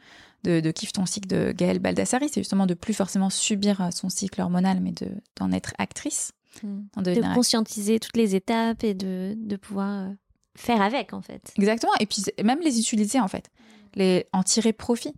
de, 0.43 0.59
de 0.59 0.71
ton 0.71 1.05
cycle 1.05 1.27
de 1.27 1.53
Gaëlle 1.53 1.79
Baldassari. 1.79 2.27
C'est 2.27 2.41
justement 2.41 2.65
de 2.65 2.73
plus 2.73 2.93
forcément 2.93 3.29
subir 3.29 3.89
son 3.93 4.09
cycle 4.09 4.41
hormonal, 4.41 4.81
mais 4.81 4.93
d'en 5.37 5.51
être 5.53 5.73
actrice. 5.77 6.33
Hmm. 6.63 7.01
De 7.01 7.33
conscientiser 7.33 7.99
toutes 7.99 8.17
les 8.17 8.35
étapes 8.35 8.83
et 8.83 8.93
de, 8.93 9.33
de 9.35 9.55
pouvoir 9.55 10.03
euh, 10.03 10.13
faire 10.55 10.81
avec, 10.81 11.13
en 11.13 11.21
fait. 11.21 11.53
Exactement. 11.57 11.93
Et 11.99 12.05
puis, 12.05 12.23
même 12.43 12.59
les 12.61 12.79
utiliser, 12.79 13.19
en 13.19 13.27
fait. 13.27 13.49
Les, 13.95 14.27
en 14.33 14.43
tirer 14.43 14.73
profit. 14.73 15.13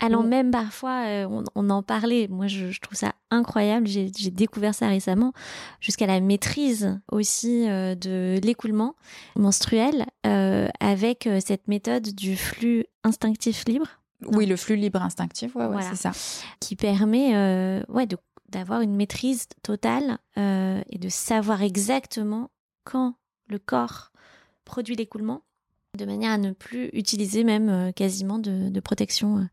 Allant 0.00 0.22
même 0.22 0.52
parfois, 0.52 1.06
euh, 1.06 1.42
on, 1.56 1.70
en 1.70 1.82
parlait, 1.82 2.28
moi 2.28 2.46
je, 2.46 2.78
trouve 2.80 2.96
ça 2.96 3.14
incroyable, 3.32 3.88
j'ai 3.88 4.30
découvert 4.30 4.72
ça 4.72 4.86
récemment, 4.86 5.32
jusqu'à 5.80 6.06
la 6.06 6.20
maîtrise 6.20 7.00
aussi 7.10 7.68
euh, 7.68 7.96
de 7.96 8.38
l'écoulement 8.44 8.94
menstruel 9.34 10.06
euh, 10.24 10.68
avec 10.78 11.28
cette 11.44 11.66
méthode 11.66 12.14
du 12.14 12.36
flux 12.36 12.84
instinctif 13.02 13.64
libre. 13.66 13.86
Oui, 14.24 14.46
le 14.46 14.56
flux 14.56 14.76
libre 14.76 15.02
instinctif, 15.02 15.56
ouais, 15.56 15.82
c'est 15.82 15.96
ça. 15.96 16.12
Qui 16.60 16.76
permet 16.76 17.82
ouais, 17.88 18.06
d'avoir 18.48 18.80
une 18.80 18.96
maîtrise 18.96 19.46
totale 19.62 20.18
et 20.36 20.98
de 20.98 21.08
savoir 21.08 21.62
exactement 21.62 22.50
quand 22.84 23.14
le 23.48 23.58
corps 23.58 24.12
produit 24.64 24.96
l'écoulement 24.96 25.42
de 25.96 26.04
manière 26.04 26.32
à 26.32 26.38
ne 26.38 26.52
plus 26.52 26.88
utiliser 26.92 27.44
même 27.44 27.68
euh, 27.68 27.92
quasiment 27.92 28.38
de, 28.38 28.80
protection 28.80 29.48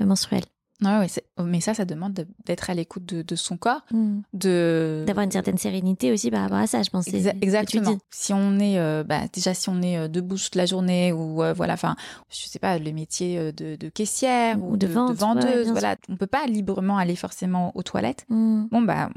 euh, 0.00 0.04
menstruelle. 0.04 0.44
Ouais, 0.82 1.06
mais 1.44 1.60
ça, 1.60 1.74
ça 1.74 1.84
demande 1.84 2.26
d'être 2.44 2.70
à 2.70 2.74
l'écoute 2.74 3.04
de, 3.04 3.36
son 3.36 3.56
corps, 3.56 3.84
hmm. 3.90 4.20
de 4.34 5.04
d'avoir 5.06 5.24
une 5.24 5.30
certaine 5.30 5.58
sérénité 5.58 6.12
aussi 6.12 6.30
par 6.30 6.42
rapport 6.42 6.58
à 6.58 6.66
ça, 6.66 6.82
je 6.82 6.90
pense. 6.90 7.08
exactement. 7.08 7.98
Si 8.10 8.32
on 8.32 8.58
est, 8.58 8.78
euh, 8.78 9.04
bah, 9.04 9.22
déjà, 9.32 9.54
si 9.54 9.68
on 9.68 9.80
est 9.82 10.08
debout 10.08 10.36
toute 10.36 10.54
la 10.54 10.66
journée 10.66 11.12
ou 11.12 11.42
voilà, 11.54 11.74
enfin, 11.74 11.96
je 12.30 12.46
sais 12.46 12.58
pas, 12.58 12.78
les 12.78 12.92
métiers 12.92 13.52
de, 13.52 13.88
caissière 13.88 14.62
ou, 14.62 14.76
de, 14.76 14.86
vendeuse, 14.86 15.70
voilà, 15.70 15.96
on 16.08 16.16
peut 16.16 16.26
pas 16.26 16.46
librement 16.46 16.98
aller 16.98 17.16
forcément 17.16 17.72
aux 17.74 17.82
toilettes. 17.82 18.24
Hmm. 18.28 18.66
Bon 18.70 18.82
bah, 18.82 19.10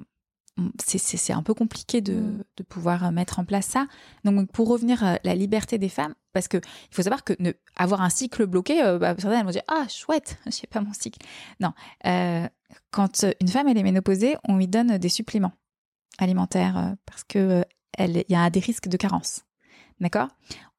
c'est 0.80 1.34
un 1.34 1.44
peu 1.44 1.54
compliqué 1.54 2.02
de, 2.02 2.14
mm. 2.14 2.44
de, 2.58 2.64
pouvoir 2.64 3.06
euh, 3.06 3.12
mettre 3.12 3.40
en 3.40 3.46
place 3.46 3.66
ça. 3.66 3.88
Donc, 4.24 4.52
pour 4.52 4.68
revenir 4.68 5.04
à 5.04 5.20
la 5.24 5.36
liberté 5.36 5.78
des 5.78 5.90
femmes, 5.90 6.16
parce 6.34 6.48
que 6.48 6.58
il 6.58 6.96
faut 6.96 7.02
savoir 7.02 7.24
que 7.24 7.34
ne, 7.40 7.52
avoir 7.76 8.02
un 8.02 8.10
cycle 8.10 8.46
bloqué, 8.46 8.82
euh, 8.82 8.98
bah, 8.98 9.16
certaines 9.18 9.46
vont 9.46 9.52
dire 9.52 9.64
ah 9.68 9.86
chouette, 9.90 10.38
je 10.46 10.52
sais 10.52 10.68
pas 10.68 10.82
mon 10.82 10.94
cycle. 10.94 11.20
Non, 11.60 11.74
euh, 12.06 12.48
quand 12.92 13.26
une 13.42 13.48
femme 13.48 13.68
elle 13.68 13.78
est 13.78 13.84
ménopausée, 13.84 14.38
on 14.48 14.58
lui 14.58 14.68
donne 14.68 14.98
des 14.98 15.10
suppléments. 15.10 15.54
alimentaire 16.18 16.96
parce 17.06 17.24
que 17.24 17.64
il 18.00 18.26
y 18.28 18.36
a 18.36 18.50
des 18.50 18.60
risques 18.60 18.88
de 18.88 18.98
carence. 18.98 19.46
D'accord? 20.02 20.30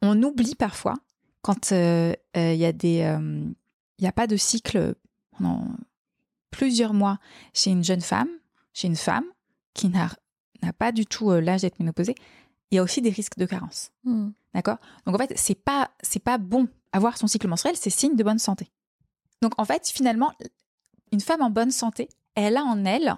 On 0.03 0.23
oublie 0.23 0.55
parfois 0.55 0.95
quand 1.41 1.71
il 1.71 2.17
y 2.35 2.65
a 2.65 2.73
des 2.73 3.19
il 3.99 4.03
n'y 4.03 4.09
a 4.09 4.13
pas 4.13 4.27
de 4.27 4.37
cycle 4.37 4.95
pendant 5.31 5.67
plusieurs 6.51 6.93
mois 6.93 7.19
chez 7.55 7.71
une 7.71 7.85
jeune 7.85 8.03
femme, 8.03 8.29
chez 8.75 8.89
une 8.89 8.97
femme 8.97 9.25
qui 9.77 9.89
n'a 9.89 10.11
pas 10.79 10.91
du 10.91 11.07
tout 11.07 11.31
l'âge 11.31 11.61
d'être 11.61 11.79
ménopausée, 11.79 12.15
il 12.71 12.77
y 12.77 12.79
a 12.79 12.83
aussi 12.83 13.01
des 13.01 13.11
risques 13.11 13.39
de 13.39 13.47
carence. 13.47 13.91
Hmm. 14.05 14.31
D'accord? 14.55 14.79
Donc 15.05 15.15
en 15.15 15.19
fait, 15.19 15.33
c'est 15.37 15.55
pas 15.55 15.91
c'est 16.03 16.23
pas 16.23 16.39
bon 16.39 16.69
avoir 16.93 17.17
son 17.19 17.27
cycle 17.27 17.47
menstruel, 17.47 17.77
c'est 17.77 17.91
signe 17.91 18.17
de 18.17 18.25
bonne 18.25 18.39
santé. 18.39 18.71
Donc 19.43 19.53
en 19.59 19.65
fait, 19.65 19.89
finalement, 19.89 20.33
une 21.13 21.21
femme 21.21 21.43
en 21.43 21.51
bonne 21.51 21.71
santé, 21.71 22.09
elle 22.35 22.57
a 22.57 22.65
en 22.65 22.85
elle 22.85 23.15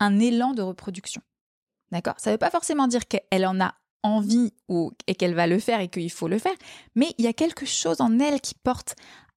un 0.00 0.18
élan 0.18 0.52
de 0.52 0.62
reproduction. 0.62 1.22
D'accord? 1.92 2.14
Ça 2.18 2.30
ne 2.30 2.34
veut 2.34 2.38
pas 2.38 2.50
forcément 2.50 2.88
dire 2.88 3.06
qu'elle 3.06 3.46
en 3.46 3.60
a 3.60 3.74
envie 4.02 4.52
ou, 4.68 4.92
et 5.06 5.14
qu'elle 5.14 5.34
va 5.34 5.46
le 5.46 5.58
faire 5.58 5.80
et 5.80 5.88
qu'il 5.88 6.10
faut 6.10 6.28
le 6.28 6.38
faire, 6.38 6.56
mais 6.94 7.14
il 7.18 7.24
y 7.24 7.28
a 7.28 7.32
quelque 7.32 7.66
chose 7.66 8.00
en 8.00 8.18
elle 8.18 8.40
qui 8.40 8.54
porte 8.54 8.96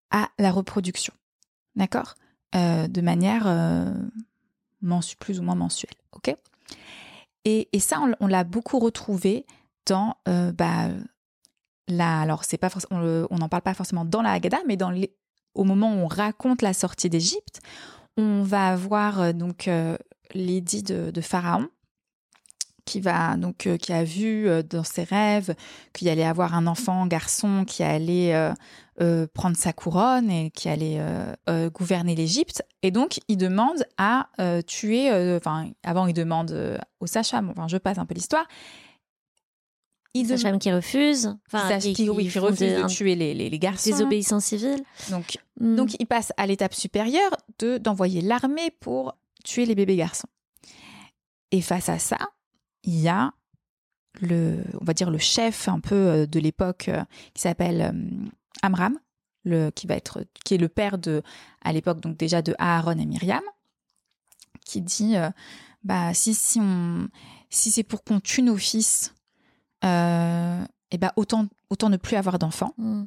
à 0.10 0.30
la 0.40 0.52
reproduction. 0.52 1.14
D'accord? 1.76 2.16
Euh, 2.56 2.88
De 2.88 3.02
manière 3.02 3.46
euh, 3.46 3.94
plus 5.20 5.40
ou 5.40 5.44
moins 5.44 5.56
mensuelle. 5.56 5.96
OK? 6.14 6.36
Et, 7.46 7.70
ça, 7.80 8.02
on, 8.20 8.28
l'a 8.28 8.44
beaucoup 8.44 8.78
retrouvé 8.78 9.46
dans 9.86 10.16
euh, 10.28 10.52
bah, 10.52 10.90
la. 11.88 12.20
Alors, 12.20 12.44
c'est 12.44 12.58
pas 12.58 12.70
on 12.92 13.28
n'en 13.38 13.48
parle 13.48 13.64
pas 13.64 13.74
forcément 13.74 14.04
dans 14.04 14.22
la 14.22 14.32
Haggadah, 14.32 14.60
mais 14.68 14.76
dans 14.76 14.90
les, 14.90 15.14
au 15.56 15.64
moment 15.64 15.94
où 15.94 15.98
on 16.00 16.08
raconte 16.08 16.62
la 16.62 16.74
sortie 16.74 17.10
d'Égypte, 17.10 17.62
on 18.18 18.44
va 18.44 18.70
avoir 18.70 19.22
euh, 19.22 19.34
donc 19.34 19.68
euh, 19.68 19.98
l'édit 20.34 20.84
de, 20.84 21.22
Pharaon 21.22 21.68
qui 22.88 23.00
va 23.00 23.38
donc 23.38 23.70
qui 23.80 23.94
a 23.94 24.04
vu 24.04 24.50
dans 24.70 24.84
ses 24.84 25.04
rêves 25.04 25.54
qu'il 25.94 26.10
allait 26.10 26.26
avoir 26.26 26.56
un 26.56 26.66
enfant 26.66 27.06
garçon 27.06 27.66
qui 27.66 27.84
allait 27.84 28.34
prendre 29.34 29.56
sa 29.56 29.74
couronne 29.74 30.32
et 30.32 30.50
qui 30.52 30.70
allait 30.70 31.00
gouverner 31.74 32.16
l'Égypte 32.16 32.64
et 32.82 32.92
donc 32.92 33.20
il 33.28 33.38
demande 33.38 33.86
à 33.98 34.30
tuer 34.66 35.12
enfin 35.36 35.70
avant 35.84 36.08
il 36.08 36.14
demande 36.14 36.80
au 37.00 37.08
Sacham 37.08 37.50
enfin 37.52 37.68
je 37.68 37.78
passe 37.78 37.98
un 37.98 38.06
peu 38.06 38.16
l'histoire 38.16 38.48
il 40.20 40.28
Sacham 40.28 40.60
qui 40.60 40.72
refuse, 40.72 41.36
enfin, 41.48 41.78
qui, 41.80 41.94
qui, 41.94 42.10
refuse 42.10 42.60
de, 42.60 42.88
tuer 42.88 43.16
les, 43.16 43.34
les, 43.34 43.50
les, 43.50 43.60
garçons. 43.60 43.90
Désobéissance 43.90 44.46
civile. 44.46 44.84
Donc, 45.12 45.38
hmm. 45.60 45.76
donc 45.76 45.96
il 46.00 46.06
passe 46.06 46.34
à 46.38 46.48
l'étape 46.48 46.74
supérieure 46.74 47.32
de 47.60 47.78
d'envoyer 47.78 48.22
l'armée 48.22 48.72
pour 48.80 49.16
tuer 49.44 49.66
les 49.66 49.76
bébés 49.76 49.96
garçons. 49.96 50.28
Et 51.52 51.62
face 51.62 51.90
à 51.90 52.00
ça, 52.00 52.18
il 52.88 53.00
y 53.00 53.08
a 53.08 53.32
le, 54.22 54.64
on 54.82 54.86
va 54.86 54.94
dire 54.94 55.12
le 55.12 55.20
chef 55.20 55.68
un 55.68 55.80
peu 55.80 55.96
euh, 55.96 56.26
de 56.26 56.40
l'époque 56.40 56.90
euh, 56.90 57.04
qui 57.36 57.44
s'appelle 57.44 57.82
euh, 57.82 58.30
Amram, 58.64 58.98
le, 59.44 59.70
qui 59.70 59.86
va 59.86 59.96
être, 59.96 60.26
qui 60.44 60.56
est 60.56 60.58
le 60.58 60.70
père 60.70 60.98
de, 60.98 61.22
à 61.62 61.72
l'époque 61.72 62.00
donc 62.00 62.18
déjà 62.18 62.42
de 62.42 62.56
Aaron 62.58 62.98
et 62.98 63.06
Myriam, 63.06 63.44
qui 64.66 64.82
dit, 64.82 65.16
bah 65.84 66.14
si 66.14 66.34
si 66.34 66.60
on, 66.60 67.08
si 67.50 67.72
c'est 67.72 67.84
pour 67.84 68.04
qu'on 68.04 68.20
tue 68.20 68.42
nos 68.42 68.58
fils 68.58 69.14
euh, 69.86 70.66
et 70.92 70.98
ben 70.98 71.12
autant, 71.16 71.48
autant 71.70 71.90
ne 71.90 71.98
plus 71.98 72.16
avoir 72.18 72.40
d'enfants. 72.40 72.74
Mm. 72.78 73.04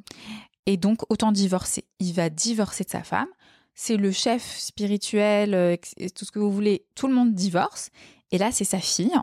Et 0.67 0.77
donc, 0.77 1.01
autant 1.09 1.31
divorcer. 1.31 1.85
Il 1.99 2.13
va 2.13 2.29
divorcer 2.29 2.83
de 2.83 2.89
sa 2.89 3.03
femme. 3.03 3.27
C'est 3.73 3.97
le 3.97 4.11
chef 4.11 4.57
spirituel, 4.57 5.77
tout 6.15 6.25
ce 6.25 6.31
que 6.31 6.39
vous 6.39 6.51
voulez. 6.51 6.85
Tout 6.95 7.07
le 7.07 7.13
monde 7.13 7.33
divorce. 7.33 7.89
Et 8.31 8.37
là, 8.37 8.51
c'est 8.51 8.63
sa 8.63 8.79
fille, 8.79 9.15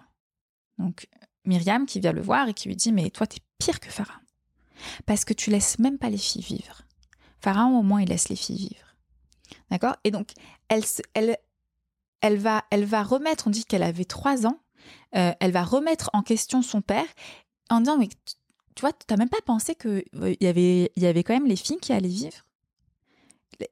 donc 0.78 1.08
Myriam, 1.44 1.86
qui 1.86 2.00
vient 2.00 2.12
le 2.12 2.20
voir 2.20 2.48
et 2.48 2.54
qui 2.54 2.68
lui 2.68 2.76
dit 2.76 2.92
Mais 2.92 3.10
toi, 3.10 3.26
t'es 3.26 3.40
pire 3.58 3.80
que 3.80 3.90
Pharaon. 3.90 4.20
Parce 5.06 5.24
que 5.24 5.34
tu 5.34 5.50
laisses 5.50 5.78
même 5.78 5.98
pas 5.98 6.10
les 6.10 6.18
filles 6.18 6.42
vivre. 6.42 6.82
Pharaon, 7.40 7.78
au 7.78 7.82
moins, 7.82 8.02
il 8.02 8.08
laisse 8.08 8.28
les 8.28 8.36
filles 8.36 8.68
vivre. 8.68 8.96
D'accord? 9.70 9.96
Et 10.04 10.10
donc, 10.10 10.32
elle, 10.68 10.84
elle, 11.14 11.36
elle, 12.20 12.38
va, 12.38 12.64
elle 12.70 12.84
va 12.84 13.02
remettre, 13.02 13.46
on 13.46 13.50
dit 13.50 13.64
qu'elle 13.64 13.82
avait 13.82 14.04
trois 14.04 14.46
ans, 14.46 14.60
euh, 15.16 15.32
elle 15.40 15.52
va 15.52 15.64
remettre 15.64 16.10
en 16.12 16.22
question 16.22 16.62
son 16.62 16.80
père 16.80 17.06
en 17.70 17.80
disant 17.80 17.98
mais 17.98 18.08
tu 18.74 18.82
vois, 18.82 18.92
tu 18.92 19.06
n'as 19.10 19.16
même 19.16 19.28
pas 19.28 19.40
pensé 19.44 19.74
qu'il 19.74 20.04
euh, 20.14 20.34
y 20.40 20.46
avait, 20.46 20.92
y 20.96 21.06
avait 21.06 21.24
quand 21.24 21.34
même 21.34 21.46
les 21.46 21.56
filles 21.56 21.78
qui 21.78 21.92
allaient 21.92 22.08
vivre? 22.08 22.44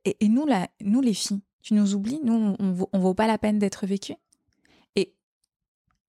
Et, 0.05 0.29
nous, 0.29 0.47
là, 0.47 0.69
nous, 0.81 1.01
les 1.01 1.15
filles, 1.15 1.43
tu 1.63 1.75
nous 1.75 1.95
oublies, 1.95 2.19
nous, 2.25 2.57
on 2.59 2.65
ne 2.67 2.99
vaut 2.99 3.15
pas 3.15 3.29
la 3.29 3.39
peine 3.39 3.61
d'être 3.61 3.87
vécues? 3.87 4.17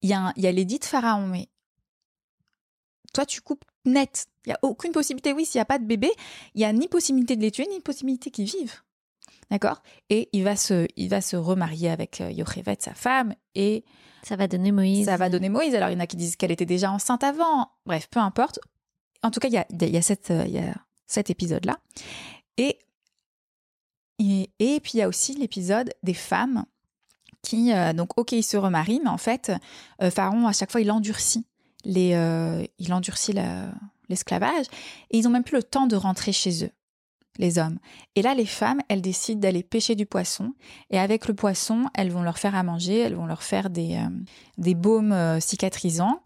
Il 0.02 0.10
y 0.10 0.14
a, 0.14 0.34
y 0.36 0.48
a 0.48 0.52
l'édit 0.52 0.80
de 0.80 0.86
Pharaon, 0.86 1.28
mais 1.28 1.50
toi, 3.14 3.26
tu 3.26 3.42
coupes 3.42 3.66
net. 3.86 4.28
Il 4.46 4.50
n'y 4.50 4.54
a 4.54 4.60
aucune 4.62 4.92
possibilité. 4.92 5.34
Oui, 5.34 5.46
s'il 5.46 5.60
n'y 5.60 5.64
a 5.64 5.66
pas 5.66 5.80
de 5.80 5.86
bébé, 5.86 6.12
il 6.54 6.60
n'y 6.60 6.66
a 6.66 6.74
ni 6.74 6.88
possibilité 6.88 7.36
de 7.36 7.42
les 7.42 7.52
tuer, 7.52 7.68
ni 7.72 7.80
possibilité 7.80 8.32
qu'ils 8.32 8.46
vivent. 8.46 8.82
D'accord? 9.50 9.82
Et 10.10 10.30
il 10.34 10.44
va, 10.44 10.56
se, 10.56 10.88
il 10.98 11.10
va 11.10 11.22
se 11.22 11.36
remarier 11.36 11.90
avec 11.90 12.22
euh, 12.22 12.30
Yochevet, 12.30 12.78
sa 12.80 12.94
femme, 12.94 13.34
et 13.56 13.86
ça 14.24 14.36
va 14.36 14.48
donner 14.48 14.72
Moïse. 14.72 15.06
Ça 15.06 15.16
va 15.18 15.30
donner 15.30 15.50
Moïse. 15.50 15.74
Alors, 15.74 15.90
il 15.90 15.94
y 15.94 15.96
en 15.96 16.02
a 16.02 16.08
qui 16.08 16.18
disent 16.18 16.36
qu'elle 16.36 16.52
était 16.52 16.66
déjà 16.66 16.92
enceinte 16.92 17.24
avant. 17.24 17.72
Bref, 17.86 18.08
peu 18.10 18.20
importe. 18.20 18.60
En 19.24 19.32
tout 19.32 19.40
cas, 19.40 19.48
il 19.48 19.54
y 19.54 19.58
a, 19.58 19.66
il 19.70 19.90
y 19.90 19.98
a, 19.98 20.02
cette, 20.02 20.30
il 20.30 20.52
y 20.52 20.60
a 20.60 20.76
cet 21.06 21.30
épisode-là. 21.30 21.80
Et, 22.58 22.78
et, 24.20 24.52
et, 24.60 24.80
puis, 24.82 24.94
il 24.96 24.98
y 24.98 25.02
a 25.02 25.08
aussi 25.08 25.34
l'épisode 25.34 25.94
des 26.04 26.14
femmes 26.14 26.66
qui, 27.42 27.74
euh, 27.74 27.94
donc, 27.94 28.18
ok, 28.18 28.34
ils 28.34 28.44
se 28.44 28.58
remarient, 28.58 29.02
mais 29.04 29.10
en 29.10 29.18
fait, 29.18 29.52
euh, 30.02 30.12
Pharaon, 30.12 30.48
à 30.48 30.54
chaque 30.54 30.72
fois, 30.72 30.82
il 30.82 30.92
endurcit, 30.92 31.46
euh, 31.86 32.66
il 32.80 32.94
endurcit 32.94 33.34
l'esclavage. 34.10 34.66
Et 35.12 35.20
ils 35.20 35.24
n'ont 35.24 35.30
même 35.30 35.44
plus 35.44 35.58
le 35.58 35.64
temps 35.64 35.88
de 35.88 35.96
rentrer 35.96 36.32
chez 36.32 36.66
eux 36.66 36.72
les 37.40 37.60
hommes. 37.60 37.78
Et 38.16 38.24
là, 38.24 38.34
les 38.34 38.48
femmes, 38.48 38.82
elles 38.90 39.02
décident 39.02 39.40
d'aller 39.40 39.62
pêcher 39.62 39.94
du 39.94 40.08
poisson. 40.08 40.54
Et 40.90 40.98
avec 40.98 41.28
le 41.28 41.36
poisson, 41.36 41.86
elles 41.94 42.10
vont 42.10 42.24
leur 42.24 42.40
faire 42.40 42.56
à 42.56 42.64
manger, 42.64 42.98
elles 42.98 43.14
vont 43.14 43.28
leur 43.28 43.44
faire 43.44 43.70
des, 43.70 44.00
baumes 44.58 45.40
cicatrisants. 45.40 46.24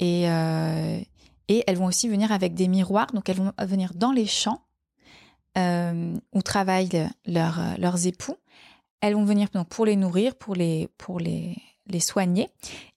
Et 0.00 0.22
elles 0.22 1.76
vont 1.76 1.86
aussi 1.86 2.08
venir 2.08 2.32
avec 2.32 2.54
des 2.54 2.66
miroirs. 2.66 3.06
Donc, 3.14 3.28
elles 3.28 3.36
vont 3.36 3.52
venir 3.60 3.92
dans 3.94 4.10
les 4.10 4.26
champs 4.26 4.64
où 5.56 6.42
travaillent 6.42 7.08
leurs 7.24 8.06
époux. 8.08 8.36
Elles 9.00 9.14
vont 9.14 9.24
venir 9.24 9.48
donc, 9.52 9.68
pour 9.68 9.86
les 9.86 9.96
nourrir, 9.96 10.34
pour 10.34 10.54
les, 10.54 10.88
pour 10.98 11.20
les, 11.20 11.56
les 11.86 12.00
soigner. 12.00 12.48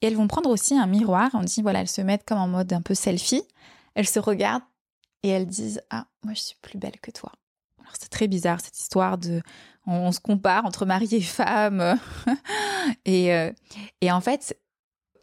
Et 0.02 0.08
elles 0.08 0.16
vont 0.16 0.28
prendre 0.28 0.50
aussi 0.50 0.76
un 0.76 0.88
miroir. 0.88 1.30
On 1.34 1.44
dit, 1.44 1.62
voilà, 1.62 1.82
elles 1.82 1.88
se 1.88 2.02
mettent 2.02 2.26
comme 2.26 2.40
en 2.40 2.48
mode 2.48 2.74
un 2.74 2.82
peu 2.82 2.96
selfie. 2.96 3.44
Elles 3.96 4.08
se 4.08 4.20
regardent 4.20 4.64
et 5.24 5.30
elles 5.30 5.48
disent, 5.48 5.82
ah, 5.90 6.08
moi, 6.24 6.34
je 6.34 6.42
suis 6.42 6.58
plus 6.62 6.78
belle 6.78 7.00
que 7.02 7.12
toi 7.12 7.32
c'est 8.00 8.10
très 8.10 8.28
bizarre 8.28 8.62
cette 8.62 8.78
histoire 8.78 9.18
de 9.18 9.42
on, 9.86 10.12
se 10.12 10.20
compare 10.20 10.66
entre 10.66 10.86
mari 10.86 11.08
et 11.12 11.22
femme 11.22 11.98
et, 13.06 13.34
euh, 13.34 13.52
et 14.02 14.12
en 14.12 14.22
fait 14.22 14.58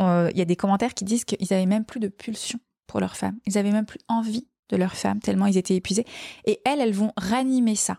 il 0.01 0.37
y 0.37 0.41
a 0.41 0.45
des 0.45 0.57
commentaires 0.57 0.95
qui 0.95 1.05
disent 1.05 1.24
qu'ils 1.24 1.53
avaient 1.53 1.66
même 1.66 1.85
plus 1.85 2.01
de 2.01 2.09
pulsion 2.09 2.61
pour 2.87 3.01
leur 3.01 3.16
femme 3.16 3.39
ils 3.47 3.59
avaient 3.59 3.72
même 3.72 3.87
plus 3.87 4.01
envie 4.09 4.47
de 4.68 4.76
leur 4.76 4.95
femme 4.95 5.20
tellement 5.20 5.47
ils 5.47 5.57
étaient 5.57 5.74
épuisés 5.74 6.07
et 6.45 6.61
elles 6.64 6.81
elles 6.81 6.93
vont 6.93 7.12
ranimer 7.16 7.74
ça 7.74 7.99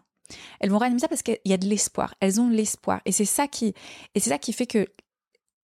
elles 0.60 0.70
vont 0.70 0.78
ranimer 0.78 1.00
ça 1.00 1.08
parce 1.08 1.24
qu'il 1.24 1.40
y 1.46 1.54
a 1.54 1.58
de 1.58 1.68
l'espoir 1.68 2.16
elles 2.20 2.40
ont 2.40 2.50
l'espoir 2.50 3.02
et 3.06 3.12
c'est 3.12 3.26
ça 3.26 3.48
qui 3.48 3.74
ça 4.18 4.38
qui 4.38 4.54
fait 4.54 4.68
que 4.68 4.88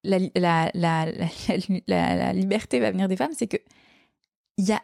la, 0.04 0.20
la, 0.36 0.70
la, 0.74 1.08
la, 1.88 2.34
liberté 2.34 2.80
va 2.80 2.92
venir 2.92 3.08
des 3.08 3.16
femmes 3.16 3.32
c'est 3.36 3.48
que 3.48 3.58
y 4.58 4.72
a 4.72 4.82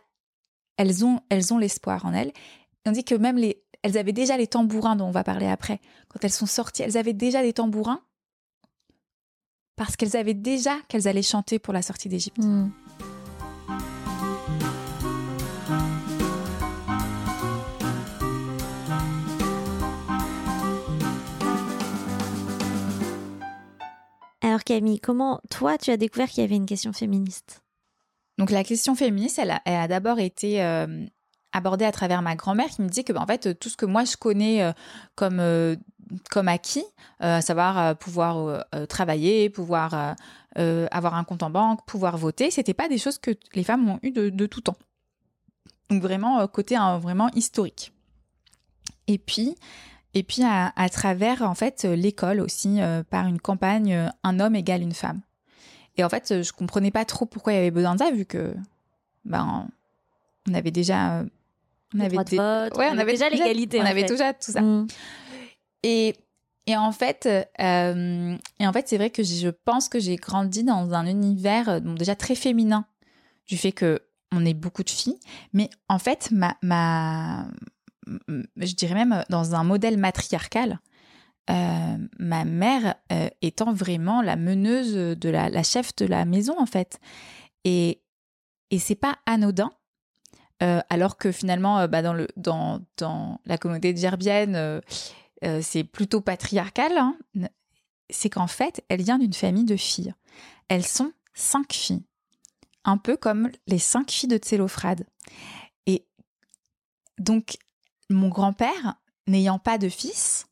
elles 0.78 1.06
ont 1.06 1.22
elles 1.30 1.54
ont 1.54 1.58
l'espoir 1.58 2.06
en 2.06 2.14
elles 2.14 2.32
on 2.86 2.92
dit 2.92 3.04
que 3.04 3.16
même 3.16 3.38
les 3.38 3.64
elles 3.84 3.98
avaient 3.98 4.14
déjà 4.14 4.38
les 4.38 4.48
tambourins 4.48 4.96
dont 4.96 5.08
on 5.08 5.12
va 5.12 5.24
parler 5.24 5.48
après. 5.48 5.80
Quand 6.10 6.24
elles 6.24 6.32
sont 6.32 6.46
sorties, 6.46 6.84
elles 6.84 6.98
avaient 6.98 7.14
déjà 7.14 7.42
des 7.42 7.54
tambourins 7.54 8.02
parce 9.76 9.96
qu'elles 9.96 10.16
avaient 10.16 10.36
déjà 10.36 10.76
qu'elles 10.88 11.08
allaient 11.08 11.22
chanter 11.22 11.58
pour 11.58 11.74
la 11.74 11.82
sortie 11.82 12.10
d'Égypte. 12.10 12.38
Hmm. 12.38 12.70
Alors 24.52 24.66
Camille, 24.66 25.00
comment 25.00 25.40
toi 25.50 25.78
tu 25.78 25.92
as 25.92 25.98
découvert 25.98 26.28
qu'il 26.28 26.42
y 26.42 26.44
avait 26.44 26.58
une 26.58 26.66
question 26.66 26.92
féministe? 26.92 27.64
Donc 28.38 28.52
la 28.52 28.66
question 28.66 28.96
féministe, 28.96 29.40
elle 29.40 29.58
a, 29.64 29.88
d'abord 29.88 30.20
été 30.20 30.62
euh, 30.62 31.06
abordé 31.54 31.86
à 31.86 31.94
travers 31.94 32.22
ma 32.22 32.36
grand-mère 32.36 32.68
qui 32.68 32.82
me 32.82 32.90
dit 32.90 33.06
que, 33.06 33.14
bah, 33.14 33.22
en 33.22 33.26
fait, 33.26 33.58
tout 33.58 33.70
ce 33.70 33.78
que 33.78 33.86
moi 33.86 34.04
je 34.04 34.18
connais 34.18 34.62
euh, 34.62 34.74
comme, 35.16 35.40
euh, 35.40 35.78
comme 36.30 36.50
acquis, 36.50 36.84
à 37.22 37.42
savoir 37.42 37.96
pouvoir 37.98 38.66
travailler, 38.90 39.50
pouvoir 39.50 40.18
avoir 40.58 41.16
un 41.16 41.24
compte 41.24 41.44
en 41.44 41.50
banque, 41.50 41.86
pouvoir 41.86 42.18
voter, 42.18 42.52
c'était 42.52 42.74
pas 42.74 42.90
des 42.90 42.98
choses 42.98 43.20
que 43.20 43.32
les 43.54 43.64
femmes 43.64 43.88
ont 43.88 44.00
eues 44.04 44.12
de, 44.12 44.46
tout 44.48 44.60
temps. 44.60 44.76
Donc 45.90 46.02
vraiment 46.02 46.46
côté 46.50 46.76
hein, 46.76 46.98
vraiment 46.98 47.30
historique. 47.36 47.94
Et 49.08 49.18
puis 49.18 49.56
et 50.14 50.24
puis 50.24 50.44
à, 50.44 50.74
à 50.76 50.90
travers 50.90 51.42
en 51.42 51.56
fait 51.56 51.84
l'école 51.84 52.42
aussi 52.42 52.80
par 53.10 53.28
une 53.28 53.40
campagne 53.40 54.10
un 54.24 54.40
homme 54.40 54.56
égale 54.56 54.82
une 54.82 54.94
femme. 54.94 55.22
Et 55.98 56.04
en 56.04 56.10
fait, 56.10 56.42
je 56.42 56.52
comprenais 56.54 56.92
pas 56.92 57.06
trop 57.06 57.26
pourquoi 57.26 57.54
il 57.54 57.56
y 57.58 57.60
avait 57.60 57.72
besoin 57.72 57.96
de 57.96 58.00
ça, 58.00 58.12
vu 58.12 58.26
que 58.26 58.56
ben, 59.26 59.68
on 60.50 60.54
avait 60.54 60.72
déjà. 60.72 61.24
On 61.94 62.00
avait, 62.00 62.16
vote, 62.16 62.32
Ouais, 62.78 62.90
on 62.92 62.98
avait 62.98 63.12
déjà 63.14 63.30
l'égalité. 63.30 63.80
On 63.80 63.84
en 63.84 63.88
avait 63.88 64.02
fait. 64.02 64.08
déjà 64.08 64.34
tout 64.34 64.52
ça. 64.52 64.62
Mm. 64.62 64.88
Et, 65.84 66.16
et 66.68 66.78
en 66.78 66.92
fait, 66.92 67.28
euh, 67.60 68.38
et 68.60 68.68
en 68.68 68.74
fait, 68.74 68.88
c'est 68.88 68.98
vrai 68.98 69.10
que 69.10 69.24
je 69.24 69.50
pense 69.50 69.90
que 69.90 70.00
j'ai 70.00 70.16
grandi 70.16 70.64
dans 70.64 70.94
un 70.94 71.06
univers 71.06 71.68
euh, 71.70 71.80
bon, 71.80 71.94
déjà 71.94 72.16
très 72.16 72.36
féminin, 72.36 72.86
du 73.48 73.58
fait 73.58 73.72
que 73.72 74.02
on 74.32 74.46
est 74.46 74.54
beaucoup 74.54 74.84
de 74.84 74.90
filles, 74.90 75.20
mais 75.52 75.70
en 75.90 76.00
fait, 76.00 76.30
ma, 76.32 76.56
ma, 76.62 77.48
je 78.08 78.76
dirais 78.76 78.96
même 78.96 79.24
dans 79.30 79.56
un 79.56 79.64
modèle 79.64 79.98
matriarcal. 79.98 80.80
euh, 81.50 81.98
ma 82.20 82.46
mère 82.46 82.96
euh, 83.12 83.30
étant 83.42 83.74
vraiment 83.74 84.22
la 84.22 84.36
meneuse 84.36 84.94
de 84.94 85.30
la, 85.30 85.50
la 85.50 85.64
chef 85.64 85.96
de 85.96 86.06
la 86.06 86.26
maison 86.26 86.60
en 86.60 86.66
fait 86.68 87.00
et 87.64 88.02
et 88.70 88.80
c'est 88.80 88.96
pas 88.96 89.18
anodin 89.26 89.72
euh, 90.62 90.80
alors 90.90 91.18
que 91.18 91.32
finalement 91.32 91.80
euh, 91.80 91.88
bah, 91.88 92.02
dans 92.02 92.14
le 92.14 92.28
dans 92.38 92.82
dans 92.98 93.42
la 93.46 93.58
communauté 93.58 93.94
euh, 93.96 94.82
euh, 95.44 95.60
c'est 95.64 95.84
plutôt 95.84 96.22
patriarcal, 96.22 96.98
hein, 96.98 97.18
c'est 98.12 98.30
qu'en 98.30 98.48
fait, 98.48 98.84
elle 98.90 99.02
vient 99.02 99.18
d'une 99.18 99.34
famille 99.34 99.66
de 99.66 99.76
filles. 99.76 100.14
Elles 100.68 100.86
sont 100.86 101.14
cinq 101.34 101.74
filles, 101.74 102.04
un 102.84 102.98
peu 102.98 103.18
comme 103.18 103.50
les 103.66 103.80
cinq 103.80 104.12
filles 104.12 104.30
de 104.30 104.38
Tsélophrade. 104.38 105.08
Et 105.88 106.06
donc, 107.18 107.58
mon 108.14 108.30
grand-père, 108.30 108.96
n'ayant 109.28 109.60
pas 109.60 109.78
de 109.78 109.90
fils, 109.90 110.48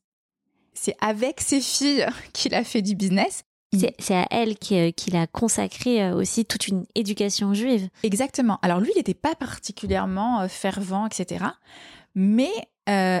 c'est 0.74 0.96
avec 1.00 1.40
ses 1.40 1.60
filles 1.60 2.06
qu'il 2.32 2.54
a 2.54 2.64
fait 2.64 2.82
du 2.82 2.94
business. 2.94 3.42
C'est 4.00 4.14
à 4.16 4.26
elle 4.32 4.56
euh, 4.72 4.90
qu'il 4.90 5.14
a 5.14 5.28
consacré 5.28 6.02
euh, 6.02 6.16
aussi 6.16 6.44
toute 6.44 6.66
une 6.66 6.86
éducation 6.96 7.54
juive. 7.54 7.88
Exactement. 8.02 8.58
Alors 8.62 8.80
lui, 8.80 8.90
il 8.94 8.98
n'était 8.98 9.14
pas 9.14 9.36
particulièrement 9.36 10.40
euh, 10.40 10.48
fervent, 10.48 11.06
etc. 11.06 11.44
Mais, 12.16 12.50
euh, 12.88 13.20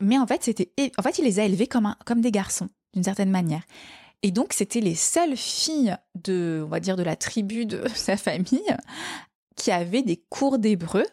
mais 0.00 0.18
en 0.18 0.26
fait, 0.26 0.42
c'était, 0.42 0.72
en 0.98 1.02
fait, 1.02 1.18
il 1.18 1.24
les 1.24 1.38
a 1.38 1.44
élevés 1.44 1.68
comme, 1.68 1.86
un- 1.86 1.96
comme 2.06 2.20
des 2.20 2.32
garçons, 2.32 2.68
d'une 2.94 3.04
certaine 3.04 3.30
manière. 3.30 3.62
Et 4.24 4.32
donc, 4.32 4.52
c'était 4.52 4.80
les 4.80 4.96
seules 4.96 5.36
filles 5.36 5.96
de, 6.24 6.62
on 6.64 6.68
va 6.68 6.80
dire, 6.80 6.96
de 6.96 7.04
la 7.04 7.14
tribu 7.14 7.64
de 7.64 7.84
sa 7.94 8.16
famille 8.16 8.76
qui 9.54 9.70
avaient 9.70 10.02
des 10.02 10.16
cours 10.28 10.58
d'hébreu. 10.58 11.04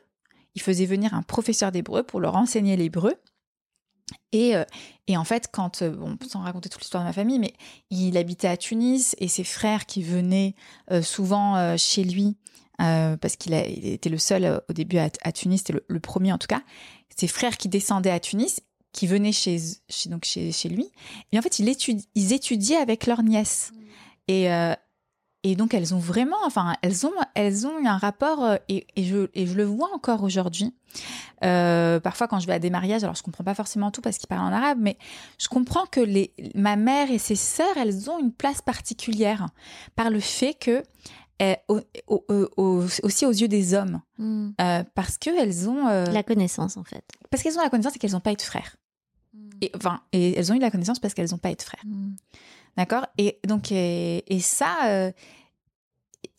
Il 0.55 0.61
faisait 0.61 0.85
venir 0.85 1.13
un 1.13 1.21
professeur 1.21 1.71
d'hébreu 1.71 2.03
pour 2.03 2.19
leur 2.19 2.35
enseigner 2.35 2.75
l'hébreu. 2.77 3.15
Et, 4.31 4.55
euh, 4.55 4.63
et 5.07 5.17
en 5.17 5.23
fait, 5.23 5.49
quand, 5.51 5.81
euh, 5.81 5.89
bon, 5.89 6.17
sans 6.27 6.41
raconter 6.41 6.69
toute 6.69 6.81
l'histoire 6.81 7.03
de 7.03 7.09
ma 7.09 7.13
famille, 7.13 7.39
mais 7.39 7.53
il 7.89 8.17
habitait 8.17 8.47
à 8.47 8.57
Tunis 8.57 9.15
et 9.19 9.27
ses 9.27 9.43
frères 9.43 9.85
qui 9.85 10.03
venaient 10.03 10.55
euh, 10.91 11.01
souvent 11.01 11.55
euh, 11.55 11.75
chez 11.77 12.03
lui, 12.03 12.37
parce 12.77 13.37
qu'il 13.37 13.53
il 13.53 13.87
était 13.87 14.09
le 14.09 14.17
seul 14.17 14.61
au 14.69 14.73
début 14.73 14.97
à, 14.97 15.09
à 15.23 15.31
Tunis, 15.31 15.59
c'était 15.59 15.73
le, 15.73 15.85
le 15.87 15.99
premier 16.01 16.33
en 16.33 16.37
tout 16.37 16.47
cas, 16.47 16.61
ses 17.15 17.27
frères 17.27 17.57
qui 17.57 17.69
descendaient 17.69 18.11
à 18.11 18.19
Tunis, 18.19 18.59
qui 18.91 19.07
venaient 19.07 19.31
chez, 19.31 19.59
chez, 19.89 20.09
donc 20.09 20.25
chez, 20.25 20.51
chez 20.51 20.67
lui, 20.67 20.91
et 21.31 21.39
en 21.39 21.41
fait, 21.41 21.59
il 21.59 21.73
ils 22.15 22.33
étudiaient 22.33 22.75
avec 22.75 23.07
leur 23.07 23.23
nièce. 23.23 23.71
Et, 24.27 24.51
euh, 24.51 24.73
et 25.47 25.55
donc, 25.55 25.73
elles 25.73 25.93
ont 25.93 25.99
vraiment, 25.99 26.37
enfin, 26.45 26.75
elles 26.81 27.05
ont, 27.05 27.11
elles 27.35 27.67
ont 27.67 27.77
eu 27.79 27.85
un 27.87 27.97
rapport, 27.97 28.43
euh, 28.43 28.55
et, 28.67 28.87
et, 28.95 29.03
je, 29.03 29.27
et 29.33 29.45
je 29.47 29.53
le 29.55 29.63
vois 29.63 29.89
encore 29.93 30.23
aujourd'hui. 30.23 30.73
Euh, 31.43 31.99
parfois, 31.99 32.27
quand 32.27 32.39
je 32.39 32.47
vais 32.47 32.53
à 32.53 32.59
des 32.59 32.69
mariages, 32.69 33.03
alors 33.03 33.15
je 33.15 33.21
comprends 33.23 33.43
pas 33.43 33.53
forcément 33.53 33.91
tout 33.91 34.01
parce 34.01 34.17
qu'ils 34.17 34.27
parlent 34.27 34.41
en 34.47 34.51
arabe, 34.55 34.77
mais 34.81 34.97
je 35.37 35.47
comprends 35.47 35.85
que 35.85 35.99
les, 35.99 36.31
ma 36.55 36.75
mère 36.77 37.11
et 37.11 37.17
ses 37.19 37.35
sœurs, 37.35 37.77
elles 37.77 38.09
ont 38.09 38.17
une 38.19 38.31
place 38.31 38.61
particulière 38.61 39.45
par 39.95 40.09
le 40.09 40.19
fait 40.19 40.53
que, 40.53 40.81
euh, 41.41 41.53
au- 41.67 41.81
au- 42.07 42.25
au- 42.29 42.49
au- 42.57 42.85
aussi 43.03 43.25
aux 43.25 43.31
yeux 43.31 43.47
des 43.49 43.73
hommes, 43.73 44.01
Mm. 44.17 44.49
euh, 44.61 44.83
parce 44.95 45.17
qu'elles 45.17 45.69
ont, 45.69 45.87
euh, 45.87 46.05
La 46.05 46.23
connaissance, 46.23 46.77
en 46.77 46.83
fait. 46.83 47.03
parce 47.29 47.43
qu'elles 47.43 47.57
ont 47.57 47.61
la 47.61 47.69
connaissance 47.69 47.95
et 47.95 47.99
qu'elles 47.99 48.13
n'ont 48.13 48.19
pas 48.21 48.31
eu 48.31 48.37
de 48.37 48.41
frères. 48.41 48.77
Et, 49.61 49.71
enfin, 49.75 49.99
et 50.11 50.37
elles 50.37 50.51
ont 50.51 50.55
eu 50.55 50.59
la 50.59 50.71
connaissance 50.71 50.99
parce 50.99 51.13
qu'elles 51.13 51.31
n'ont 51.31 51.37
pas 51.37 51.51
eu 51.51 51.55
de 51.55 51.61
frères. 51.61 51.83
Mm. 51.85 52.15
D'accord? 52.77 53.05
Et 53.17 53.39
donc, 53.47 53.71
et, 53.71 54.23
et 54.33 54.39
ça, 54.39 54.87
euh, 54.87 55.11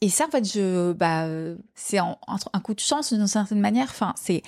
et 0.00 0.08
ça, 0.10 0.26
en 0.26 0.30
fait, 0.30 0.44
je, 0.44 0.92
bah, 0.92 1.26
c'est 1.74 1.98
un, 1.98 2.16
coup 2.62 2.74
de 2.74 2.80
chance 2.80 3.12
d'une 3.12 3.26
certaine 3.26 3.60
manière. 3.60 3.88
Enfin, 3.88 4.14
c'est, 4.16 4.42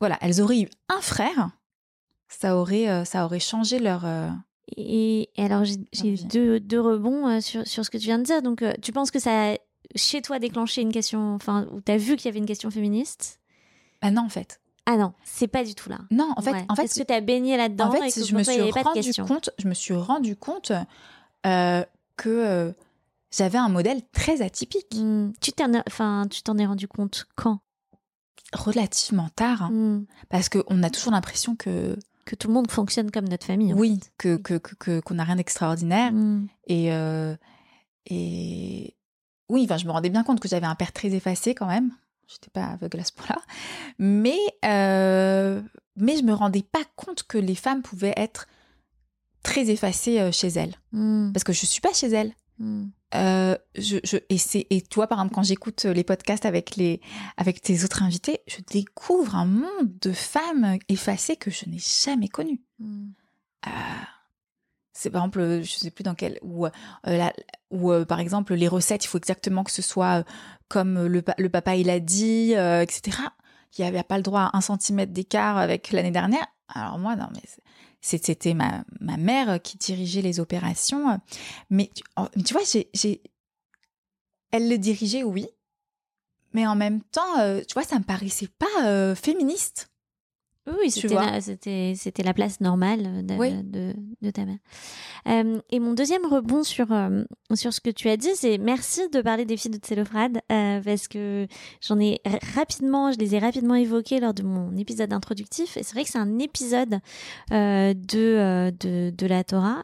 voilà, 0.00 0.16
elles 0.22 0.40
auraient 0.40 0.60
eu 0.60 0.68
un 0.88 1.00
frère, 1.00 1.50
ça 2.28 2.56
aurait, 2.56 2.88
euh, 2.88 3.04
ça 3.04 3.24
aurait 3.26 3.40
changé 3.40 3.78
leur. 3.78 4.06
euh, 4.06 4.30
Et, 4.76 5.28
et 5.36 5.44
alors, 5.44 5.64
j'ai 5.64 6.16
deux, 6.16 6.60
deux 6.60 6.80
rebonds 6.80 7.40
sur, 7.42 7.66
sur 7.66 7.84
ce 7.84 7.90
que 7.90 7.98
tu 7.98 8.04
viens 8.04 8.18
de 8.18 8.24
dire. 8.24 8.40
Donc, 8.40 8.64
tu 8.80 8.92
penses 8.92 9.10
que 9.10 9.18
ça 9.18 9.52
a, 9.52 9.56
chez 9.96 10.22
toi, 10.22 10.38
déclenché 10.38 10.80
une 10.80 10.92
question, 10.92 11.34
enfin, 11.34 11.66
où 11.72 11.82
tu 11.82 11.92
as 11.92 11.98
vu 11.98 12.16
qu'il 12.16 12.26
y 12.26 12.28
avait 12.28 12.38
une 12.38 12.46
question 12.46 12.70
féministe? 12.70 13.40
Bah 14.00 14.10
non, 14.10 14.22
en 14.22 14.30
fait. 14.30 14.61
Ah 14.86 14.96
non, 14.96 15.12
c'est 15.24 15.46
pas 15.48 15.62
du 15.64 15.74
tout 15.74 15.88
là. 15.88 15.98
Non, 16.10 16.32
en 16.36 16.42
fait, 16.42 16.50
Ouais. 16.52 16.66
en 16.68 16.74
fait, 16.74 16.84
Est-ce 16.84 17.00
que 17.00 17.06
tu 17.06 17.12
as 17.14 17.20
baigné 17.20 17.56
là-dedans 17.56 17.90
en 17.90 17.92
et 17.94 18.10
fait, 18.10 18.20
que 18.20 18.26
je 18.26 18.34
me 18.34 18.42
suis 18.42 18.60
rendu 18.70 19.12
compte, 19.22 19.50
je 19.58 19.68
me 19.68 19.74
suis 19.74 19.94
rendu 19.94 20.34
compte 20.36 20.72
euh, 21.46 21.84
que 22.16 22.28
euh, 22.28 22.72
j'avais 23.30 23.58
un 23.58 23.68
modèle 23.68 24.02
très 24.12 24.42
atypique, 24.42 24.94
Mm. 24.96 25.32
Tu 25.40 25.52
t'en 25.52 25.72
enfin, 25.86 26.26
tu 26.30 26.42
t'en 26.42 26.58
es 26.58 26.66
rendu 26.66 26.88
compte 26.88 27.26
quand? 27.36 27.60
Relativement 28.52 29.28
tard, 29.36 29.62
hein, 29.62 29.70
Mm. 29.70 30.06
parce 30.28 30.48
qu'on 30.48 30.82
a 30.82 30.90
toujours 30.90 31.12
l'impression 31.12 31.54
que 31.56 31.96
Que 32.24 32.34
tout 32.36 32.48
le 32.48 32.54
monde 32.54 32.70
fonctionne 32.70 33.10
comme 33.10 33.28
notre 33.28 33.46
famille. 33.46 33.72
oui, 33.74 33.98
que 34.18 34.36
que 34.36 34.54
que- 34.58 34.74
que- 34.74 35.00
qu'on 35.00 35.14
n'a 35.14 35.24
rien 35.24 35.36
d'extraordinaire. 35.36 36.10
fait. 36.10 36.16
Mm. 36.16 36.48
Et, 36.66 36.92
euh, 36.92 37.34
et 38.06 38.94
oui, 39.48 39.62
enfin, 39.64 39.76
je 39.76 39.86
me 39.86 39.90
rendais 39.92 40.10
bien 40.10 40.22
compte 40.24 40.40
que 40.40 40.48
j'avais 40.48 40.66
un 40.66 40.74
père 40.74 40.92
très 40.92 41.14
effacé 41.14 41.54
quand 41.54 41.66
même. 41.66 41.92
J'étais 42.32 42.50
pas 42.50 42.64
aveugle 42.66 43.00
à 43.00 43.04
ce 43.04 43.12
point-là. 43.12 43.40
Mais, 43.98 44.38
euh, 44.64 45.62
mais 45.96 46.16
je 46.16 46.22
me 46.22 46.32
rendais 46.32 46.62
pas 46.62 46.84
compte 46.96 47.22
que 47.24 47.38
les 47.38 47.54
femmes 47.54 47.82
pouvaient 47.82 48.14
être 48.16 48.46
très 49.42 49.70
effacées 49.70 50.20
euh, 50.20 50.32
chez 50.32 50.48
elles. 50.48 50.74
Mm. 50.92 51.32
Parce 51.32 51.44
que 51.44 51.52
je 51.52 51.66
suis 51.66 51.80
pas 51.80 51.92
chez 51.92 52.08
elles. 52.08 52.32
Mm. 52.58 52.84
Euh, 53.14 53.56
je, 53.76 53.98
je, 54.04 54.16
et, 54.28 54.38
c'est, 54.38 54.66
et 54.70 54.80
toi, 54.80 55.06
par 55.06 55.18
exemple, 55.18 55.34
quand 55.34 55.42
j'écoute 55.42 55.84
les 55.84 56.04
podcasts 56.04 56.46
avec, 56.46 56.76
les, 56.76 57.00
avec 57.36 57.60
tes 57.60 57.84
autres 57.84 58.02
invités, 58.02 58.40
je 58.46 58.58
découvre 58.70 59.36
un 59.36 59.46
monde 59.46 59.98
de 60.00 60.12
femmes 60.12 60.78
effacées 60.88 61.36
que 61.36 61.50
je 61.50 61.68
n'ai 61.68 61.78
jamais 61.78 62.28
connu. 62.28 62.62
Mm. 62.78 63.10
Euh, 63.66 63.70
c'est 64.92 65.10
par 65.10 65.22
exemple, 65.22 65.40
euh, 65.40 65.62
je 65.62 65.72
sais 65.72 65.90
plus 65.90 66.02
dans 66.04 66.14
quel, 66.14 66.38
ou, 66.42 66.66
euh, 66.66 67.30
ou 67.70 67.92
euh, 67.92 68.04
par 68.04 68.20
exemple 68.20 68.54
les 68.54 68.68
recettes, 68.68 69.04
il 69.04 69.08
faut 69.08 69.18
exactement 69.18 69.64
que 69.64 69.70
ce 69.70 69.82
soit 69.82 70.20
euh, 70.20 70.24
comme 70.68 71.06
le, 71.06 71.22
le 71.38 71.48
papa 71.48 71.76
il 71.76 71.90
a 71.90 72.00
dit, 72.00 72.54
euh, 72.56 72.82
etc. 72.82 73.18
Il 73.76 73.82
n'y 73.82 73.88
avait 73.88 74.02
pas 74.02 74.16
le 74.18 74.22
droit 74.22 74.42
à 74.42 74.56
un 74.56 74.60
centimètre 74.60 75.12
d'écart 75.12 75.56
avec 75.56 75.92
l'année 75.92 76.10
dernière. 76.10 76.46
Alors 76.68 76.98
moi, 76.98 77.16
non, 77.16 77.28
mais 77.34 77.42
c'était 78.00 78.54
ma, 78.54 78.84
ma 79.00 79.16
mère 79.16 79.60
qui 79.62 79.78
dirigeait 79.78 80.22
les 80.22 80.40
opérations. 80.40 81.10
euh, 81.10 81.16
Mais 81.70 81.90
tu, 82.44 82.52
vois, 82.52 82.62
j'ai, 82.64 83.22
elle 84.50 84.68
le 84.68 84.76
dirigeait, 84.76 85.22
oui. 85.22 85.46
Mais 86.52 86.66
en 86.66 86.76
même 86.76 87.02
temps, 87.02 87.38
euh, 87.38 87.60
tu 87.66 87.74
vois, 87.74 87.84
ça 87.84 87.98
me 87.98 88.04
paraissait 88.04 88.48
pas 88.58 88.84
euh, 88.84 89.14
féministe. 89.14 89.90
Oui, 90.66 90.92
c'était 90.92 91.14
la, 91.14 91.40
c'était, 91.40 91.94
c'était 91.96 92.22
la 92.22 92.32
place 92.34 92.60
normale 92.60 93.26
de, 93.26 93.34
Oui. 93.34 93.50
de, 93.64 93.94
de 94.20 94.30
ta 94.30 94.44
mère. 94.44 94.58
Euh, 95.26 95.60
et 95.70 95.80
mon 95.80 95.92
deuxième 95.92 96.24
rebond 96.24 96.62
sur, 96.62 96.92
euh, 96.92 97.24
sur 97.54 97.72
ce 97.72 97.80
que 97.80 97.90
tu 97.90 98.08
as 98.08 98.16
dit, 98.16 98.30
c'est 98.34 98.58
merci 98.58 99.08
de 99.08 99.20
parler 99.22 99.44
des 99.44 99.56
filles 99.56 99.72
de 99.72 99.78
Tsélophrade, 99.78 100.40
euh, 100.52 100.80
parce 100.80 101.08
que 101.08 101.48
j'en 101.80 101.98
ai 101.98 102.20
rapidement, 102.54 103.10
je 103.10 103.18
les 103.18 103.34
ai 103.34 103.40
rapidement 103.40 103.74
évoquées 103.74 104.20
lors 104.20 104.34
de 104.34 104.44
mon 104.44 104.76
épisode 104.76 105.12
introductif. 105.12 105.76
Et 105.76 105.82
c'est 105.82 105.94
vrai 105.94 106.04
que 106.04 106.10
c'est 106.10 106.18
un 106.18 106.38
épisode 106.38 107.00
euh, 107.52 107.92
de, 107.94 108.70
de, 108.78 109.10
de 109.10 109.26
la 109.26 109.42
Torah 109.42 109.82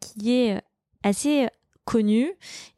qui 0.00 0.32
est 0.32 0.60
assez 1.02 1.48
connu 1.88 2.30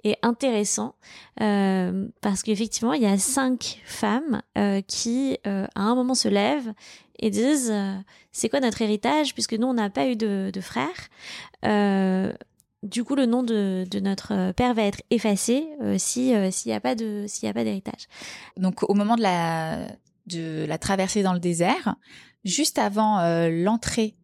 et 0.04 0.16
intéressant 0.22 0.94
euh, 1.40 2.06
parce 2.20 2.44
qu'effectivement 2.44 2.92
il 2.92 3.02
y 3.02 3.06
a 3.06 3.18
cinq 3.18 3.80
femmes 3.84 4.40
euh, 4.56 4.80
qui 4.82 5.36
euh, 5.48 5.66
à 5.74 5.82
un 5.82 5.96
moment 5.96 6.14
se 6.14 6.28
lèvent 6.28 6.72
et 7.18 7.28
disent 7.30 7.74
c'est 8.30 8.48
quoi 8.48 8.60
notre 8.60 8.82
héritage 8.82 9.34
puisque 9.34 9.54
nous 9.54 9.66
on 9.66 9.74
n'a 9.74 9.90
pas 9.90 10.06
eu 10.06 10.14
de, 10.14 10.52
de 10.54 10.60
frères. 10.60 11.08
Du 12.84 13.04
coup 13.04 13.16
le 13.16 13.26
nom 13.26 13.42
de, 13.42 13.84
notre 14.00 14.52
père 14.52 14.74
va 14.74 14.82
être 14.84 15.02
effacé 15.10 15.66
si 15.98 16.32
s'il 16.52 16.70
n'y 16.70 16.76
a 16.76 16.80
pas 16.80 16.94
de 16.94 17.24
s'il 17.26 17.48
a 17.48 17.52
pas 17.52 17.64
d'héritage. 17.64 18.06
Donc 18.56 18.88
au 18.88 18.94
moment 18.94 19.16
de 19.16 19.22
la, 19.22 19.88
de 20.28 20.64
la 20.66 20.78
traversée 20.78 21.24
dans 21.24 21.34
le 21.34 21.40
désert, 21.40 21.96
juste 22.44 22.78
avant 22.78 23.18
l'entrée 23.48 24.14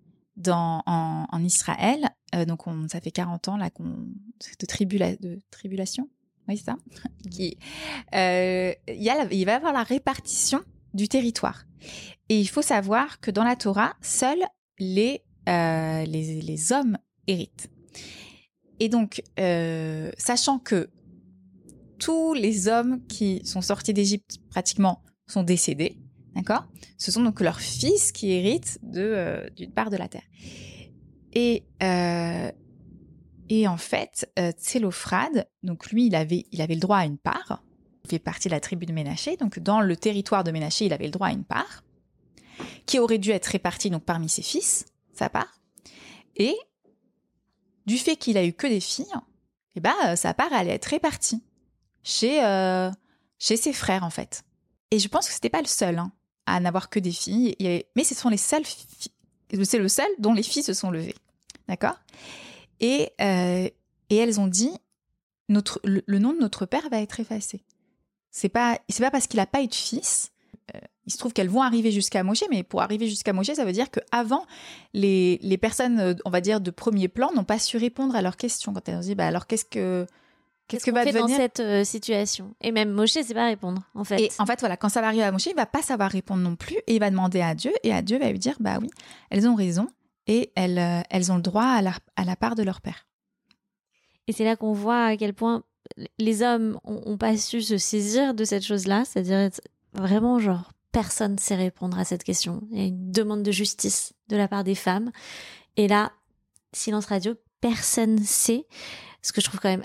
en, 0.49 1.43
Israël, 1.43 2.09
euh, 2.35 2.45
donc 2.45 2.67
on, 2.67 2.89
ça 2.89 3.01
fait 3.01 3.11
40 3.11 3.49
ans 3.49 3.57
là 3.57 3.71
qu'on 3.71 3.85
de, 3.85 4.67
tribula, 4.67 5.17
de 5.17 5.41
tribulation, 5.51 6.09
oui 6.49 6.59
ça, 6.59 6.77
euh, 8.15 8.73
il, 8.89 9.45
va 9.45 9.53
y 9.53 9.55
avoir 9.55 9.73
la 9.73 9.83
répartition 9.83 10.61
du 10.95 11.09
territoire. 11.09 11.65
Et 12.29 12.41
il 12.41 12.49
faut 12.49 12.63
savoir 12.63 13.21
que 13.21 13.31
dans 13.31 13.45
la 13.45 13.57
Torah, 13.57 13.95
seuls 14.01 14.45
les, 14.79 15.23
euh, 15.49 16.05
les, 16.05 16.73
hommes 16.73 16.99
héritent. 17.27 17.71
Et 18.81 18.89
donc, 18.89 19.23
sachant 20.19 20.59
que 20.59 20.91
tous 21.99 22.35
les 22.35 22.69
hommes 22.69 23.05
qui 23.07 23.45
sont 23.45 23.63
sortis 23.63 23.95
d'Égypte 23.95 24.39
pratiquement 24.51 25.03
sont 25.27 25.43
décédés. 25.43 25.99
D'accord? 26.37 26.67
Ce 26.99 27.11
sont 27.11 27.23
donc 27.23 27.41
leurs 27.41 27.61
fils 27.61 28.13
qui 28.13 28.31
héritent 28.31 28.79
euh, 28.95 29.49
d'une 29.57 29.73
part 29.73 29.89
de 29.89 29.97
la 29.97 30.07
terre. 30.07 30.23
Et, 31.33 31.65
euh, 31.83 32.51
en 33.67 33.77
fait, 33.79 34.31
euh, 34.39 34.53
Tsélophrade, 34.53 35.49
donc 35.63 35.91
lui, 35.91 36.07
il 36.07 36.15
avait, 36.15 36.45
il 36.53 36.61
avait 36.61 36.75
le 36.75 36.81
droit 36.81 36.99
à 36.99 37.07
une 37.07 37.17
part. 37.17 37.63
Il 38.05 38.11
fait 38.11 38.19
partie 38.19 38.49
de 38.49 38.53
la 38.53 38.61
tribu 38.61 38.85
de 38.85 38.93
Ménaché. 38.93 39.39
Donc 39.39 39.59
dans 39.59 39.81
le 39.81 39.97
territoire 39.97 40.45
de 40.45 40.51
Ménaché, 40.51 40.85
il 40.85 40.93
avait 40.93 41.07
le 41.07 41.11
droit 41.11 41.29
à 41.29 41.33
une 41.33 41.45
part 41.45 41.83
qui 42.85 42.99
aurait 42.99 43.19
dû 43.19 43.31
être 43.31 43.47
répartie 43.47 43.91
donc 43.91 44.05
parmi 44.05 44.29
ses 44.29 44.43
fils, 44.43 44.85
sa 45.15 45.31
part. 45.31 45.59
Et 46.37 46.55
du 47.87 47.97
fait 47.97 48.17
qu'il 48.17 48.37
a 48.37 48.45
eu 48.45 48.53
que 48.53 48.67
des 48.67 48.81
filles, 48.81 49.07
eh 49.75 49.81
ben, 49.81 50.17
sa 50.17 50.35
part 50.35 50.53
allait 50.53 50.73
être 50.73 50.87
répartie 50.87 51.43
chez, 52.03 52.41
chez 53.39 53.57
ses 53.57 53.73
frères 53.73 54.05
en 54.05 54.11
fait. 54.11 54.45
Et 54.91 54.99
je 54.99 55.09
pense 55.09 55.27
que 55.27 55.35
c'était 55.35 55.51
pas 55.51 55.61
le 55.61 55.67
seul. 55.67 55.99
Hein 55.99 56.13
à 56.47 56.61
n'avoir 56.61 56.89
que 56.89 56.99
des 56.99 57.13
filles. 57.13 57.57
Mais 57.95 58.05
ce 58.05 58.15
sont 58.15 58.29
les 58.29 58.37
seules 58.37 58.65
c'est 59.65 59.79
le 59.79 59.89
seul 59.89 60.09
dont 60.19 60.33
les 60.33 60.43
filles 60.43 60.63
se 60.63 60.75
sont 60.75 60.91
levées. 60.91 61.15
D'accord? 61.69 61.99
Et, 62.81 63.11
euh, 63.21 63.69
et 64.11 64.17
elles 64.17 64.41
ont 64.41 64.47
dit 64.47 64.73
notre, 65.49 65.81
le, 65.85 66.19
nom 66.19 66.33
de 66.33 66.39
notre 66.39 66.67
père 66.67 66.89
va 66.91 67.01
être 67.01 67.21
effacé. 67.21 67.65
C'est 68.31 68.49
pas, 68.49 68.79
pas 68.99 69.11
parce 69.11 69.27
qu'il 69.27 69.39
n'a 69.39 69.47
pas 69.47 69.63
eu 69.63 69.69
de 69.69 69.75
fils. 69.75 70.33
Euh, 70.75 70.81
il 71.07 71.13
se 71.13 71.19
trouve 71.19 71.33
qu'elles 71.33 71.49
vont 71.49 71.63
arriver 71.63 71.93
jusqu'à 71.93 72.23
Moshe, 72.23 72.43
mais 72.51 72.63
pour 72.63 72.83
arriver 72.83 73.09
jusqu'à 73.09 73.33
Moshe, 73.33 73.53
ça 73.53 73.65
veut 73.65 73.73
dire 73.73 73.91
qu'avant, 73.91 74.45
les, 74.93 75.39
les 75.43 75.57
personnes, 75.57 76.17
on 76.25 76.31
va 76.31 76.41
dire, 76.41 76.61
de 76.61 76.71
premier 76.71 77.09
plan 77.09 77.33
n'ont 77.33 77.45
pas 77.45 77.59
su 77.59 77.77
répondre 77.77 78.17
à 78.17 78.23
leurs 78.23 78.37
questions. 78.37 78.73
Quand 78.73 78.89
elles 78.89 78.97
ont 78.97 79.01
dit, 79.01 79.15
bah 79.15 79.27
alors 79.27 79.47
qu'est-ce 79.47 79.65
que 79.65 80.07
Qu'est-ce 80.69 80.85
que 80.85 80.91
va 80.91 81.05
fait 81.05 81.13
devenir 81.13 81.29
dans 81.29 81.37
cette 81.37 81.61
euh, 81.61 81.85
situation? 81.85 82.55
Et 82.61 82.73
même 82.73 82.91
Moshe 82.91 83.13
sait 83.13 83.35
pas 83.35 83.47
répondre, 83.47 83.83
en 83.95 84.03
fait. 84.03 84.21
Et 84.21 84.31
en 84.39 84.47
fait, 84.47 84.59
voilà, 84.59 84.77
quand 84.77 84.89
ça 84.89 85.01
va 85.01 85.09
arriver 85.09 85.23
à 85.23 85.31
Moshe, 85.31 85.47
il 85.47 85.55
va 85.55 85.67
pas 85.67 85.83
savoir 85.83 86.11
répondre 86.11 86.43
non 86.43 86.57
plus, 86.57 86.77
et 86.87 86.95
il 86.97 87.01
va 87.01 87.11
demander 87.11 87.41
à 87.41 87.55
Dieu, 87.55 87.73
et 87.85 87.93
à 87.93 88.03
Dieu 88.03 88.19
va 88.19 88.31
lui 88.31 88.39
dire, 88.39 88.57
bah 88.59 88.79
oui, 88.81 88.91
elles 89.31 89.47
ont 89.49 89.55
raison, 89.55 89.87
et 90.27 90.51
elles, 90.57 90.79
euh, 90.79 91.03
elles 91.11 91.31
ont 91.31 91.37
le 91.37 91.43
droit 91.43 91.67
à 91.67 91.83
la, 91.83 91.93
à 92.17 92.25
la 92.25 92.35
part 92.35 92.57
de 92.57 92.65
leur 92.65 92.81
père. 92.81 93.07
Et 94.27 94.33
c'est 94.33 94.45
là 94.45 94.57
qu'on 94.57 94.73
voit 94.73 95.05
à 95.05 95.17
quel 95.17 95.35
point 95.35 95.63
les 96.19 96.43
hommes 96.43 96.81
ont, 96.83 97.17
pas 97.17 97.37
su 97.37 97.63
se 97.63 97.79
saisir 97.79 98.35
de 98.35 98.45
cette 98.45 98.65
chose-là, 98.65 99.05
c'est-à-dire 99.05 99.51
vraiment 99.93 100.41
genre 100.41 100.73
personne 100.91 101.39
sait 101.39 101.55
répondre 101.55 101.97
à 101.99 102.05
cette 102.05 102.25
question. 102.25 102.63
Il 102.73 102.79
y 102.79 102.81
a 102.81 102.87
une 102.87 103.13
demande 103.13 103.45
de 103.45 103.53
justice 103.53 104.15
de 104.29 104.37
la 104.37 104.49
part 104.49 104.65
des 104.65 104.75
femmes, 104.75 105.13
et 105.77 105.87
là, 105.87 106.11
silence 106.73 107.07
radio, 107.07 107.35
personne 107.61 108.19
sait. 108.19 108.67
Ce 109.23 109.33
que 109.33 109.41
je 109.41 109.47
trouve 109.47 109.61
quand 109.61 109.69
même 109.69 109.85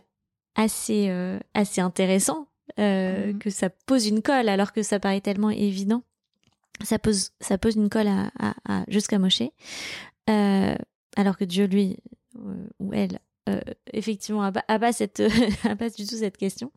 assez, 0.55 1.07
euh, 1.09 1.39
assez 1.53 1.81
intéressant, 1.81 2.47
euh, 2.79 3.33
mmh. 3.33 3.39
que 3.39 3.49
ça 3.49 3.69
pose 3.69 4.07
une 4.07 4.21
colle 4.21 4.49
alors 4.49 4.73
que 4.73 4.83
ça 4.83 4.99
paraît 4.99 5.21
tellement 5.21 5.49
évident. 5.49 6.03
Ça 6.83 6.97
pose, 6.97 7.31
ça 7.39 7.57
pose 7.57 7.75
une 7.75 7.89
colle 7.89 8.07
à, 8.07 8.31
à, 8.67 8.83
jusqu'à 8.87 9.19
Moshe, 9.19 9.43
euh, 10.29 10.75
alors 11.15 11.37
que 11.37 11.45
Dieu, 11.45 11.65
lui, 11.65 11.97
ou 12.79 12.93
elle, 12.93 13.19
effectivement, 13.93 14.41
a 14.41 14.51
pas, 14.51 14.93
cette, 14.93 15.21
a 15.63 15.75
pas 15.75 15.89
du 15.89 16.07
tout 16.07 16.15
cette 16.15 16.37
question. 16.37 16.71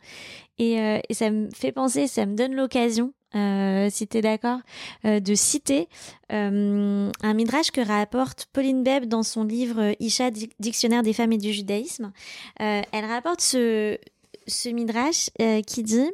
Et, 0.59 0.75
et, 1.09 1.14
ça 1.14 1.31
me 1.31 1.49
fait 1.55 1.72
penser, 1.72 2.07
ça 2.07 2.27
me 2.27 2.35
donne 2.35 2.55
l'occasion, 2.55 3.14
si 3.35 4.07
tu 4.07 4.18
es 4.18 4.20
d'accord, 4.22 4.61
de 5.05 5.35
citer 5.35 5.89
un 6.30 7.35
midrash 7.35 7.70
que 7.70 7.80
rapporte 7.80 8.47
Pauline 8.53 8.82
Beb 8.82 9.07
dans 9.07 9.22
son 9.22 9.45
livre 9.45 9.95
Isha, 10.01 10.30
Dictionnaire 10.59 11.03
des 11.03 11.12
femmes 11.12 11.32
et 11.32 11.39
du 11.39 11.53
judaïsme. 11.53 12.12
elle 12.59 13.05
rapporte 13.05 13.41
ce, 13.41 13.99
ce 14.47 14.68
midrash 14.68 15.30
qui 15.66 15.82
dit 15.82 16.11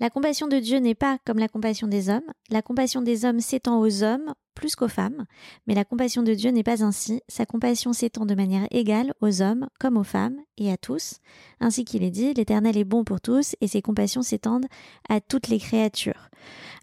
la 0.00 0.10
compassion 0.10 0.46
de 0.46 0.58
Dieu 0.58 0.78
n'est 0.78 0.94
pas 0.94 1.18
comme 1.24 1.38
la 1.38 1.48
compassion 1.48 1.88
des 1.88 2.08
hommes. 2.08 2.32
La 2.50 2.62
compassion 2.62 3.02
des 3.02 3.24
hommes 3.24 3.40
s'étend 3.40 3.80
aux 3.80 4.02
hommes 4.02 4.32
plus 4.58 4.74
qu'aux 4.74 4.88
femmes, 4.88 5.24
mais 5.66 5.74
la 5.74 5.84
compassion 5.84 6.22
de 6.22 6.34
Dieu 6.34 6.50
n'est 6.50 6.64
pas 6.64 6.82
ainsi. 6.82 7.22
Sa 7.28 7.46
compassion 7.46 7.92
s'étend 7.92 8.26
de 8.26 8.34
manière 8.34 8.66
égale 8.72 9.14
aux 9.20 9.40
hommes 9.40 9.68
comme 9.78 9.96
aux 9.96 10.04
femmes 10.04 10.36
et 10.58 10.72
à 10.72 10.76
tous. 10.76 11.20
Ainsi 11.60 11.84
qu'il 11.84 12.02
est 12.02 12.10
dit, 12.10 12.34
l'Éternel 12.34 12.76
est 12.76 12.84
bon 12.84 13.04
pour 13.04 13.20
tous 13.20 13.54
et 13.60 13.68
ses 13.68 13.82
compassions 13.82 14.22
s'étendent 14.22 14.66
à 15.08 15.20
toutes 15.20 15.46
les 15.46 15.60
créatures. 15.60 16.28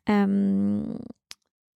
Euh, 0.10 0.82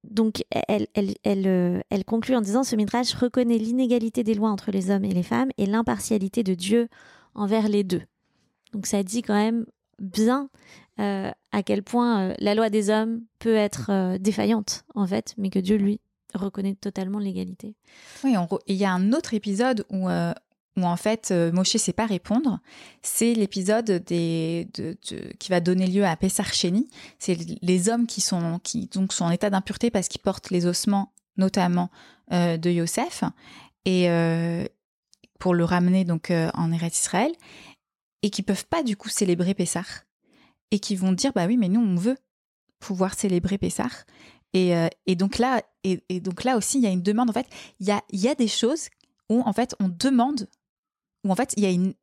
donc, 0.06 0.46
elle, 0.52 0.88
euh, 1.28 1.82
elle, 1.90 2.06
conclut 2.06 2.36
en 2.36 2.42
disant 2.42 2.64
ce 2.64 2.78
midrash 2.78 3.14
reconnaît 3.14 3.58
l'inégalité 3.58 4.24
des 4.24 4.34
lois 4.34 4.50
entre 4.50 4.72
les 4.72 4.90
hommes 4.92 5.04
et 5.04 5.14
les 5.14 5.24
femmes 5.24 5.50
et 5.58 5.66
l'impartialité 5.66 6.44
de 6.44 6.54
Dieu 6.54 6.88
envers 7.36 7.68
les 7.68 7.84
deux. 7.84 8.04
Donc, 8.72 8.88
ça 8.88 9.04
dit 9.04 9.22
quand 9.22 9.36
même 9.36 9.66
bien 10.00 10.50
euh, 11.00 11.32
à 11.52 11.64
quel 11.64 11.82
point 11.82 12.22
euh, 12.22 12.34
la 12.40 12.56
loi 12.56 12.70
des 12.70 12.90
hommes 12.90 13.22
peut 13.40 13.56
être 13.56 13.90
euh, 13.90 14.18
défaillante, 14.18 14.84
en 14.96 15.08
fait, 15.08 15.34
mais 15.38 15.50
que 15.50 15.60
Dieu, 15.60 15.78
lui, 15.78 16.02
reconnaît 16.34 16.76
totalement 16.76 17.20
l'égalité. 17.20 17.76
Oui, 18.24 18.36
il 18.68 18.76
y 18.76 18.86
a 18.86 18.92
un 18.92 19.14
autre 19.14 19.34
épisode 19.34 19.86
où, 19.90 20.10
où 20.10 20.84
en 20.84 20.96
fait, 20.96 21.32
Moshe 21.32 21.74
ne 21.74 21.80
sait 21.80 21.94
pas 21.94 22.06
répondre. 22.06 22.60
C'est 23.02 23.34
l'épisode 23.34 24.04
qui 24.06 25.50
va 25.50 25.60
donner 25.60 25.88
lieu 25.88 26.06
à 26.06 26.16
Pessar 26.16 26.54
Chéni. 26.54 26.88
C'est 27.18 27.36
les 27.64 27.90
hommes 27.90 28.06
qui 28.06 28.22
sont, 28.22 28.60
qui, 28.62 28.86
donc, 28.88 29.12
sont 29.12 29.26
en 29.26 29.32
état 29.32 29.50
d'impureté 29.50 29.90
parce 29.90 30.08
qu'ils 30.08 30.22
portent 30.22 30.52
les 30.52 30.68
ossements, 30.68 31.14
notamment 31.38 31.90
de 32.30 32.70
Yosef, 32.70 33.24
et 33.86 34.08
pour 35.40 35.56
le 35.56 35.64
ramener 35.64 36.06
donc 36.06 36.32
en 36.54 36.72
Eretz 36.72 37.00
Israël 37.00 37.32
et 38.22 38.30
qui 38.30 38.44
peuvent 38.44 38.68
pas 38.68 38.84
du 38.84 38.96
coup 38.96 39.10
célébrer 39.10 39.56
Pessah 39.56 40.04
et 40.72 40.80
qui 40.80 40.96
vont 40.96 41.12
dire 41.12 41.32
bah 41.34 41.46
oui 41.48 41.58
mais 41.58 41.70
nous 41.70 41.82
on 41.82 41.96
veut 41.96 42.18
pouvoir 42.80 43.14
célébrer 43.14 43.58
Pessah. 43.58 43.90
Et, 44.54 44.76
euh, 44.76 44.88
et 45.06 45.16
donc 45.16 45.38
là 45.38 45.62
et, 45.84 46.20
donc 46.20 46.44
là 46.44 46.58
aussi 46.58 46.80
il 46.80 46.84
y 46.84 46.88
a 46.88 46.90
une 46.90 47.04
demande 47.04 47.30
en 47.30 47.34
fait. 47.34 47.48
Il 47.80 47.88
y 47.88 47.92
a, 47.92 48.02
y 48.12 48.28
a 48.28 48.36
des 48.36 48.48
choses 48.48 48.90
où 49.30 49.42
en 49.42 49.54
fait 49.54 49.76
on 49.80 49.90
demande 49.90 50.48
où 51.24 51.32
en 51.32 51.36
fait 51.36 51.54
il 51.58 51.64
y 51.64 51.66
a 51.66 51.70
une, 51.70 51.94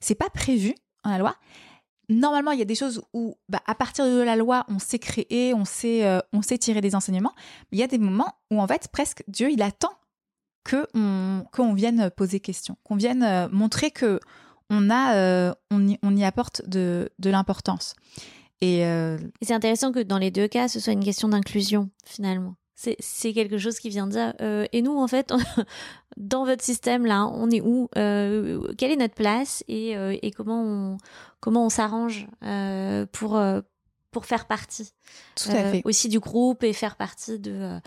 c'est 0.00 0.14
pas 0.14 0.30
prévu 0.30 0.74
dans 1.04 1.10
la 1.10 1.18
loi. 1.18 1.36
Normalement 2.08 2.50
il 2.50 2.58
y 2.58 2.62
a 2.62 2.66
des 2.66 2.74
choses 2.74 3.02
où 3.14 3.36
bah, 3.48 3.62
à 3.66 3.74
partir 3.74 4.04
de 4.04 4.20
la 4.20 4.36
loi 4.36 4.64
on 4.68 4.78
sait 4.78 4.98
créer 4.98 5.54
on 5.54 5.64
sait 5.64 6.04
euh, 6.04 6.20
on 6.32 6.42
sait 6.42 6.58
tirer 6.58 6.80
des 6.80 6.94
enseignements. 6.94 7.32
Mais 7.70 7.78
il 7.78 7.80
y 7.80 7.84
a 7.84 7.88
des 7.88 7.98
moments 7.98 8.34
où 8.50 8.60
en 8.60 8.66
fait 8.66 8.88
presque 8.88 9.24
Dieu 9.28 9.50
il 9.50 9.62
attend 9.62 9.92
que 10.64 10.86
on 10.94 11.44
qu'on 11.52 11.74
vienne 11.74 12.10
poser 12.10 12.40
question 12.40 12.76
qu'on 12.84 12.96
vienne 12.96 13.22
euh, 13.22 13.48
montrer 13.50 13.90
que 13.90 14.20
on, 14.70 14.90
a, 14.90 15.14
euh, 15.14 15.54
on, 15.70 16.16
y, 16.16 16.24
apporte 16.24 16.62
de, 16.68 17.10
l'importance. 17.22 17.94
Euh, 18.62 19.18
Et, 19.40 19.44
c'est 19.44 19.54
intéressant 19.54 19.92
que 19.92 20.00
dans 20.00 20.18
les 20.18 20.30
deux 20.30 20.48
cas, 20.48 20.68
ce 20.68 20.80
soit 20.80 20.92
une 20.92 21.04
question 21.04 21.28
d'inclusion, 21.28 21.90
finalement. 22.04 22.54
C'est 22.74 23.32
quelque 23.32 23.58
chose 23.58 23.78
qui 23.78 23.90
vient 23.90 24.08
dire. 24.08 24.34
Euh, 24.40 24.66
et 24.72 24.82
nous, 24.82 24.98
en 24.98 25.06
fait, 25.06 25.32
dans 26.16 26.44
votre 26.44 26.64
système, 26.64 27.06
là, 27.06 27.26
on 27.26 27.48
est 27.50 27.60
où 27.60 27.88
Quelle 27.94 28.90
est 28.90 28.96
notre 28.96 29.14
place 29.14 29.62
Et, 29.68 30.32
comment 30.36 30.62
on, 30.62 30.98
comment 31.40 31.66
on 31.66 31.70
s'arrange 31.70 32.26
pour, 33.12 33.40
pour 34.10 34.26
faire 34.26 34.46
partie 34.46 34.92
Tout 35.36 35.50
à 35.50 35.70
fait. 35.70 35.82
aussi 35.84 36.08
du 36.08 36.18
groupe 36.18 36.64
et 36.64 36.72
faire 36.72 36.96
partie 36.96 37.38
de. 37.38 37.78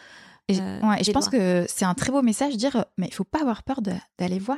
et, 0.47 0.55
je 0.55 1.11
pense 1.11 1.27
que 1.27 1.65
c'est 1.67 1.85
un 1.85 1.93
très 1.93 2.11
beau 2.11 2.21
message 2.21 2.53
de 2.53 2.57
dire 2.57 2.85
mais 2.97 3.07
il 3.07 3.13
faut 3.13 3.25
pas 3.25 3.41
avoir 3.41 3.63
peur 3.63 3.81
d'aller 3.81 4.39
voir 4.39 4.57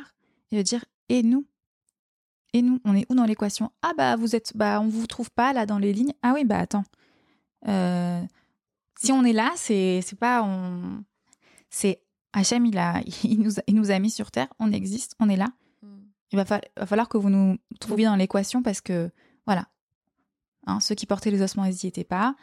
et 0.52 0.58
de 0.58 0.62
dire 0.62 0.86
et 1.10 1.24
nous 1.24 1.46
et 2.58 2.62
nous, 2.62 2.80
on 2.86 2.96
est 2.96 3.06
où 3.10 3.16
dans 3.16 3.26
l'équation? 3.26 3.72
Ah 3.82 3.94
bah 3.98 4.16
vous 4.16 4.36
êtes, 4.36 4.56
bah 4.56 4.80
on 4.82 4.88
vous 4.88 5.08
trouve 5.08 5.32
pas 5.32 5.54
là 5.54 5.66
dans 5.66 5.78
les 5.78 5.94
lignes. 5.94 6.14
Ah 6.22 6.34
oui 6.34 6.44
bah 6.44 6.60
attends. 6.60 6.84
Euh, 7.68 8.22
si 9.00 9.12
on 9.12 9.24
est 9.24 9.34
là, 9.34 9.52
c'est 9.56 10.02
c'est 10.02 10.18
pas 10.18 10.44
on, 10.44 11.04
c'est 11.70 12.02
Hachem 12.34 12.66
il 12.66 12.78
a 12.78 13.02
il 13.24 13.40
nous 13.40 13.60
a, 13.60 13.64
il 13.68 13.76
nous 13.76 13.92
a 13.92 14.00
mis 14.00 14.10
sur 14.10 14.32
terre. 14.32 14.48
On 14.60 14.72
existe, 14.72 15.16
on 15.20 15.30
est 15.30 15.36
là. 15.36 15.48
Hmm. 15.84 16.00
Il 16.32 16.38
va, 16.38 16.44
va, 16.44 16.86
falloir 16.86 17.10
que 17.10 17.18
vous 17.18 17.30
nous 17.30 17.58
trouviez 17.80 18.06
dans 18.06 18.16
l'équation 18.16 18.62
parce 18.64 18.82
que 18.82 19.12
voilà, 19.46 19.68
hein, 20.66 20.80
ceux 20.80 20.96
qui 20.96 21.06
portaient 21.06 21.32
les 21.32 21.42
ossements, 21.42 21.66
ils 21.66 21.78
n'y 21.84 21.88
étaient 21.88 22.04
pas. 22.04 22.36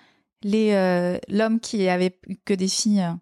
Les 0.42 0.72
euh, 0.72 1.18
l'homme 1.28 1.58
qui 1.58 1.88
avait 1.88 2.18
que 2.44 2.54
des 2.54 2.68
filles 2.68 3.02
euh, 3.02 3.12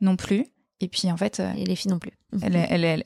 non 0.00 0.16
plus. 0.16 0.46
Et 0.80 0.88
puis 0.88 1.10
en 1.10 1.16
fait, 1.16 1.40
et 1.56 1.64
les 1.64 1.76
filles 1.76 1.90
non 1.90 1.98
plus. 1.98 2.12
Elle, 2.42 3.04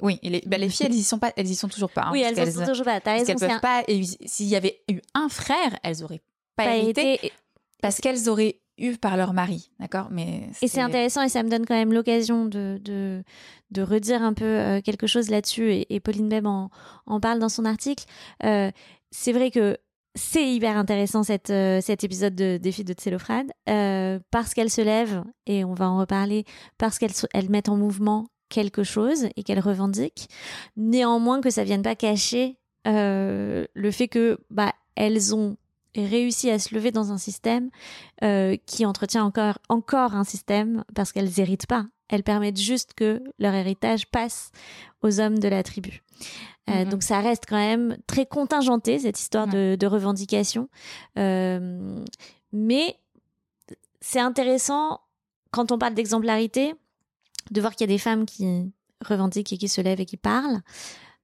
oui, 0.00 0.18
les, 0.22 0.42
bah, 0.46 0.56
les, 0.56 0.70
filles, 0.70 0.86
elles 0.86 0.94
y 0.94 1.02
sont 1.02 1.18
pas, 1.18 1.32
elles 1.36 1.50
y 1.50 1.54
sont 1.54 1.68
toujours 1.68 1.90
pas. 1.90 2.04
Hein, 2.04 2.10
oui, 2.12 2.22
elles 2.22 2.48
y 2.48 2.52
sont 2.52 2.64
toujours 2.64 2.86
pas. 2.86 3.00
T'as 3.00 3.12
raison. 3.12 3.34
peuvent 3.34 3.60
pas. 3.60 3.82
S'il 4.24 4.46
y 4.46 4.56
avait 4.56 4.82
eu 4.90 5.00
un 5.14 5.28
frère, 5.28 5.78
elles 5.82 6.02
auraient 6.02 6.22
pas, 6.56 6.76
été, 6.76 7.32
parce 7.82 8.00
qu'elles 8.00 8.28
auraient 8.28 8.60
eu 8.78 8.96
par 8.96 9.16
leur 9.16 9.32
mari, 9.32 9.70
d'accord 9.78 10.08
Mais 10.10 10.48
et 10.62 10.68
c'est 10.68 10.80
intéressant 10.80 11.22
et 11.22 11.28
ça 11.28 11.42
me 11.42 11.50
donne 11.50 11.66
quand 11.66 11.74
même 11.74 11.92
l'occasion 11.92 12.46
de, 12.46 12.80
de, 12.82 13.22
de 13.70 13.82
redire 13.82 14.22
un 14.22 14.32
peu 14.32 14.44
euh, 14.44 14.80
quelque 14.80 15.06
chose 15.06 15.28
là-dessus. 15.28 15.84
Et, 15.88 16.00
Pauline 16.00 16.28
Beb 16.28 16.46
en, 16.46 16.70
en, 17.06 17.20
parle 17.20 17.38
dans 17.38 17.48
son 17.48 17.64
article. 17.64 18.04
Euh, 18.44 18.70
c'est 19.10 19.32
vrai 19.32 19.50
que 19.50 19.76
c'est 20.14 20.52
hyper 20.52 20.76
intéressant 20.76 21.22
euh, 21.50 21.80
cet 21.80 22.04
épisode 22.04 22.34
de 22.34 22.56
Défi 22.56 22.84
de 22.84 22.92
Tsélophrade 22.92 23.50
parce 24.30 24.54
qu'elle 24.54 24.70
se 24.70 24.80
lève 24.80 25.22
et 25.46 25.64
on 25.64 25.74
va 25.74 25.88
en 25.88 25.98
reparler 25.98 26.44
parce 26.78 26.98
qu'elle 26.98 27.12
elle 27.32 27.50
met 27.50 27.68
en 27.68 27.76
mouvement 27.76 28.28
quelque 28.50 28.82
chose 28.82 29.28
et 29.36 29.42
qu'elle 29.42 29.60
revendique. 29.60 30.28
Néanmoins, 30.76 31.40
que 31.40 31.48
ça 31.48 31.64
vienne 31.64 31.82
pas 31.82 31.94
cacher 31.94 32.58
euh, 32.86 33.64
le 33.74 33.90
fait 33.90 34.08
que 34.08 34.38
bah 34.50 34.72
elles 34.96 35.34
ont 35.34 35.56
réussi 35.94 36.50
à 36.50 36.58
se 36.58 36.74
lever 36.74 36.90
dans 36.92 37.12
un 37.12 37.18
système 37.18 37.70
euh, 38.22 38.56
qui 38.66 38.86
entretient 38.86 39.24
encore 39.24 39.58
encore 39.68 40.14
un 40.14 40.24
système 40.24 40.84
parce 40.94 41.12
qu'elles 41.12 41.40
héritent 41.40 41.66
pas. 41.66 41.86
Elles 42.08 42.22
permettent 42.22 42.60
juste 42.60 42.94
que 42.94 43.22
leur 43.38 43.54
héritage 43.54 44.06
passe 44.06 44.50
aux 45.02 45.20
hommes 45.20 45.38
de 45.38 45.48
la 45.48 45.62
tribu. 45.62 46.02
Euh, 46.68 46.84
Mhm. 46.84 46.90
Donc 46.90 47.02
ça 47.02 47.20
reste 47.20 47.44
quand 47.48 47.56
même 47.56 47.96
très 48.06 48.26
contingenté 48.26 48.98
cette 48.98 49.18
histoire 49.18 49.46
Ouais. 49.46 49.72
de, 49.72 49.76
de 49.76 49.86
revendication, 49.86 50.68
Euh, 51.18 52.04
mais 52.52 52.96
c'est 54.00 54.20
intéressant 54.20 55.00
quand 55.50 55.72
on 55.72 55.78
parle 55.78 55.94
d'exemplarité 55.94 56.74
de 57.50 57.60
voir 57.60 57.74
qu'il 57.74 57.88
y 57.88 57.90
a 57.92 57.94
des 57.94 57.98
femmes 57.98 58.26
qui 58.26 58.72
revendiquent 59.04 59.52
et 59.52 59.58
qui 59.58 59.68
se 59.68 59.80
lèvent 59.80 60.00
et 60.00 60.06
qui 60.06 60.16
parlent. 60.16 60.60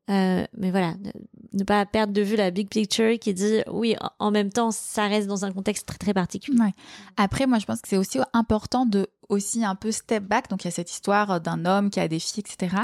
Euh, 0.08 0.46
mais 0.56 0.70
voilà, 0.70 0.94
ne, 0.94 1.10
ne 1.58 1.64
pas 1.64 1.84
perdre 1.84 2.12
de 2.12 2.22
vue 2.22 2.36
la 2.36 2.50
big 2.52 2.68
picture 2.68 3.18
qui 3.18 3.34
dit 3.34 3.60
oui, 3.70 3.96
en- 4.00 4.26
en 4.26 4.30
même 4.30 4.50
temps, 4.52 4.70
ça 4.70 5.08
reste 5.08 5.26
dans 5.26 5.44
un 5.44 5.52
contexte 5.52 5.86
très 5.86 5.98
très 5.98 6.14
particulier. 6.14 6.60
Ouais. 6.60 6.72
Après, 7.16 7.46
moi, 7.46 7.58
je 7.58 7.66
pense 7.66 7.80
que 7.80 7.88
c'est 7.88 7.96
aussi 7.96 8.18
important 8.32 8.86
de 8.86 9.08
aussi 9.28 9.64
un 9.64 9.74
peu 9.74 9.92
step 9.92 10.24
back. 10.24 10.48
Donc, 10.48 10.64
il 10.64 10.66
y 10.66 10.68
a 10.68 10.72
cette 10.72 10.90
histoire 10.90 11.40
d'un 11.40 11.64
homme 11.64 11.90
qui 11.90 12.00
a 12.00 12.08
des 12.08 12.18
filles, 12.18 12.42
etc. 12.46 12.76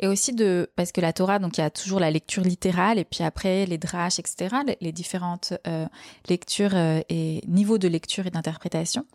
Et 0.00 0.06
aussi 0.08 0.32
de 0.32 0.70
parce 0.76 0.92
que 0.92 1.00
la 1.00 1.12
Torah, 1.12 1.38
donc 1.38 1.58
il 1.58 1.60
y 1.60 1.64
a 1.64 1.70
toujours 1.70 2.00
la 2.00 2.10
lecture 2.10 2.42
littérale 2.42 2.98
et 2.98 3.04
puis 3.04 3.22
après 3.24 3.66
les 3.66 3.78
drash, 3.78 4.18
etc. 4.18 4.56
Les, 4.80 4.92
différentes 4.92 5.54
euh, 5.66 5.86
lectures 6.28 6.74
euh, 6.74 7.00
et 7.08 7.40
niveaux 7.46 7.78
de 7.78 7.88
lecture 7.88 8.26
et 8.26 8.30
d'interprétation. 8.30 9.06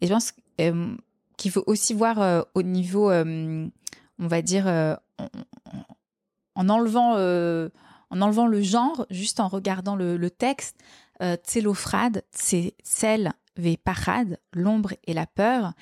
Et 0.00 0.06
je 0.06 0.12
pense 0.12 0.32
euh, 0.60 0.94
qu'il 1.36 1.50
faut 1.50 1.64
aussi 1.66 1.94
voir 1.94 2.20
euh, 2.20 2.42
au 2.54 2.62
niveau, 2.62 3.10
euh, 3.10 3.66
on 4.18 4.26
va 4.26 4.42
dire, 4.42 4.66
euh, 4.66 4.94
en, 5.18 5.24
en- 5.24 5.84
en 6.56 6.68
enlevant. 6.68 7.14
euh, 7.16 7.68
en 8.10 8.20
enlevant 8.20 8.46
le 8.46 8.62
genre, 8.62 9.06
juste 9.10 9.40
en 9.40 9.48
regardant 9.48 9.96
le, 9.96 10.30
texte, 10.30 10.76
euh, 11.20 11.36
Tselophrade, 11.36 12.22
c'est 12.30 12.74
Tsel 12.84 13.32
ve 13.56 13.76
Parad, 13.76 14.38
l'ombre 14.52 14.92
et 15.04 15.14
la 15.14 15.26
peur. 15.26 15.72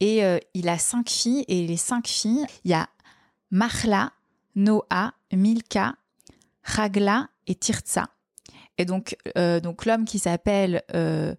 Et 0.00 0.24
euh, 0.24 0.38
il 0.54 0.68
a 0.68 0.78
cinq 0.78 1.08
filles, 1.10 1.44
et 1.46 1.66
les 1.66 1.76
cinq 1.76 2.08
filles, 2.08 2.46
il 2.64 2.70
y 2.70 2.74
a 2.74 2.88
Mahla, 3.50 4.12
Noah, 4.56 5.12
Milka, 5.32 5.94
Ragla 6.64 7.28
et 7.46 7.54
Tirtsa. 7.54 8.08
Et 8.78 8.86
donc, 8.86 9.16
euh, 9.36 9.60
donc 9.60 9.84
l'homme 9.84 10.06
qui 10.06 10.18
s'appelle 10.18 10.82
euh, 10.94 11.34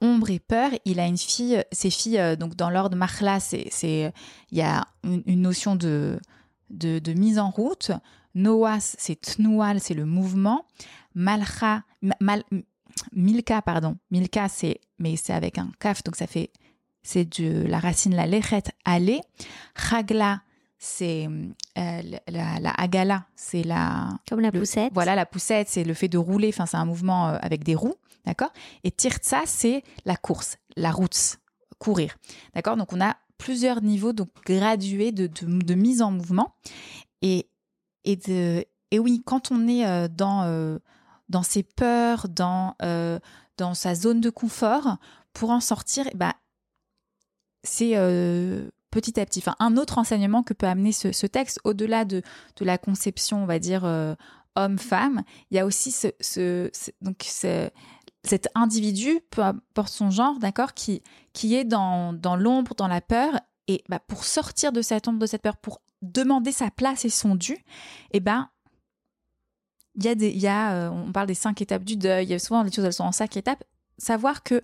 Ombre 0.00 0.30
et 0.30 0.40
Peur, 0.40 0.70
il 0.84 0.98
a 0.98 1.06
une 1.06 1.16
fille, 1.16 1.62
ses 1.70 1.90
filles, 1.90 2.36
donc 2.36 2.56
dans 2.56 2.70
l'ordre 2.70 2.96
Mahla, 2.96 3.38
il 3.52 4.12
y 4.50 4.60
a 4.62 4.84
une, 5.04 5.42
notion 5.42 5.76
de, 5.76 6.18
de, 6.70 7.12
mise 7.12 7.38
en 7.38 7.50
route. 7.50 7.92
Noah, 8.34 8.80
c'est 8.80 9.20
Tnoual, 9.20 9.80
c'est 9.80 9.94
le 9.94 10.06
mouvement. 10.06 10.66
Milka, 13.12 13.62
pardon. 13.62 13.96
Milka, 14.10 14.48
c'est, 14.48 14.80
mais 14.98 15.14
c'est 15.14 15.32
avec 15.32 15.58
un 15.58 15.70
kaf, 15.78 16.02
donc 16.02 16.16
ça 16.16 16.26
fait, 16.26 16.50
c'est 17.02 17.40
de 17.40 17.64
la 17.66 17.78
racine 17.78 18.14
la 18.14 18.26
lechet, 18.26 18.62
aller. 18.84 19.20
Ragla, 19.74 20.42
c'est 20.78 21.28
euh, 21.78 22.02
la, 22.28 22.58
la 22.60 22.70
agala, 22.72 23.26
c'est 23.36 23.62
la, 23.62 24.08
Comme 24.28 24.40
la 24.40 24.50
Le- 24.50 24.60
poussette. 24.60 24.92
voilà, 24.94 25.14
la 25.14 25.26
poussette, 25.26 25.68
c'est 25.68 25.84
le 25.84 25.94
fait 25.94 26.08
de 26.08 26.18
rouler, 26.18 26.48
enfin, 26.48 26.66
c'est 26.66 26.76
un 26.76 26.84
mouvement 26.86 27.28
euh, 27.28 27.38
avec 27.42 27.64
des 27.64 27.74
roues, 27.74 27.94
d'accord? 28.24 28.52
Et 28.84 28.90
tirtsa, 28.90 29.42
c'est 29.46 29.82
la 30.04 30.16
course, 30.16 30.56
la 30.76 30.90
route, 30.90 31.38
courir, 31.78 32.16
d'accord? 32.54 32.76
Donc, 32.76 32.92
on 32.92 33.00
a 33.00 33.16
plusieurs 33.38 33.82
niveaux 33.82 34.12
donc 34.12 34.28
gradués 34.44 35.12
de, 35.12 35.26
de, 35.26 35.46
de 35.62 35.74
mise 35.74 36.02
en 36.02 36.10
mouvement. 36.10 36.54
Et, 37.22 37.48
et, 38.04 38.16
de, 38.16 38.64
et 38.90 38.98
oui, 38.98 39.22
quand 39.24 39.50
on 39.50 39.66
est 39.68 39.86
euh, 39.86 40.08
dans, 40.08 40.78
dans 41.28 41.42
ses 41.42 41.62
peurs, 41.62 42.28
dans, 42.28 42.74
dans 43.58 43.74
sa 43.74 43.94
zone 43.94 44.20
de 44.22 44.30
confort, 44.30 44.96
pour 45.34 45.50
en 45.50 45.60
sortir, 45.60 46.06
eh 46.10 46.16
ben, 46.16 46.32
c'est 47.62 47.92
euh, 47.94 48.68
petit 48.90 49.18
à 49.20 49.26
petit. 49.26 49.42
Un 49.58 49.76
autre 49.76 49.98
enseignement 49.98 50.42
que 50.42 50.54
peut 50.54 50.66
amener 50.66 50.92
ce, 50.92 51.26
texte, 51.26 51.60
au-delà 51.64 52.04
de, 52.04 52.22
de 52.56 52.64
la 52.64 52.78
conception, 52.78 53.42
on 53.42 53.46
va 53.46 53.58
dire, 53.58 53.84
euh, 53.84 54.14
homme-femme, 54.56 55.22
il 55.50 55.56
y 55.56 55.60
a 55.60 55.66
aussi 55.66 55.90
ce, 55.92 56.70
donc 57.00 57.22
ce- 57.22 57.70
cet 58.22 58.48
individu, 58.54 59.20
peu 59.30 59.42
importe 59.42 59.92
son 59.92 60.10
genre, 60.10 60.38
d'accord, 60.38 60.74
qui, 60.74 61.02
qui 61.32 61.54
est 61.54 61.64
dans, 61.64 62.12
dans 62.12 62.36
l'ombre, 62.36 62.74
dans 62.74 62.88
la 62.88 63.00
peur, 63.00 63.40
et 63.68 63.82
bah, 63.88 64.00
pour 64.00 64.24
sortir 64.24 64.72
de 64.72 64.82
cette 64.82 65.08
ombre, 65.08 65.18
de 65.18 65.26
cette 65.26 65.42
peur, 65.42 65.56
pour 65.56 65.80
demander 66.02 66.52
sa 66.52 66.70
place 66.70 67.04
et 67.04 67.10
son 67.10 67.34
dû, 67.34 67.56
et 68.12 68.20
ben 68.20 68.50
il 69.96 70.04
y 70.04 70.08
a 70.08 70.14
des, 70.14 70.30
il 70.30 70.38
y 70.38 70.46
a, 70.46 70.72
euh, 70.74 70.90
on 70.90 71.12
parle 71.12 71.26
des 71.26 71.34
cinq 71.34 71.60
étapes 71.60 71.84
du 71.84 71.96
deuil. 71.96 72.38
Souvent 72.40 72.62
les 72.62 72.70
choses 72.72 72.84
elles 72.84 72.92
sont 72.92 73.04
en 73.04 73.12
cinq 73.12 73.36
étapes. 73.36 73.64
Savoir 73.98 74.42
que, 74.42 74.62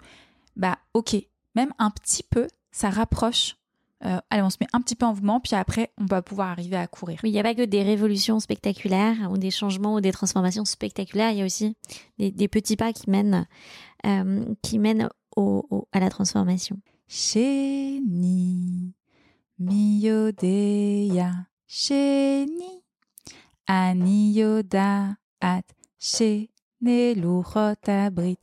bah, 0.54 0.78
ok, 0.94 1.16
même 1.54 1.72
un 1.78 1.90
petit 1.90 2.22
peu, 2.22 2.46
ça 2.76 2.90
rapproche. 2.90 3.56
Euh, 4.04 4.20
allez, 4.28 4.42
on 4.42 4.50
se 4.50 4.58
met 4.60 4.66
un 4.74 4.82
petit 4.82 4.94
peu 4.94 5.06
en 5.06 5.10
mouvement, 5.14 5.40
puis 5.40 5.54
après, 5.56 5.90
on 5.96 6.04
va 6.04 6.20
pouvoir 6.20 6.48
arriver 6.48 6.76
à 6.76 6.86
courir. 6.86 7.18
Oui, 7.22 7.30
il 7.30 7.32
n'y 7.32 7.38
a 7.40 7.42
pas 7.42 7.54
que 7.54 7.64
des 7.64 7.82
révolutions 7.82 8.38
spectaculaires 8.40 9.30
ou 9.30 9.38
des 9.38 9.50
changements 9.50 9.94
ou 9.94 10.02
des 10.02 10.12
transformations 10.12 10.66
spectaculaires. 10.66 11.30
Il 11.30 11.38
y 11.38 11.42
a 11.42 11.46
aussi 11.46 11.74
des, 12.18 12.30
des 12.30 12.48
petits 12.48 12.76
pas 12.76 12.92
qui 12.92 13.08
mènent, 13.08 13.46
euh, 14.04 14.44
qui 14.60 14.78
mènent 14.78 15.08
au- 15.36 15.64
au- 15.70 15.88
à 15.92 16.00
la 16.00 16.10
transformation. 16.10 16.78
Miyodeya, 19.58 21.30
aniyoda, 23.66 25.16
at, 25.40 25.62
shene, 25.98 27.14
luchot 27.16 27.74
abrit, 27.88 28.38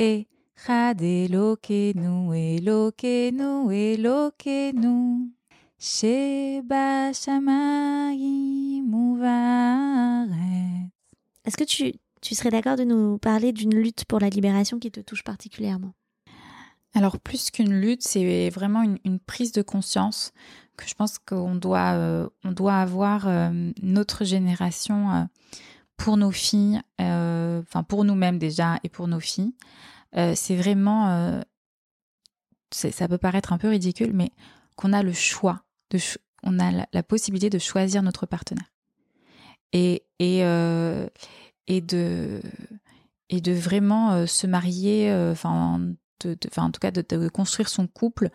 e, 0.00 0.24
elokenu, 0.68 2.34
elokenu, 2.34 3.70
elokenu, 3.72 5.30
sheba. 5.78 7.10
Est-ce 11.44 11.56
que 11.56 11.64
tu, 11.64 11.92
tu 12.20 12.34
serais 12.34 12.50
d'accord 12.50 12.76
de 12.76 12.84
nous 12.84 13.18
parler 13.18 13.52
d'une 13.52 13.74
lutte 13.74 14.04
pour 14.06 14.18
la 14.18 14.28
libération 14.28 14.78
qui 14.78 14.90
te 14.90 15.00
touche 15.00 15.22
particulièrement? 15.22 15.92
Alors, 16.94 17.20
plus 17.20 17.50
qu'une 17.50 17.78
lutte, 17.78 18.02
c'est 18.02 18.48
vraiment 18.48 18.82
une, 18.82 18.98
une 19.04 19.20
prise 19.20 19.52
de 19.52 19.62
conscience 19.62 20.32
que 20.76 20.88
je 20.88 20.94
pense 20.94 21.18
qu'on 21.18 21.54
doit, 21.54 21.92
euh, 21.92 22.28
on 22.42 22.52
doit 22.52 22.76
avoir 22.76 23.28
euh, 23.28 23.70
notre 23.82 24.24
génération 24.24 25.12
euh, 25.12 25.24
pour 25.96 26.16
nos 26.16 26.30
filles, 26.30 26.80
euh, 27.00 27.60
enfin 27.62 27.82
pour 27.82 28.04
nous-mêmes 28.04 28.38
déjà 28.38 28.78
et 28.82 28.88
pour 28.88 29.08
nos 29.08 29.20
filles. 29.20 29.54
Euh, 30.18 30.32
c'est 30.34 30.56
vraiment, 30.56 31.08
euh, 31.10 31.40
ça 32.72 33.08
peut 33.08 33.18
paraître 33.18 33.52
un 33.52 33.58
peu 33.58 33.68
ridicule, 33.68 34.12
mais 34.14 34.30
qu'on 34.76 34.92
a 34.92 35.02
le 35.02 35.12
choix, 35.12 35.62
de 35.90 35.98
on 36.42 36.58
a 36.58 36.86
la, 36.92 37.02
possibilité 37.02 37.50
de 37.50 37.58
choisir 37.58 38.02
notre 38.02 38.26
partenaire 38.26 38.70
et 39.72 40.04
et 40.18 40.44
euh, 40.44 41.08
et 41.66 41.80
de 41.80 42.40
et 43.30 43.40
de 43.40 43.52
vraiment 43.52 44.26
se 44.26 44.46
marier, 44.46 45.12
enfin 45.32 45.80
de, 46.20 46.36
en 46.56 46.70
tout 46.70 46.80
cas 46.80 46.92
de, 46.92 47.28
construire 47.28 47.68
son 47.68 47.86
couple 47.88 48.30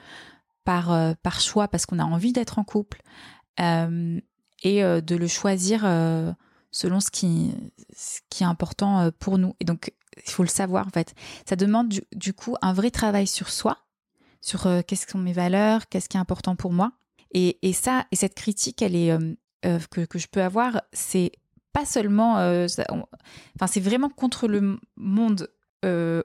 par, 0.65 1.15
par 1.23 1.39
choix, 1.39 1.69
parce 1.69 1.85
qu'on 1.85 1.99
a 1.99 2.03
envie 2.03 2.33
d'être 2.33 2.59
en 2.59 2.65
couple, 2.65 3.01
et 3.57 4.81
de 4.83 5.15
le 5.15 5.27
choisir 5.27 5.81
selon 6.71 6.99
ce 6.99 7.09
qui, 7.09 7.53
ce 7.95 8.19
qui 8.29 8.43
est 8.43 8.47
important 8.47 9.09
pour 9.17 9.37
nous. 9.37 9.55
Et 9.61 9.65
donc, 9.65 9.93
il 10.17 10.31
faut 10.31 10.43
le 10.43 10.49
savoir, 10.49 10.87
en 10.87 10.89
fait. 10.89 11.13
Ça 11.47 11.55
demande 11.55 11.93
du, 12.13 12.33
coup 12.33 12.55
un 12.61 12.73
vrai 12.73 12.91
travail 12.91 13.27
sur 13.27 13.49
soi, 13.49 13.77
sur 14.41 14.67
euh, 14.67 14.81
qu'est-ce 14.85 15.05
que 15.05 15.13
sont 15.13 15.17
mes 15.19 15.33
valeurs, 15.33 15.87
qu'est-ce 15.89 16.09
qui 16.09 16.17
est 16.17 16.21
important 16.21 16.55
pour 16.55 16.73
moi. 16.73 16.93
Et, 17.33 17.73
ça, 17.73 18.05
et 18.11 18.15
cette 18.15 18.35
critique, 18.35 18.81
elle 18.81 18.95
est, 18.95 19.11
euh, 19.11 19.33
euh, 19.65 19.79
que, 19.89 20.19
je 20.19 20.27
peux 20.27 20.41
avoir, 20.41 20.81
c'est 20.91 21.31
pas 21.73 21.85
seulement, 21.85 22.37
euh, 22.39 22.67
enfin, 23.55 23.67
c'est 23.67 23.79
vraiment 23.79 24.09
contre 24.09 24.47
le 24.47 24.79
monde 24.97 25.49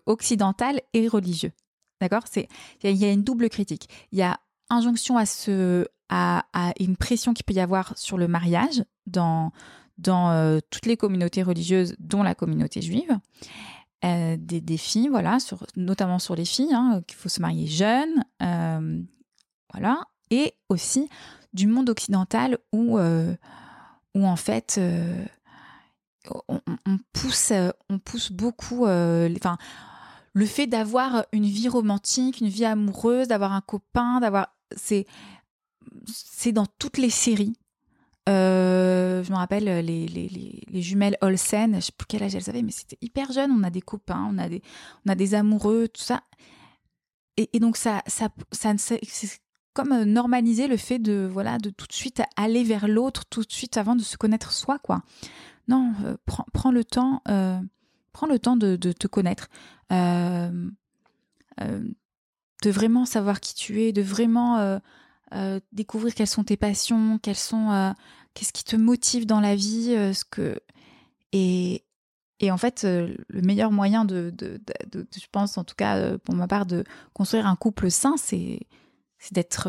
occidental 0.07 0.81
et 0.93 1.09
religieux. 1.09 1.53
D'accord? 2.01 2.25
C'est 2.31 2.49
il 2.83 2.97
y, 2.97 3.05
a- 3.05 3.13
une 3.13 3.23
double 3.23 3.49
critique. 3.49 3.89
Il 4.13 4.19
y 4.19 4.23
a 4.23 4.39
injonction 4.69 5.17
à 5.17 5.25
ce 5.25 5.87
à, 6.09 6.45
une 6.79 6.97
pression 6.97 7.33
qu'il 7.33 7.45
peut 7.45 7.55
y 7.55 7.61
avoir 7.61 7.97
sur 7.97 8.19
le 8.19 8.29
mariage 8.29 8.85
dans 9.07 9.53
dans 9.99 10.61
toutes 10.71 10.85
les 10.87 10.99
communautés 10.99 11.43
religieuses, 11.43 11.97
dont 11.99 12.23
la 12.23 12.35
communauté 12.35 12.83
juive. 12.83 13.19
Euh, 14.05 14.37
des 14.39 14.61
défis, 14.61 15.09
voilà, 15.09 15.39
notamment 15.75 16.19
sur 16.19 16.37
les 16.37 16.45
filles, 16.45 16.75
hein, 16.75 17.01
qu'il 17.07 17.17
faut 17.17 17.31
se 17.31 17.41
marier 17.41 17.67
jeune, 17.67 18.25
euh, 18.43 19.03
voilà, 19.73 20.05
et 20.31 20.53
aussi 20.69 21.09
du 21.55 21.67
monde 21.67 21.89
occidental 21.89 22.59
où, 22.73 22.99
euh, 22.99 23.35
où 24.15 24.27
en 24.27 24.37
fait, 24.37 24.79
on, 26.49 26.61
pousse, 27.15 27.55
on 27.89 27.99
pousse 27.99 28.31
beaucoup, 28.31 28.85
enfin, 28.85 29.57
le 30.35 30.47
fait 30.47 30.67
d'avoir 30.67 31.25
une 31.33 31.47
vie 31.47 31.69
romantique, 31.69 32.43
une 32.43 32.49
vie 32.49 32.67
amoureuse, 32.67 33.29
d'avoir 33.29 33.53
un 33.53 33.63
copain, 33.63 34.21
d'avoir, 34.21 34.55
c'est 34.77 35.07
dans 36.53 36.67
toutes 36.79 36.99
les 36.99 37.11
séries. 37.11 37.57
Euh, 38.29 39.23
je 39.23 39.31
me 39.31 39.37
rappelle 39.37 39.65
les, 39.65 39.83
les, 39.83 40.07
les, 40.09 40.63
les, 40.69 40.83
jumelles 40.83 41.17
Olsen, 41.21 41.77
je 41.77 41.81
sais 41.81 41.93
plus 41.97 42.07
quel 42.07 42.23
âge 42.25 42.35
elles 42.35 42.51
avaient, 42.51 42.63
mais 42.63 42.73
c'était 42.73 42.99
hyper 43.01 43.31
jeune. 43.33 43.53
On 43.53 43.63
a 43.63 43.71
des 43.71 43.81
copains, 43.81 44.29
on 44.31 44.39
a 44.39 44.49
des, 44.49 44.63
on 45.07 45.11
a 45.11 45.15
des 45.15 45.35
amoureux, 45.35 45.89
tout 45.89 46.03
ça. 46.03 46.23
Et, 47.37 47.61
donc 47.61 47.77
ça, 47.77 48.03
ça, 48.07 48.29
ça, 48.51 48.73
c'est 48.79 49.41
comme 49.75 49.93
euh, 49.93 50.05
normaliser 50.07 50.69
le 50.69 50.79
fait 50.79 50.99
de 50.99 51.29
voilà 51.31 51.59
de 51.59 51.69
tout 51.69 51.87
de 51.87 51.93
suite 51.93 52.23
aller 52.37 52.65
vers 52.65 52.89
l'autre 52.89 53.27
tout 53.29 53.43
de 53.43 53.53
suite 53.53 53.77
avant 53.77 53.95
de 53.95 54.01
se 54.01 54.17
connaître 54.17 54.53
soi 54.53 54.79
quoi. 54.79 55.03
Non, 55.69 55.93
euh, 56.05 56.17
prends, 56.53 56.71
le 56.71 56.85
temps, 56.85 57.23
euh, 57.29 57.61
prends 58.13 58.27
le 58.27 58.39
temps 58.39 58.57
de, 58.57 58.77
te 58.77 59.07
connaître, 59.07 59.49
euh, 59.93 60.71
de 61.61 62.71
vraiment 62.71 63.05
savoir 63.05 63.41
qui 63.41 63.55
tu 63.55 63.83
es, 63.83 63.93
de 63.93 64.03
vraiment 64.03 64.81
découvrir 65.73 66.15
quelles 66.15 66.27
sont 66.27 66.45
tes 66.45 66.57
passions, 66.57 67.19
quelles 67.23 67.37
sont 67.37 67.95
qu'est-ce 68.35 68.53
qui 68.53 68.65
te 68.65 68.77
motive 68.77 69.27
dans 69.27 69.41
la 69.41 69.55
vie, 69.55 69.89
ce 70.15 70.25
que 70.25 70.61
et 71.33 71.83
et 72.39 72.51
en 72.51 72.59
fait, 72.59 72.85
le 72.85 73.41
meilleur 73.41 73.73
moyen 73.73 74.05
de, 74.05 74.31
de, 74.31 74.61
je 74.93 75.27
pense 75.33 75.57
en 75.57 75.65
tout 75.65 75.75
cas 75.75 76.19
pour 76.19 76.35
ma 76.35 76.47
part, 76.47 76.67
de 76.67 76.85
construire 77.15 77.47
un 77.47 77.57
couple 77.57 77.91
sain, 77.91 78.17
c'est 78.19 78.61
c'est 79.19 79.33
d'être 79.33 79.69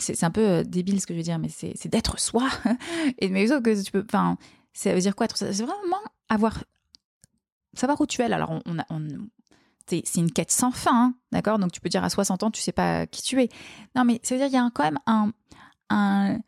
c'est 0.00 0.24
un 0.24 0.30
peu 0.30 0.64
débile 0.64 1.00
ce 1.00 1.06
que 1.06 1.14
je 1.14 1.18
veux 1.18 1.24
dire, 1.24 1.38
mais 1.38 1.48
c'est 1.48 1.88
d'être 1.88 2.18
soi. 2.18 2.48
Et 3.18 3.28
mais 3.28 3.46
que 3.46 3.82
tu 3.82 3.92
peux, 3.92 4.04
enfin, 4.06 4.36
ça 4.72 4.94
veut 4.94 5.00
dire 5.00 5.14
quoi? 5.14 5.26
C'est 5.34 5.52
vraiment 5.52 6.00
avoir 6.28 6.64
savoir 7.74 8.00
où 8.00 8.06
tu 8.06 8.22
es. 8.22 8.24
Alors 8.24 8.50
on, 8.50 8.76
on, 8.90 9.08
c'est 9.90 10.20
une 10.20 10.32
quête 10.32 10.50
sans 10.50 10.70
fin, 10.70 10.94
hein, 10.94 11.14
d'accord? 11.32 11.58
Donc 11.58 11.72
tu 11.72 11.80
peux 11.80 11.88
dire 11.88 12.04
à 12.04 12.10
60 12.10 12.42
ans, 12.42 12.50
tu 12.50 12.60
sais 12.60 12.72
pas 12.72 13.06
qui 13.06 13.22
tu 13.22 13.40
es. 13.42 13.48
Non, 13.94 14.04
mais 14.04 14.20
ça 14.22 14.34
veut 14.34 14.40
dire 14.40 14.48
qu'il 14.48 14.58
y 14.58 14.62
a 14.62 14.70
quand 14.72 14.84
même 14.84 14.98
un, 15.06 15.32
un, 15.90 16.38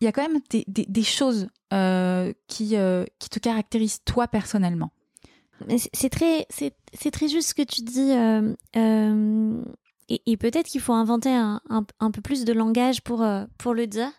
il 0.00 0.04
y 0.04 0.08
a 0.08 0.12
quand 0.12 0.22
même 0.22 0.40
des, 0.50 0.64
des, 0.66 1.02
choses 1.02 1.48
euh, 1.72 2.32
qui, 2.48 2.76
euh, 2.76 3.04
qui 3.18 3.30
te 3.30 3.38
caractérisent 3.38 4.02
toi 4.04 4.28
personnellement. 4.28 4.90
C'est 5.94 6.10
très, 6.10 6.46
c'est 6.50 7.10
très 7.10 7.28
juste 7.28 7.48
ce 7.48 7.54
que 7.54 7.62
tu 7.62 7.80
dis. 7.80 8.12
Euh, 8.12 9.64
et, 10.08 10.36
peut-être 10.36 10.66
qu'il 10.66 10.82
faut 10.82 10.92
inventer 10.92 11.30
un, 11.32 11.62
un, 11.70 12.10
peu 12.10 12.20
plus 12.20 12.44
de 12.44 12.52
langage 12.52 13.00
pour, 13.00 13.26
pour 13.56 13.72
le 13.72 13.86
dire, 13.86 14.12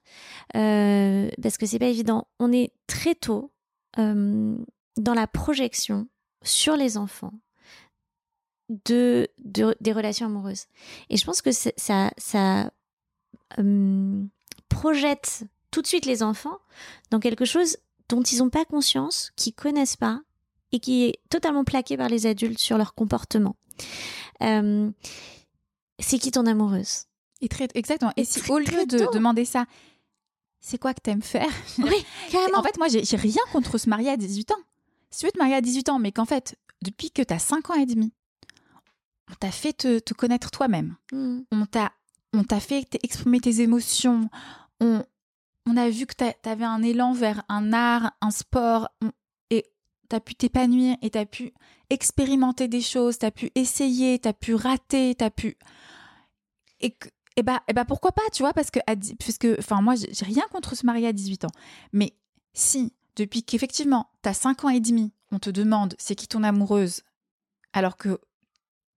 parce 0.53 1.57
que 1.57 1.67
c'est 1.67 1.79
pas 1.79 1.85
évident. 1.85 2.27
On 2.39 2.51
est 2.51 2.73
très 2.87 3.13
tôt 3.13 3.51
dans 3.97 5.13
la 5.13 5.27
projection 5.27 6.07
sur 6.41 6.75
les 6.75 6.97
enfants 6.97 7.33
de, 8.69 9.27
de, 9.39 9.75
des 9.81 9.93
relations 9.93 10.27
amoureuses. 10.27 10.65
Et 11.09 11.17
je 11.17 11.25
pense 11.25 11.41
que 11.41 11.51
ça, 11.51 12.11
ça 12.17 12.71
euh, 13.59 14.23
projette 14.69 15.43
tout 15.71 15.81
de 15.81 15.87
suite 15.87 16.05
les 16.05 16.23
enfants 16.23 16.57
dans 17.11 17.19
quelque 17.19 17.45
chose 17.45 17.77
dont 18.09 18.21
ils 18.21 18.39
n'ont 18.39 18.49
pas 18.49 18.65
conscience, 18.65 19.31
qu'ils 19.35 19.53
connaissent 19.53 19.97
pas, 19.97 20.21
et 20.71 20.79
qui 20.79 21.05
est 21.05 21.19
totalement 21.29 21.63
plaqué 21.63 21.97
par 21.97 22.09
les 22.09 22.25
adultes 22.25 22.59
sur 22.59 22.77
leur 22.77 22.93
comportement. 22.93 23.55
Euh, 24.43 24.89
c'est 25.99 26.19
qui 26.19 26.31
ton 26.31 26.45
amoureuse? 26.45 27.05
Et 27.41 27.47
très 27.47 27.67
exactement. 27.75 28.11
Et, 28.17 28.25
si 28.25 28.39
au 28.49 28.59
lieu 28.59 28.85
de 28.85 29.11
demander 29.13 29.45
ça, 29.45 29.65
c'est 30.59 30.77
quoi 30.77 30.93
que 30.93 31.01
t'aimes 31.01 31.21
faire? 31.21 31.49
Oui, 31.77 32.05
carrément. 32.31 32.59
En 32.59 32.63
fait, 32.63 32.77
moi, 32.77 32.87
j'ai 32.89 33.17
rien 33.17 33.41
contre 33.51 33.77
se 33.77 33.89
marier 33.89 34.09
à 34.09 34.17
18 34.17 34.51
ans. 34.51 34.63
Si 35.11 35.19
tu 35.19 35.25
veux 35.25 35.31
te 35.31 35.37
marier 35.37 35.55
à 35.55 35.61
18 35.61 35.89
ans, 35.89 35.99
mais 35.99 36.11
qu'en 36.11 36.25
fait, 36.25 36.57
depuis 36.81 37.11
que 37.11 37.21
t'as 37.21 37.39
5 37.39 37.69
ans 37.69 37.75
et 37.75 37.85
demi, 37.85 38.11
on 39.29 39.35
t'a 39.35 39.51
fait 39.51 39.73
te, 39.73 39.99
te, 39.99 40.13
connaître 40.13 40.51
toi-même. 40.51 40.95
Mm. 41.11 41.39
On 41.51 41.65
t'a 41.65 41.91
on 42.33 42.43
t'a 42.43 42.59
fait 42.59 42.87
exprimer 43.03 43.39
tes 43.39 43.61
émotions. 43.61 44.29
On, 44.79 45.03
on 45.65 45.77
a 45.77 45.89
vu 45.89 46.05
que 46.05 46.13
t'avais 46.41 46.65
un 46.65 46.83
élan 46.83 47.13
vers 47.13 47.43
un 47.49 47.73
art, 47.73 48.11
un 48.21 48.31
sport, 48.31 48.89
on, 49.01 49.11
et 49.49 49.65
t'as 50.09 50.19
pu 50.19 50.35
t'épanouir 50.35 50.97
et 51.01 51.09
t'as 51.09 51.25
pu 51.25 51.53
expérimenter 51.89 52.67
des 52.67 52.81
choses, 52.81 53.17
t'as 53.17 53.31
pu 53.31 53.49
essayer, 53.55 54.19
t'as 54.19 54.33
pu 54.33 54.55
rater, 54.55 55.15
t'as 55.15 55.29
pu 55.29 55.57
et 56.79 56.91
que, 56.91 57.09
et 57.35 57.43
bah, 57.43 57.61
et 57.67 57.73
bah 57.73 57.85
pourquoi 57.85 58.11
pas, 58.11 58.23
tu 58.33 58.43
vois, 58.43 58.53
parce 58.53 58.71
que, 58.71 58.79
puisque, 59.19 59.47
enfin, 59.59 59.81
moi, 59.81 59.95
j'ai 59.95 60.25
rien 60.25 60.43
contre 60.51 60.75
se 60.75 60.85
marier 60.85 61.07
à 61.07 61.13
18 61.13 61.45
ans. 61.45 61.51
Mais 61.93 62.13
si, 62.53 62.93
depuis 63.15 63.43
qu'effectivement, 63.43 64.09
t'as 64.21 64.33
5 64.33 64.65
ans 64.65 64.69
et 64.69 64.79
demi, 64.79 65.11
on 65.31 65.39
te 65.39 65.49
demande 65.49 65.95
c'est 65.97 66.15
qui 66.15 66.27
ton 66.27 66.43
amoureuse, 66.43 67.01
alors 67.73 67.97
que 67.97 68.19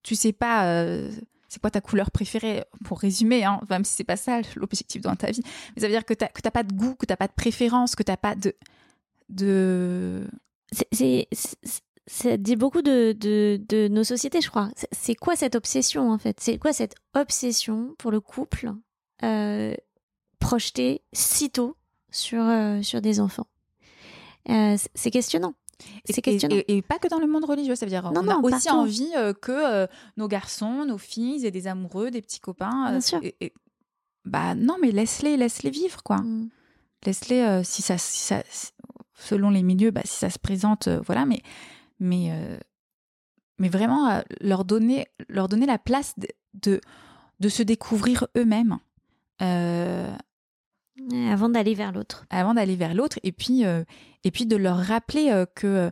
tu 0.02 0.14
sais 0.14 0.32
pas 0.32 0.66
euh, 0.66 1.10
c'est 1.48 1.60
quoi 1.60 1.70
ta 1.70 1.80
couleur 1.80 2.10
préférée, 2.10 2.64
pour 2.84 3.00
résumer, 3.00 3.44
hein, 3.44 3.60
même 3.68 3.84
si 3.84 3.94
c'est 3.94 4.04
pas 4.04 4.16
ça 4.16 4.40
l'objectif 4.54 5.02
dans 5.02 5.16
ta 5.16 5.32
vie, 5.32 5.42
mais 5.74 5.82
ça 5.82 5.88
veut 5.88 5.92
dire 5.92 6.04
que 6.04 6.14
t'as, 6.14 6.28
que 6.28 6.48
pas 6.48 6.62
de 6.62 6.72
goût, 6.72 6.94
que 6.94 7.06
t'as 7.06 7.16
pas 7.16 7.26
de 7.26 7.32
préférence, 7.32 7.96
que 7.96 8.04
t'as 8.04 8.16
pas 8.16 8.36
de. 8.36 10.26
C'est, 10.92 11.28
ça 12.06 12.36
dit 12.36 12.56
beaucoup 12.56 12.82
de, 12.82 13.88
nos 13.88 14.04
sociétés, 14.04 14.40
je 14.40 14.50
crois. 14.50 14.70
C'est 14.92 15.14
quoi 15.14 15.36
cette 15.36 15.54
obsession, 15.54 16.10
en 16.10 16.18
fait? 16.18 16.40
C'est 16.40 16.58
quoi 16.58 16.72
cette 16.72 16.94
obsession 17.14 17.94
pour 17.98 18.10
le 18.10 18.20
couple 18.20 18.72
euh, 19.22 19.74
projetée 20.40 21.02
si 21.12 21.50
tôt 21.50 21.76
sur, 22.10 22.42
euh, 22.42 22.80
des 23.00 23.20
enfants? 23.20 23.46
Euh, 24.48 24.76
C'est 24.94 25.10
questionnant. 25.10 25.54
C'est 26.04 26.22
questionnant. 26.22 26.56
Et, 26.56 26.76
et, 26.76 26.82
pas 26.82 26.98
que 26.98 27.08
dans 27.08 27.18
le 27.18 27.26
monde 27.26 27.44
religieux, 27.44 27.74
ça 27.74 27.86
veut 27.86 27.90
dire 27.90 28.10
non, 28.12 28.20
on 28.20 28.24
non, 28.24 28.32
a 28.32 28.56
aussi 28.56 28.70
envie 28.70 29.12
euh, 29.16 29.32
que 29.32 29.52
euh, 29.52 29.86
nos 30.16 30.28
garçons, 30.28 30.84
nos 30.84 30.98
filles 30.98 31.46
aient 31.46 31.50
des 31.50 31.66
amoureux, 31.66 32.10
des 32.10 32.22
petits 32.22 32.40
copains. 32.40 32.86
Euh, 32.86 32.90
Bien 32.90 33.00
sûr. 33.00 33.20
Et, 33.22 33.52
bah 34.24 34.54
non, 34.54 34.76
mais 34.80 34.90
laisse-les, 34.90 35.36
laisse-les 35.36 35.70
vivre, 35.70 36.02
quoi. 36.02 36.18
Mm. 36.18 36.50
Laisse-les, 37.06 37.62
si 37.64 37.80
ça, 37.80 37.96
si 37.96 38.18
ça, 38.18 38.42
selon 39.14 39.48
les 39.48 39.62
milieux, 39.62 39.90
bah, 39.90 40.02
si 40.04 40.16
ça 40.16 40.28
se 40.28 40.38
présente, 40.38 40.88
voilà, 41.06 41.24
mais 41.24 41.42
mais, 42.00 42.30
euh, 42.32 42.58
mais 43.58 43.68
vraiment 43.68 44.08
euh, 44.08 44.22
leur, 44.40 44.64
donner, 44.64 45.06
leur 45.28 45.48
donner 45.48 45.66
la 45.66 45.78
place 45.78 46.14
de, 46.18 46.26
de, 46.54 46.80
de 47.38 47.48
se 47.48 47.62
découvrir 47.62 48.26
eux-mêmes. 48.36 48.78
Euh, 51.12 51.32
avant 51.32 51.48
d'aller 51.48 51.74
vers 51.74 51.92
l'autre. 51.92 52.26
Avant 52.30 52.54
d'aller 52.54 52.76
vers 52.76 52.94
l'autre. 52.94 53.18
Et, 53.22 53.32
puis 53.32 53.62
et 53.62 54.30
puis 54.30 54.46
de 54.46 54.56
leur 54.56 54.78
rappeler 54.78 55.44
que 55.54 55.90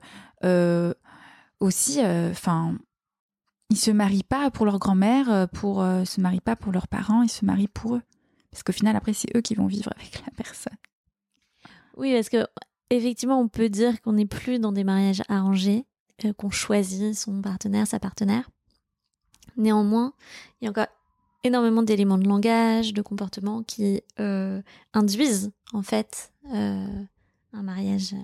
aussi, 1.60 2.00
enfin, 2.00 2.76
ils 3.70 3.76
se 3.76 3.90
marient 3.90 4.22
pas 4.22 4.50
pour 4.50 4.66
leur 4.66 4.78
grand-mère, 4.78 5.48
pour 5.48 5.82
se 5.82 6.20
marient 6.20 6.40
pas 6.40 6.56
pour 6.56 6.72
leurs 6.72 6.88
parents, 6.88 7.22
ils 7.22 7.30
se 7.30 7.44
marient 7.44 7.68
pour 7.68 7.96
eux. 7.96 8.02
Parce 8.50 8.62
qu'au 8.62 8.72
final, 8.72 8.96
après, 8.96 9.12
c'est 9.12 9.34
eux 9.36 9.40
qui 9.40 9.54
vont 9.54 9.66
vivre 9.66 9.92
avec 9.96 10.22
la 10.24 10.32
personne. 10.32 10.76
Oui, 11.96 12.14
parce 12.14 12.28
que 12.28 12.46
effectivement, 12.90 13.40
on 13.40 13.48
peut 13.48 13.68
dire 13.68 14.00
qu'on 14.00 14.12
n'est 14.12 14.26
plus 14.26 14.58
dans 14.58 14.72
des 14.72 14.84
mariages 14.84 15.22
arrangés, 15.28 15.84
euh, 16.24 16.32
qu'on 16.32 16.50
choisit 16.50 17.14
son 17.14 17.40
partenaire, 17.42 17.86
sa 17.86 18.00
partenaire. 18.00 18.48
Néanmoins, 19.56 20.12
il 20.60 20.64
y 20.64 20.68
a 20.68 20.70
encore 20.70 20.86
énormément 21.48 21.82
d'éléments 21.82 22.18
de 22.18 22.28
langage, 22.28 22.94
de 22.94 23.02
comportement 23.02 23.62
qui 23.62 24.02
euh, 24.20 24.62
induisent 24.94 25.50
en 25.72 25.82
fait 25.82 26.32
euh, 26.54 27.02
un 27.52 27.62
mariage 27.62 28.14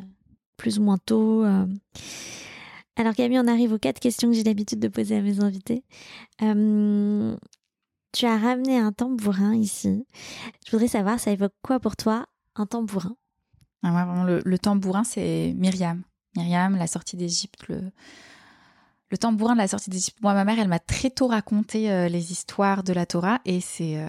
plus 0.57 0.79
ou 0.79 0.83
moins 0.83 0.99
tôt. 0.99 1.45
Euh. 1.45 1.67
Alors 2.97 3.15
Camille, 3.15 3.41
on 3.41 3.49
arrive 3.49 3.73
aux 3.73 3.79
quatre 3.79 4.01
questions 4.01 4.29
que 4.31 4.35
j'ai 4.35 4.45
l'habitude 4.45 4.79
de 4.79 4.89
poser 4.89 5.17
à 5.17 5.23
mes 5.23 5.41
invités. 5.41 5.83
Tu 6.41 8.27
as 8.27 8.39
ramené 8.39 8.79
un 8.79 8.93
tambourin 8.93 9.57
ici. 9.57 10.07
Je 10.65 10.71
voudrais 10.71 10.87
savoir, 10.87 11.19
ça 11.19 11.33
évoque 11.33 11.55
quoi 11.63 11.81
pour 11.81 11.97
toi 11.97 12.27
un 12.55 12.65
tambourin? 12.67 13.17
Ah, 13.83 13.91
vraiment, 13.91 14.23
le, 14.23 14.41
le 14.45 14.59
tambourin, 14.59 15.03
c'est 15.03 15.53
Myriam. 15.57 16.05
Myriam, 16.37 16.77
la 16.77 16.87
sortie 16.87 17.17
d'Égypte, 17.17 17.67
le, 17.69 17.91
le 19.11 19.19
tambourin 19.19 19.55
de 19.55 19.59
la 19.59 19.69
sortie 19.69 19.91
d'Égypte. 19.91 20.19
Moi, 20.23 20.35
ma 20.35 20.45
mère, 20.45 20.59
elle 20.59 20.69
m'a 20.69 20.79
très 20.79 21.11
tôt 21.11 21.29
raconté 21.29 21.91
euh, 21.91 22.09
les 22.09 22.33
histoires 22.33 22.83
de 22.83 22.93
la 22.93 23.07
Torah 23.07 23.41
et 23.45 23.61
c'est 23.61 23.99
euh... 23.99 24.09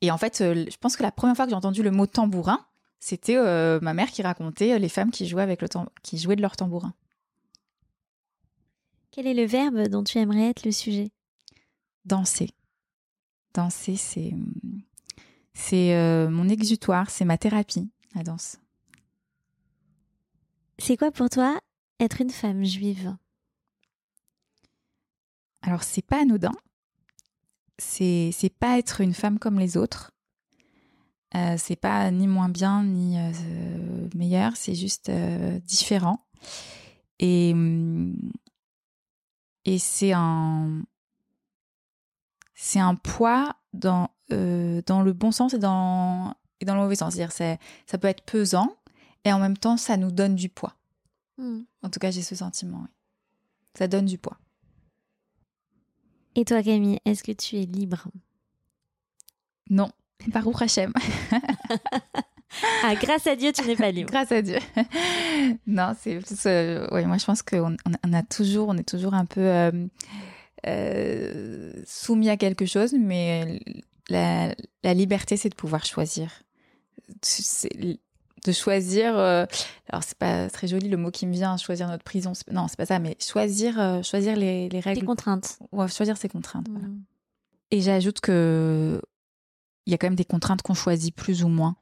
et 0.00 0.10
en 0.10 0.18
fait, 0.18 0.40
euh, 0.40 0.64
je 0.70 0.76
pense 0.78 0.96
que 0.96 1.02
la 1.02 1.12
première 1.12 1.36
fois 1.36 1.44
que 1.44 1.50
j'ai 1.50 1.56
entendu 1.56 1.82
le 1.82 1.90
mot 1.90 2.06
tambourin, 2.06 2.66
c'était 3.00 3.36
ma 3.80 3.94
mère 3.94 4.10
qui 4.10 4.22
racontait 4.22 4.76
les 4.78 4.88
femmes 4.88 5.12
qui 5.12 5.28
jouaient 5.28 5.42
avec 5.42 5.62
le 5.62 5.68
qui 6.02 6.18
jouaient 6.18 6.34
de 6.34 6.42
leur 6.42 6.56
tambourin. 6.56 6.94
Quel 9.12 9.28
est 9.28 9.34
le 9.34 9.44
verbe 9.44 9.86
dont 9.86 10.02
tu 10.02 10.18
aimerais 10.18 10.50
être 10.50 10.64
le 10.64 10.72
sujet? 10.72 11.12
Danser. 12.04 12.50
Danser, 13.54 13.94
c'est 13.94 14.34
c'est 15.54 16.28
mon 16.28 16.48
exutoire, 16.48 17.08
c'est 17.08 17.24
ma 17.24 17.38
thérapie, 17.38 17.88
la 18.16 18.24
danse. 18.24 18.58
C'est 20.78 20.96
quoi 20.96 21.12
pour 21.12 21.30
toi 21.30 21.60
être 22.00 22.20
une 22.20 22.30
femme 22.30 22.64
juive? 22.64 23.16
Alors 25.62 25.82
c'est 25.82 26.02
pas 26.02 26.22
anodin. 26.22 26.52
C'est 27.78 28.30
c'est 28.32 28.50
pas 28.50 28.78
être 28.78 29.00
une 29.00 29.14
femme 29.14 29.38
comme 29.38 29.58
les 29.58 29.76
autres. 29.76 30.12
Euh, 31.34 31.56
c'est 31.58 31.76
pas 31.76 32.10
ni 32.10 32.26
moins 32.26 32.48
bien 32.48 32.82
ni 32.82 33.18
euh, 33.18 34.08
meilleur, 34.14 34.56
c'est 34.56 34.74
juste 34.74 35.10
euh, 35.10 35.58
différent. 35.60 36.24
Et 37.18 37.54
et 39.64 39.78
c'est 39.78 40.12
un 40.12 40.82
c'est 42.54 42.80
un 42.80 42.94
poids 42.94 43.56
dans 43.72 44.10
dans 44.30 45.02
le 45.02 45.12
bon 45.12 45.32
sens 45.32 45.54
et 45.54 45.58
dans 45.58 46.34
et 46.60 46.64
dans 46.64 46.74
le 46.74 46.80
mauvais 46.80 46.96
sens. 46.96 47.14
C'est-à-dire, 47.14 47.58
ça 47.86 47.98
peut 47.98 48.08
être 48.08 48.24
pesant 48.24 48.76
et 49.24 49.32
en 49.32 49.38
même 49.38 49.56
temps, 49.56 49.76
ça 49.76 49.96
nous 49.96 50.10
donne 50.10 50.34
du 50.34 50.48
poids. 50.48 50.74
Hmm. 51.36 51.60
En 51.82 51.90
tout 51.90 52.00
cas, 52.00 52.10
j'ai 52.10 52.22
ce 52.22 52.34
sentiment. 52.34 52.80
Oui. 52.82 52.88
Ça 53.74 53.88
donne 53.88 54.06
du 54.06 54.18
poids. 54.18 54.38
Et 56.34 56.44
toi, 56.44 56.62
Camille, 56.62 56.98
est-ce 57.04 57.22
que 57.22 57.32
tu 57.32 57.56
es 57.56 57.64
libre? 57.64 58.08
Non, 59.70 59.90
par 60.32 60.44
Hachem. 60.62 60.92
ah, 62.84 62.94
grâce 62.96 63.26
à 63.26 63.36
Dieu, 63.36 63.52
tu 63.52 63.66
n'es 63.66 63.76
pas 63.76 63.90
libre. 63.90 64.10
grâce 64.10 64.32
à 64.32 64.42
Dieu. 64.42 64.58
non, 65.66 65.94
c'est 65.98 66.16
plus. 66.16 66.46
Euh, 66.46 66.86
oui, 66.92 67.04
moi, 67.06 67.18
je 67.18 67.24
pense 67.24 67.42
qu'on 67.42 67.76
on 68.04 68.12
a 68.12 68.22
toujours, 68.22 68.68
on 68.68 68.76
est 68.76 68.88
toujours 68.88 69.14
un 69.14 69.24
peu 69.24 69.40
euh, 69.40 69.86
euh, 70.66 71.72
soumis 71.86 72.30
à 72.30 72.36
quelque 72.36 72.66
chose, 72.66 72.94
mais 72.98 73.60
la, 74.08 74.54
la 74.82 74.94
liberté, 74.94 75.36
c'est 75.36 75.50
de 75.50 75.54
pouvoir 75.54 75.84
choisir. 75.84 76.30
De 78.44 78.52
choisir. 78.52 79.16
alors, 79.16 80.02
c'est 80.02 80.18
pas 80.18 80.48
très 80.48 80.68
joli 80.68 80.88
le 80.88 80.96
mot 80.96 81.10
qui 81.10 81.26
me 81.26 81.32
vient, 81.32 81.56
choisir 81.56 81.88
notre 81.88 82.04
prison. 82.04 82.32
Non, 82.50 82.68
c'est 82.68 82.76
pas 82.76 82.86
ça, 82.86 82.98
mais 82.98 83.16
choisir, 83.20 84.02
choisir 84.04 84.36
les, 84.36 84.68
les 84.68 84.80
règles. 84.80 85.00
Les 85.00 85.06
contraintes. 85.06 85.58
Ouais, 85.72 85.88
choisir 85.88 86.16
ses 86.16 86.28
contraintes. 86.28 86.68
Voilà. 86.70 86.86
Hmm. 86.86 87.02
Et 87.70 87.80
j'ajoute 87.80 88.20
que 88.20 89.00
il 89.86 89.90
y 89.90 89.94
a 89.94 89.98
quand 89.98 90.06
même 90.06 90.16
des 90.16 90.24
contraintes 90.24 90.62
qu'on 90.62 90.74
choisit 90.74 91.14
plus 91.14 91.42
ou 91.42 91.48
moins. 91.48 91.76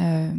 Euh, 0.00 0.32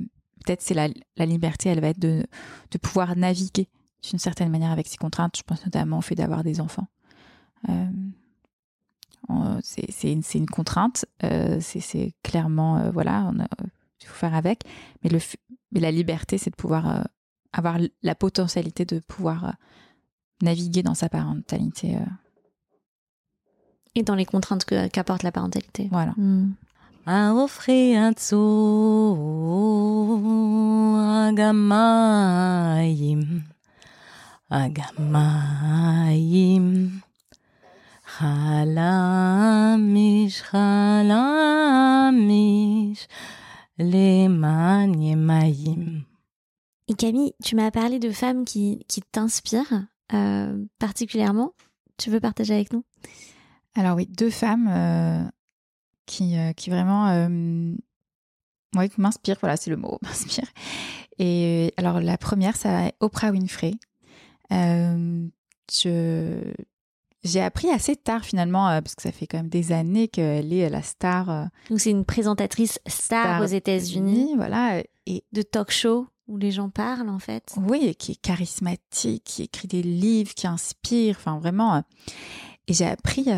Peut-être 0.46 0.62
c'est 0.62 0.74
la, 0.74 0.88
la, 1.18 1.26
liberté, 1.26 1.68
elle 1.68 1.82
va 1.82 1.90
être 1.90 2.00
de, 2.00 2.26
de 2.72 2.78
pouvoir 2.78 3.18
naviguer 3.18 3.68
d'une 4.10 4.20
certaine 4.20 4.50
manière 4.50 4.72
avec 4.72 4.88
ces 4.88 4.96
contraintes. 4.96 5.36
Je 5.36 5.44
pense 5.44 5.66
notamment 5.66 5.98
au 5.98 6.02
fait 6.02 6.16
d'avoir 6.16 6.44
des 6.44 6.62
enfants. 6.62 6.88
Euh, 7.68 7.86
c'est 9.62 10.12
une, 10.12 10.22
une, 10.34 10.46
contrainte, 10.46 11.06
euh, 11.24 11.58
c'est 11.60 12.14
clairement, 12.24 12.78
euh, 12.78 12.92
voilà, 12.92 13.34
il 14.01 14.07
faut 14.07 14.15
faire 14.15 14.35
avec. 14.35 14.65
Mais, 15.03 15.11
le, 15.11 15.19
mais 15.73 15.81
la 15.81 15.91
liberté, 15.91 16.39
c'est 16.39 16.51
de 16.51 16.57
pouvoir 16.57 16.89
euh, 16.89 17.03
avoir 17.53 17.79
la 18.03 18.15
potentialité 18.15 18.85
de 18.85 19.01
pouvoir 19.01 19.45
euh, 19.45 19.53
naviguer 20.43 20.83
dans 20.83 20.95
sa 20.95 21.09
parentalité. 21.09 21.97
Et 23.95 24.03
dans 24.03 24.15
les 24.15 24.25
contraintes 24.25 24.65
qu'apporte 24.65 25.23
la 25.23 25.33
parentalité. 25.33 25.89
Voilà. 25.91 26.15
Mm. 26.17 26.53
האופחיאצו 27.07 28.37
הגמיים, 31.29 33.21
הגמיים, 34.51 36.89
חלמיש, 38.07 40.43
חלמיש, 40.43 40.69
Lemaim. 43.78 44.92
Et 46.88 46.94
Camille, 46.96 47.34
tu 47.44 47.56
m'as 47.56 47.70
parlé 47.70 48.00
de 48.00 48.12
femmes 48.12 48.44
qui, 48.44 48.84
qui 48.88 49.02
t'inspirent 49.02 49.86
euh, 50.14 50.66
particulièrement. 50.80 51.54
Tu 51.98 52.10
veux 52.10 52.20
partager 52.20 52.56
avec 52.56 52.74
nous? 52.74 52.84
Alors 53.76 53.96
oui, 53.96 54.08
deux 54.08 54.32
femmes 54.32 54.68
euh, 54.68 55.24
qui, 56.06 56.38
euh, 56.38 56.54
qui 56.54 56.70
vraiment 56.70 57.08
ouais, 58.76 58.90
m'inspirent, 58.98 59.38
voilà, 59.42 59.58
c'est 59.58 59.70
le 59.70 59.78
mot, 59.78 60.00
m'inspirent. 60.02 60.52
Et 61.20 61.74
alors 61.78 62.00
la 62.00 62.18
première, 62.18 62.56
ça 62.56 62.92
Oprah 63.00 63.32
Winfrey. 63.32 63.74
je, 64.50 65.28
j'ai 67.28 67.42
appris 67.42 67.70
assez 67.70 67.96
tard 67.96 68.24
finalement, 68.24 68.70
euh, 68.70 68.82
parce 68.82 68.96
que 68.96 69.02
ça 69.02 69.12
fait 69.12 69.28
quand 69.28 69.38
même 69.38 69.50
des 69.50 69.72
années 69.72 70.08
qu'elle 70.08 70.54
est 70.54 70.70
la 70.70 70.82
star. 70.82 71.30
Euh, 71.30 71.46
Donc 71.70 71.80
c'est 71.80 71.92
une 71.92 72.06
présentatrice 72.06 72.80
star, 72.88 73.26
star 73.26 73.42
aux 73.42 73.46
États-Unis, 73.46 74.34
voilà, 74.36 74.82
et 75.06 75.24
de 75.32 75.42
talk 75.42 75.72
show 75.72 76.08
où 76.28 76.38
les 76.38 76.52
gens 76.52 76.70
parlent 76.70 77.10
en 77.10 77.20
fait. 77.20 77.56
Oui, 77.58 77.86
et 77.86 77.96
qui 77.96 78.14
est 78.14 78.22
charismatique, 78.22 79.24
qui 79.24 79.44
écrit 79.44 79.68
des 79.68 79.82
livres, 79.84 80.34
qui 80.34 80.48
inspire, 80.48 81.16
enfin 81.18 81.40
vraiment. 81.40 81.84
Et 82.68 82.74
j'ai 82.74 82.86
appris 82.86 83.30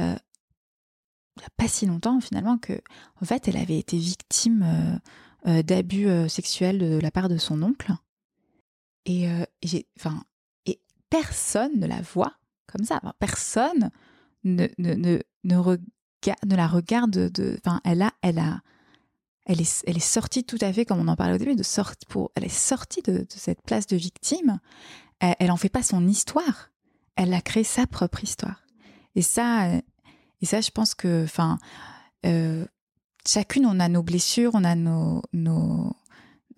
il 1.39 1.43
n'y 1.43 1.45
a 1.45 1.49
pas 1.55 1.67
si 1.67 1.85
longtemps 1.85 2.19
finalement 2.19 2.57
que 2.57 2.81
en 3.21 3.25
fait 3.25 3.47
elle 3.47 3.57
avait 3.57 3.77
été 3.77 3.97
victime 3.97 4.63
euh, 4.63 5.49
euh, 5.49 5.63
d'abus 5.63 6.07
euh, 6.07 6.27
sexuels 6.27 6.79
de 6.79 6.99
la 6.99 7.11
part 7.11 7.29
de 7.29 7.37
son 7.37 7.63
oncle 7.63 7.93
et, 9.05 9.27
et 9.61 9.87
enfin 9.97 10.23
et 10.65 10.81
personne 11.09 11.79
ne 11.79 11.87
la 11.87 12.01
voit 12.01 12.33
comme 12.71 12.85
ça. 12.85 13.01
Personne 13.19 13.89
ne 14.43 14.67
ne, 14.77 14.93
ne, 14.93 15.19
ne, 15.43 15.55
regarde, 15.55 16.45
ne 16.45 16.55
la 16.55 16.67
regarde 16.67 17.11
de 17.11 17.59
enfin 17.63 17.81
elle 17.83 18.01
a 18.01 18.13
elle 18.21 18.39
a 18.39 18.61
elle 19.45 19.61
est, 19.61 19.83
elle 19.87 19.97
est 19.97 19.99
sortie 19.99 20.43
tout 20.43 20.59
à 20.61 20.71
fait 20.71 20.85
comme 20.85 20.99
on 20.99 21.07
en 21.07 21.15
parlait 21.15 21.33
au 21.33 21.39
début 21.39 21.55
de 21.55 21.63
sorte 21.63 22.05
pour 22.07 22.31
elle 22.35 22.45
est 22.45 22.49
sortie 22.49 23.01
de, 23.01 23.25
cette 23.29 23.63
place 23.63 23.87
de 23.87 23.97
victime. 23.97 24.59
Elle, 25.19 25.35
elle 25.39 25.51
en 25.51 25.57
fait 25.57 25.69
pas 25.69 25.83
son 25.83 26.07
histoire. 26.07 26.69
Elle 27.15 27.33
a 27.33 27.41
créé 27.41 27.63
sa 27.63 27.87
propre 27.87 28.23
histoire. 28.23 28.63
Et 29.15 29.23
ça 29.23 29.81
et 30.41 30.45
ça, 30.45 30.61
je 30.61 30.71
pense 30.71 30.95
que, 30.95 31.23
enfin, 31.23 31.57
euh, 32.25 32.65
chacune, 33.27 33.65
on 33.65 33.79
a 33.79 33.89
nos 33.89 34.03
blessures, 34.03 34.51
on 34.53 34.63
a 34.63 34.75
nos, 34.75 35.21
nos 35.33 35.95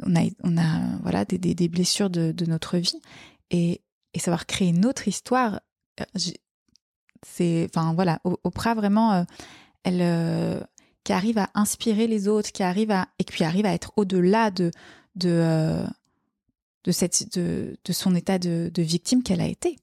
on 0.03 0.15
a, 0.15 0.21
on 0.43 0.57
a, 0.57 0.97
voilà, 1.01 1.25
des, 1.25 1.37
des, 1.37 1.67
blessures 1.67 2.09
de, 2.09 2.33
notre 2.45 2.77
vie, 2.77 2.99
et, 3.51 3.81
et 4.15 4.19
savoir 4.19 4.47
créer 4.47 4.69
une 4.69 4.85
autre 4.85 5.07
histoire, 5.07 5.61
c'est, 7.23 7.67
enfin, 7.69 7.93
voilà, 7.93 8.19
Oprah 8.23 8.73
vraiment, 8.73 9.13
euh, 9.13 9.23
elle, 9.83 10.01
euh, 10.01 10.59
qui 11.03 11.13
arrive 11.13 11.37
à 11.37 11.49
inspirer 11.53 12.07
les 12.07 12.27
autres, 12.27 12.51
qui 12.51 12.63
arrive 12.63 12.91
à, 12.91 13.07
et 13.19 13.23
qui 13.23 13.43
arrive 13.43 13.65
à 13.65 13.73
être 13.73 13.91
au-delà 13.95 14.51
de, 14.51 14.71
de, 15.15 15.29
euh, 15.29 15.85
de 16.83 16.91
cette, 16.91 17.37
de, 17.37 17.77
de 17.83 17.93
son 17.93 18.15
état 18.15 18.39
de, 18.39 18.71
victime 18.77 19.23
qu'elle 19.23 19.41
a 19.41 19.47
été. 19.47 19.77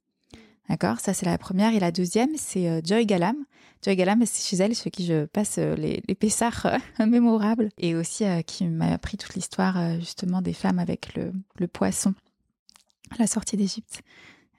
D'accord? 0.69 1.01
Ça, 1.01 1.15
c'est 1.15 1.27
la 1.27 1.39
première. 1.39 1.75
Et 1.75 1.81
la 1.81 1.93
deuxième, 1.93 2.31
c'est 2.37 2.69
euh, 2.69 2.81
Joy 2.85 3.07
Galam. 3.07 3.37
Joy 3.83 3.97
Galam, 3.97 4.25
c'est 4.27 4.47
chez 4.47 4.63
elle 4.63 4.75
chez 4.75 4.91
qui 4.91 5.07
je 5.07 5.25
passe 5.25 5.57
euh, 5.59 5.75
les, 5.77 6.03
les 6.07 6.15
pessards 6.15 6.67
euh, 7.01 7.07
mémorables. 7.07 7.71
Et 7.79 7.95
aussi 7.95 8.25
qui 8.47 8.67
m'a 8.67 8.93
appris 8.93 9.17
toute 9.17 9.35
l'histoire, 9.35 9.99
justement, 9.99 10.43
des 10.43 10.53
femmes 10.53 10.79
avec 10.79 11.15
le, 11.15 11.33
le 11.59 11.69
poisson 11.69 12.15
à 13.11 13.17
la 13.19 13.27
sortie 13.27 13.57
d'Égypte. 13.57 14.03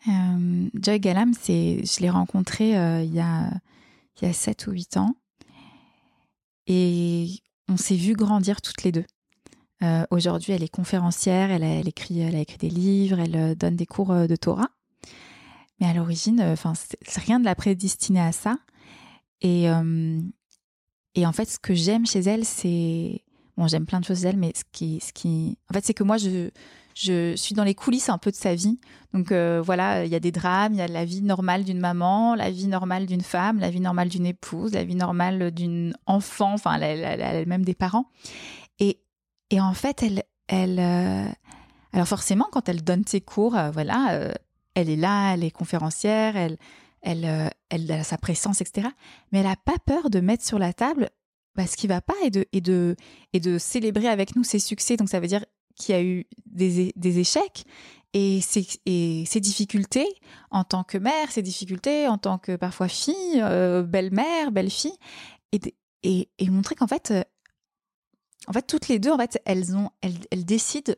Joy 0.05 0.99
Galam, 0.99 1.33
je 1.33 1.99
l'ai 1.99 2.09
rencontrée 2.09 2.69
il, 3.03 3.13
y 3.13 3.19
a, 3.19 3.51
il 4.21 4.27
y 4.27 4.29
a 4.29 4.33
7 4.33 4.67
ou 4.67 4.71
8 4.71 4.97
ans. 4.97 5.15
Et 6.67 7.27
on 7.67 7.77
s'est 7.77 7.95
vu 7.95 8.13
grandir 8.13 8.61
toutes 8.61 8.83
les 8.83 8.91
deux. 8.91 9.05
Aujourd'hui, 10.11 10.53
elle 10.53 10.63
est 10.63 10.73
conférencière, 10.73 11.51
elle 11.51 11.63
a, 11.63 11.79
écrit, 11.79 12.19
elle 12.19 12.35
a 12.35 12.39
écrit 12.39 12.57
des 12.57 12.69
livres, 12.69 13.19
elle 13.19 13.55
donne 13.55 13.75
des 13.75 13.85
cours 13.85 14.13
de 14.13 14.35
Torah. 14.35 14.69
Mais 15.79 15.87
à 15.87 15.93
l'origine, 15.93 16.55
rien 17.15 17.39
de 17.39 17.45
la 17.45 17.55
prédestiné 17.55 18.19
à 18.19 18.31
ça. 18.31 18.57
Et, 19.41 19.69
euh, 19.69 20.21
en 21.17 21.31
fait, 21.33 21.45
ce 21.45 21.59
que 21.59 21.73
j'aime 21.73 22.05
chez 22.05 22.19
elle, 22.19 22.45
c'est 22.45 23.23
bon, 23.57 23.67
j'aime 23.67 23.85
plein 23.85 23.99
de 23.99 24.05
choses 24.05 24.21
d'elle, 24.21 24.37
mais 24.37 24.53
ce 24.55 24.63
qui, 25.11 25.57
en 25.69 25.73
fait, 25.73 25.85
c'est 25.85 25.93
que 25.93 26.03
moi, 26.03 26.17
je, 26.17 26.49
je 26.99 27.33
suis 27.37 27.55
dans 27.55 27.63
les 27.63 27.75
coulisses 27.75 28.09
un 28.09 28.17
peu 28.17 28.29
de 28.29 28.35
sa 28.35 28.55
vie. 28.55 28.77
Donc 29.13 29.31
euh, 29.31 29.61
voilà, 29.63 30.05
il 30.05 30.11
y 30.11 30.15
a 30.15 30.19
des 30.19 30.33
drames, 30.33 30.73
il 30.73 30.79
y 30.79 30.81
a 30.81 30.87
la 30.87 31.05
vie 31.05 31.21
normale 31.21 31.63
d'une 31.63 31.79
maman, 31.79 32.35
la 32.35 32.51
vie 32.51 32.67
normale 32.67 33.05
d'une 33.05 33.21
femme, 33.21 33.59
la 33.59 33.69
vie 33.69 33.79
normale 33.79 34.09
d'une 34.09 34.25
épouse, 34.25 34.73
la 34.73 34.83
vie 34.83 34.95
normale 34.95 35.51
d'une 35.51 35.95
enfant, 36.05 36.53
enfin, 36.53 36.79
elle-même 36.79 37.63
des 37.63 37.73
parents. 37.73 38.05
Et, 38.79 38.99
en 39.59 39.73
fait, 39.73 40.03
elle, 40.03 40.23
elle, 40.47 40.79
euh, 40.79 41.25
alors 41.93 42.07
forcément, 42.07 42.47
quand 42.51 42.69
elle 42.69 42.83
donne 42.83 43.03
ses 43.07 43.21
cours, 43.21 43.57
euh, 43.57 43.71
voilà, 43.71 44.31
elle 44.75 44.89
est 44.89 44.95
là, 44.95 45.33
elle 45.33 45.43
est 45.43 45.51
conférencière, 45.51 46.35
elle, 46.35 46.57
elle, 47.01 47.49
elle 47.69 47.91
a 47.91 48.03
sa 48.03 48.17
présence, 48.17 48.61
etc. 48.61 48.89
Mais 49.31 49.39
elle 49.39 49.47
n'a 49.47 49.55
pas 49.55 49.79
peur 49.85 50.11
de 50.11 50.19
mettre 50.19 50.45
sur 50.45 50.59
la 50.59 50.73
table 50.73 51.09
bah, 51.55 51.65
ce 51.65 51.77
qui 51.77 51.87
va 51.87 52.01
pas 52.01 52.13
et 52.23 52.61
de 52.61 53.57
célébrer 53.57 54.07
avec 54.07 54.35
nous 54.35 54.43
ses 54.43 54.59
succès. 54.59 54.97
Donc 54.97 55.09
ça 55.09 55.19
veut 55.19 55.27
dire 55.27 55.45
qu'il 55.80 55.95
y 55.95 55.97
a 55.97 56.03
eu 56.03 56.27
des, 56.45 56.93
des 56.95 57.19
échecs 57.19 57.65
et 58.13 58.41
ses, 58.41 58.67
et 58.86 59.23
ses 59.25 59.39
difficultés 59.39 60.07
en 60.51 60.63
tant 60.63 60.84
que 60.84 60.97
mère, 60.97 61.32
ses 61.32 61.41
difficultés 61.41 62.07
en 62.07 62.17
tant 62.17 62.38
que 62.38 62.55
parfois 62.55 62.88
fille, 62.88 63.41
euh, 63.41 63.84
belle-mère, 63.84 64.51
belle-fille, 64.51 64.97
et, 65.51 65.59
et, 66.03 66.30
et 66.38 66.49
montrer 66.49 66.75
qu'en 66.75 66.88
fait, 66.88 67.11
euh, 67.11 67.23
en 68.47 68.53
fait, 68.53 68.65
toutes 68.65 68.88
les 68.88 68.99
deux, 68.99 69.11
en 69.11 69.17
fait, 69.17 69.41
elles 69.45 69.75
ont, 69.75 69.89
elles, 70.01 70.17
elles 70.32 70.45
décident 70.45 70.93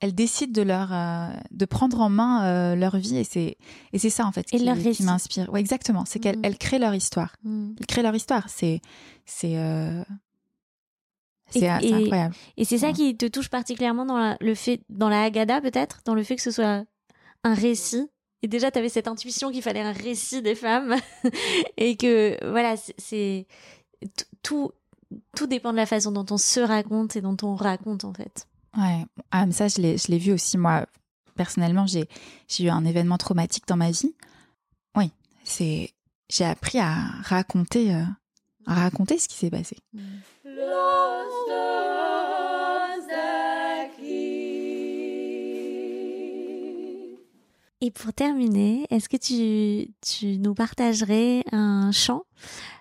elles 0.00 0.14
décident 0.14 0.52
de 0.52 0.62
leur 0.62 0.92
euh, 0.92 1.28
de 1.50 1.64
prendre 1.64 2.00
en 2.00 2.08
main 2.08 2.76
leur 2.76 2.96
vie 2.98 3.16
et 3.16 3.24
c'est 3.24 3.56
et 3.92 3.98
c'est 3.98 4.10
ça 4.10 4.26
en 4.26 4.30
fait 4.30 4.46
et 4.52 4.58
qui, 4.58 4.64
leur 4.64 4.76
qui 4.78 5.02
m'inspire. 5.02 5.52
Ouais, 5.52 5.58
exactement, 5.58 6.04
c'est 6.04 6.20
qu'elles 6.20 6.38
elles 6.44 6.56
créent 6.56 6.78
leur 6.78 6.94
histoire. 6.94 7.34
Mm. 7.42 7.72
Elles 7.80 7.86
créent 7.86 8.04
leur 8.04 8.14
histoire, 8.14 8.48
c'est 8.48 8.80
c'est 9.26 9.56
c'est 11.50 11.68
incroyable. 11.68 12.34
Et 12.56 12.64
c'est 12.64 12.78
ça 12.78 12.88
Ouais. 12.88 12.92
qui 12.92 13.16
te 13.16 13.26
touche 13.26 13.48
particulièrement 13.48 14.04
dans 14.06 14.18
la, 14.18 14.36
le 14.40 14.54
fait, 14.54 14.80
dans 14.88 15.08
la 15.08 15.22
Haggadah 15.24 15.60
peut-être, 15.60 16.00
dans 16.04 16.14
le 16.14 16.22
fait 16.22 16.36
que 16.36 16.42
ce 16.42 16.50
soit 16.50 16.84
un 17.44 17.54
récit? 17.54 18.08
Et 18.42 18.48
déjà, 18.48 18.70
tu 18.70 18.78
avais 18.78 18.88
cette 18.88 19.08
intuition 19.08 19.50
qu'il 19.50 19.62
fallait 19.62 19.80
un 19.80 19.92
récit 19.92 20.42
des 20.42 20.54
femmes 20.54 20.94
et 21.76 21.96
que 21.96 22.38
voilà, 22.50 22.76
c'est- 22.76 23.46
tout 24.42 24.70
tout 25.34 25.46
dépend 25.46 25.72
de 25.72 25.76
la 25.76 25.86
façon 25.86 26.12
dont 26.12 26.26
on 26.30 26.36
se 26.36 26.60
raconte 26.60 27.16
et 27.16 27.20
dont 27.20 27.36
on 27.42 27.54
raconte 27.54 28.04
en 28.04 28.12
fait. 28.12 28.46
Ouais, 28.76 29.04
ah, 29.30 29.46
mais 29.46 29.52
ça, 29.52 29.68
je 29.68 29.80
l'ai, 29.80 30.18
vu 30.18 30.32
aussi, 30.32 30.58
moi. 30.58 30.86
Personnellement, 31.34 31.86
j'ai, 31.86 32.08
eu 32.60 32.68
un 32.68 32.84
événement 32.84 33.16
traumatique 33.16 33.66
dans 33.66 33.76
ma 33.76 33.90
vie. 33.90 34.12
Oui, 34.96 35.10
c'est, 35.44 35.94
j'ai 36.28 36.44
appris 36.44 36.78
à 36.78 36.94
raconter, 37.22 37.94
euh, 37.94 38.02
à 38.66 38.74
raconter 38.74 39.18
ce 39.18 39.28
qui 39.28 39.36
s'est 39.36 39.50
passé. 39.50 39.76
Et 47.80 47.90
pour 47.90 48.12
terminer, 48.12 48.86
est-ce 48.90 49.08
que 49.08 49.16
tu, 49.16 49.94
tu 50.02 50.38
nous 50.38 50.52
partagerais 50.52 51.42
un 51.52 51.90
chant 51.92 52.24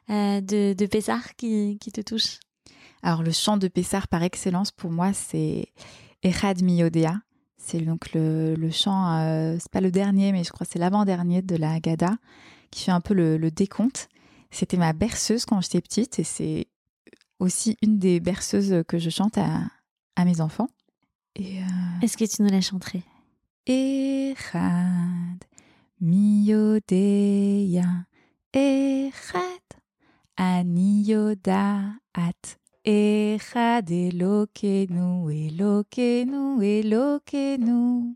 euh, 0.10 0.42
de, 0.42 0.74
de 0.74 1.34
qui, 1.38 1.78
qui 1.80 1.92
te 1.92 2.02
touche? 2.02 2.40
Alors, 3.04 3.24
le 3.24 3.32
chant 3.32 3.58
de 3.58 3.70
Pessar 3.70 4.08
par 4.10 4.24
excellence, 4.24 4.72
pour 4.72 4.92
moi, 4.92 5.14
c'est 5.14 5.68
Echad 6.24 6.62
Miyodea. 6.62 7.22
C'est 7.58 7.80
donc 7.80 8.12
le, 8.14 8.56
le 8.56 8.72
chant, 8.72 9.20
euh, 9.20 9.56
c'est 9.60 9.72
pas 9.72 9.82
le 9.82 9.92
dernier, 9.92 10.32
mais 10.32 10.44
je 10.44 10.52
crois 10.52 10.66
que 10.66 10.74
c'est 10.74 10.80
l'avant-dernier 10.80 11.42
de 11.42 11.56
la 11.56 11.74
Haggadah, 11.74 12.18
qui 12.72 12.86
fait 12.86 12.92
un 12.92 13.02
peu 13.02 13.14
le, 13.14 13.38
le 13.38 13.52
décompte. 13.52 14.10
C'était 14.50 14.78
ma 14.78 14.94
berceuse 14.94 15.46
quand 15.46 15.62
j'étais 15.62 15.82
petite 15.82 16.20
et 16.20 16.24
c'est 16.24 16.68
aussi 17.40 17.78
une 17.82 18.00
des 18.00 18.20
berceuses 18.20 18.84
que 18.88 18.98
je 18.98 19.10
chante 19.10 19.38
à, 19.38 19.62
à 20.16 20.26
mes 20.26 20.42
enfants. 20.42 20.70
Et, 21.36 21.60
euh, 21.62 21.66
Est-ce 22.02 22.18
que 22.18 22.26
tu 22.26 22.42
nous 22.42 22.50
la 22.50 22.62
chanterais 22.62 23.04
Echad 23.68 25.44
Miyodea 26.02 28.06
Echad 28.54 29.44
Ani 30.38 31.04
Yodaat 31.04 32.58
Echad 32.86 33.92
Elokenu 33.92 35.32
Elokenu 35.32 36.64
Elokenu 36.64 38.16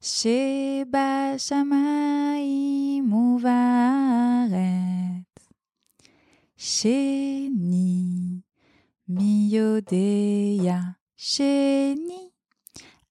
Sheba 0.00 1.38
Shamayim 1.38 3.12
Uvaret 3.12 5.24
Chéni, 6.62 8.44
Miyodeya, 9.08 10.96
Chéni, 11.16 12.30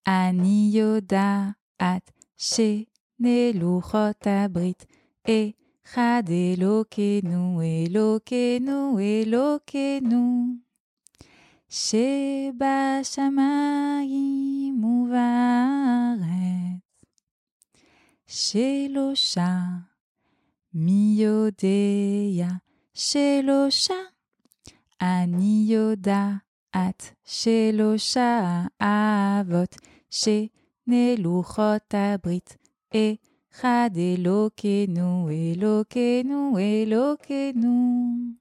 Aniyoda, 0.05 1.55
At, 1.77 2.01
Chéneluchot, 2.37 4.25
Abrit, 4.25 4.87
et 5.25 5.57
Chadelokenu, 5.83 7.61
Elokenu, 7.61 9.01
Elokenu. 9.01 10.61
Sheba 11.67 13.03
Shamayim 13.03 14.81
Uvaret, 14.81 16.79
Shelosha, 18.25 19.89
Miyodeya, 20.73 22.61
Shelosha. 23.01 23.99
Anioda 25.01 26.41
at 26.71 27.13
Shelosha 27.25 28.69
avot. 28.79 29.73
She 30.07 30.51
neluchot 30.87 31.89
abrit. 31.89 32.57
Et 32.93 33.19
Chad 33.59 33.95
Elokenu, 33.97 35.31
Elokenu, 35.31 36.59
Elokenu. 36.59 38.35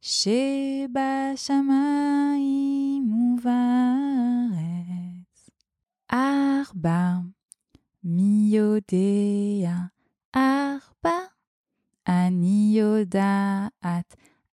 Sheba 0.00 1.34
Shamaim. 1.34 3.10
Arba, 6.08 7.24
Miodea, 8.04 9.90
Arba. 10.32 10.93
Aniyodat 12.06 13.70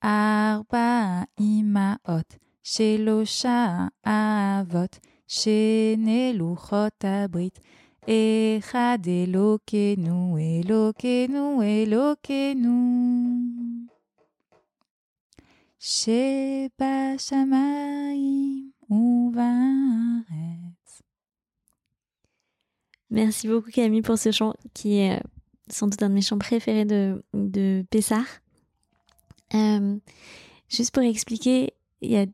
Arba 0.02 1.26
Imaot 1.40 2.38
Shelosha 2.64 3.90
Avot 4.06 5.00
Sheneluchot 5.28 7.04
Abrit. 7.04 7.54
Echad 8.08 9.06
Elokenu 9.06 10.38
Elokenu 10.40 11.62
Elokenu 11.62 12.76
Sheba 15.78 17.18
Shamaim 17.18 18.72
Merci 23.12 23.48
beaucoup 23.48 23.70
Camille 23.70 24.02
pour 24.02 24.18
ce 24.18 24.32
chant 24.32 24.54
qui 24.74 24.98
est 24.98 25.22
sans 25.70 25.88
doute 25.88 26.02
un 26.04 26.10
de 26.10 26.14
mes 26.14 26.22
chants 26.22 26.38
préférés 26.38 26.86
de, 26.86 27.24
de 27.34 27.86
Pessar. 27.90 28.26
Euh, 29.54 29.98
juste 30.70 30.92
pour 30.92 31.04
expliquer, 31.04 31.74
il 32.02 32.12
y 32.12 32.18
a 32.18 32.26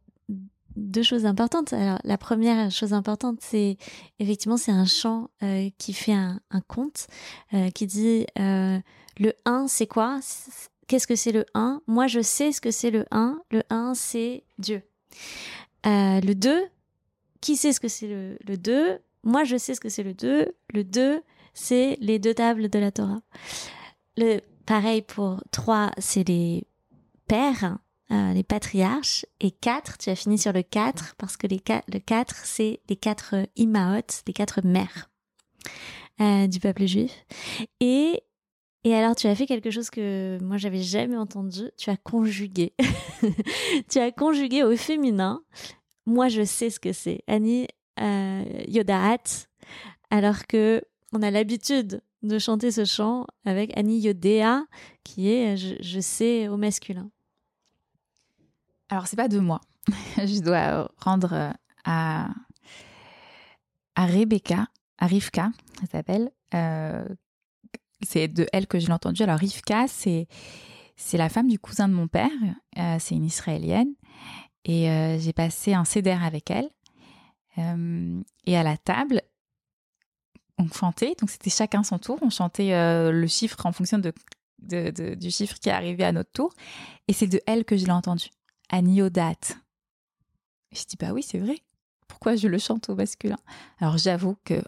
deux 0.77 1.03
choses 1.03 1.25
importantes. 1.25 1.73
Alors, 1.73 1.99
la 2.03 2.17
première 2.17 2.71
chose 2.71 2.93
importante, 2.93 3.39
c'est 3.41 3.77
effectivement, 4.19 4.57
c'est 4.57 4.71
un 4.71 4.85
chant 4.85 5.29
euh, 5.43 5.69
qui 5.77 5.93
fait 5.93 6.13
un, 6.13 6.39
un 6.51 6.61
conte, 6.61 7.07
euh, 7.53 7.69
qui 7.71 7.87
dit 7.87 8.25
euh, 8.39 8.79
le 9.19 9.33
1, 9.45 9.67
c'est 9.67 9.87
quoi? 9.87 10.19
Qu'est-ce 10.87 11.07
que 11.07 11.15
c'est 11.15 11.31
le 11.31 11.45
1 11.53 11.81
Moi, 11.87 12.07
je 12.07 12.21
sais 12.21 12.51
ce 12.51 12.61
que 12.61 12.71
c'est 12.71 12.91
le 12.91 13.05
1. 13.11 13.41
Le 13.51 13.63
1, 13.69 13.93
c'est 13.95 14.43
Dieu. 14.59 14.83
Euh, 15.85 16.21
le 16.21 16.33
2, 16.33 16.65
qui 17.41 17.57
sait 17.57 17.73
ce 17.73 17.79
que 17.79 17.87
c'est 17.87 18.07
le 18.07 18.57
2 18.57 18.99
Moi, 19.23 19.43
je 19.43 19.57
sais 19.57 19.73
ce 19.73 19.81
que 19.81 19.89
c'est 19.89 20.03
le 20.03 20.13
2. 20.13 20.53
Le 20.73 20.83
2, 20.83 21.21
c'est 21.57 21.97
les 22.01 22.19
deux 22.19 22.35
tables 22.35 22.69
de 22.69 22.77
la 22.77 22.91
Torah. 22.91 23.19
Le, 24.15 24.41
pareil 24.67 25.01
pour 25.01 25.41
3, 25.51 25.89
c'est 25.97 26.27
les 26.27 26.67
pères, 27.27 27.79
euh, 28.11 28.33
les 28.33 28.43
patriarches. 28.43 29.25
Et 29.39 29.49
4, 29.49 29.97
tu 29.97 30.11
as 30.11 30.15
fini 30.15 30.37
sur 30.37 30.53
le 30.53 30.61
4, 30.61 31.15
parce 31.17 31.35
que 31.35 31.47
les 31.47 31.59
le 31.91 31.97
4, 31.97 32.35
c'est 32.45 32.79
les 32.87 32.95
quatre 32.95 33.35
euh, 33.35 33.45
imaot, 33.55 34.05
les 34.27 34.33
quatre 34.33 34.61
mères 34.63 35.09
euh, 36.21 36.45
du 36.45 36.59
peuple 36.59 36.85
juif. 36.85 37.25
Et, 37.79 38.21
et 38.83 38.93
alors, 38.93 39.15
tu 39.15 39.25
as 39.25 39.33
fait 39.33 39.47
quelque 39.47 39.71
chose 39.71 39.89
que 39.89 40.37
moi, 40.43 40.57
j'avais 40.57 40.83
jamais 40.83 41.17
entendu. 41.17 41.71
Tu 41.75 41.89
as 41.89 41.97
conjugué. 41.97 42.73
tu 43.89 43.97
as 43.97 44.11
conjugué 44.11 44.63
au 44.63 44.77
féminin. 44.77 45.41
Moi, 46.05 46.29
je 46.29 46.43
sais 46.43 46.69
ce 46.69 46.79
que 46.79 46.93
c'est. 46.93 47.23
Annie 47.25 47.67
euh, 47.99 48.43
Yodaat. 48.67 49.47
Alors 50.11 50.45
que 50.47 50.81
on 51.13 51.21
a 51.21 51.31
l'habitude 51.31 52.01
de 52.23 52.39
chanter 52.39 52.71
ce 52.71 52.85
chant 52.85 53.25
avec 53.45 53.75
Annie 53.77 53.99
Yodea, 53.99 54.65
qui 55.03 55.29
est 55.29 55.57
je, 55.57 55.99
sais 55.99 56.47
au 56.47 56.57
masculin. 56.57 57.09
Alors, 58.89 59.07
c'est 59.07 59.15
pas 59.15 59.27
de 59.27 59.39
moi. 59.39 59.61
Je 60.17 60.41
dois 60.41 60.91
rendre 60.97 61.33
euh, 61.33 61.51
à, 61.85 62.29
à 63.95 64.05
Rebecca, 64.05 64.67
à 64.97 65.07
Rivka, 65.07 65.51
elle 65.81 65.89
s'appelle. 65.89 66.31
Euh, 66.53 67.05
c'est 68.01 68.27
de 68.27 68.47
elle 68.53 68.67
que 68.67 68.79
je 68.79 68.87
l'ai 68.87 68.93
entendu. 68.93 69.23
Alors, 69.23 69.39
Rivka, 69.39 69.87
c'est, 69.87 70.27
c'est 70.95 71.17
la 71.17 71.29
femme 71.29 71.47
du 71.47 71.59
cousin 71.59 71.87
de 71.87 71.93
mon 71.93 72.07
père. 72.07 72.29
Euh, 72.77 72.97
c'est 72.99 73.15
une 73.15 73.25
israélienne. 73.25 73.93
Et 74.65 74.89
j'ai 75.19 75.31
passé 75.31 75.73
un 75.73 75.85
CDR 75.85 76.25
avec 76.25 76.51
elle. 76.51 76.69
Et 77.55 78.57
à 78.57 78.63
la 78.63 78.75
table, 78.75 79.21
on 80.57 80.67
chantait. 80.69 81.15
Donc, 81.19 81.29
c'était 81.29 81.49
chacun 81.49 81.83
son 81.83 81.99
tour. 81.99 82.17
On 82.21 82.29
chantait 82.29 82.73
euh, 82.73 83.11
le 83.11 83.27
chiffre 83.27 83.65
en 83.65 83.71
fonction 83.71 83.99
de, 83.99 84.13
du 85.15 85.31
chiffre 85.31 85.57
qui 85.59 85.69
est 85.69 85.73
arrivé 85.73 86.03
à 86.03 86.11
notre 86.11 86.31
tour. 86.31 86.53
Et 87.07 87.13
c'est 87.13 87.27
de 87.27 87.41
elle 87.45 87.63
que 87.65 87.77
je 87.77 87.85
l'ai 87.85 87.91
entendu. 87.91 88.27
Aniodate. 88.69 89.57
Je 90.73 90.83
dis 90.83 90.97
bah 90.99 91.11
oui, 91.13 91.23
c'est 91.23 91.39
vrai. 91.39 91.57
Pourquoi 92.07 92.35
je 92.35 92.47
le 92.47 92.57
chante 92.57 92.89
au 92.89 92.95
masculin? 92.95 93.37
Alors 93.79 93.97
j'avoue 93.97 94.35
que 94.43 94.61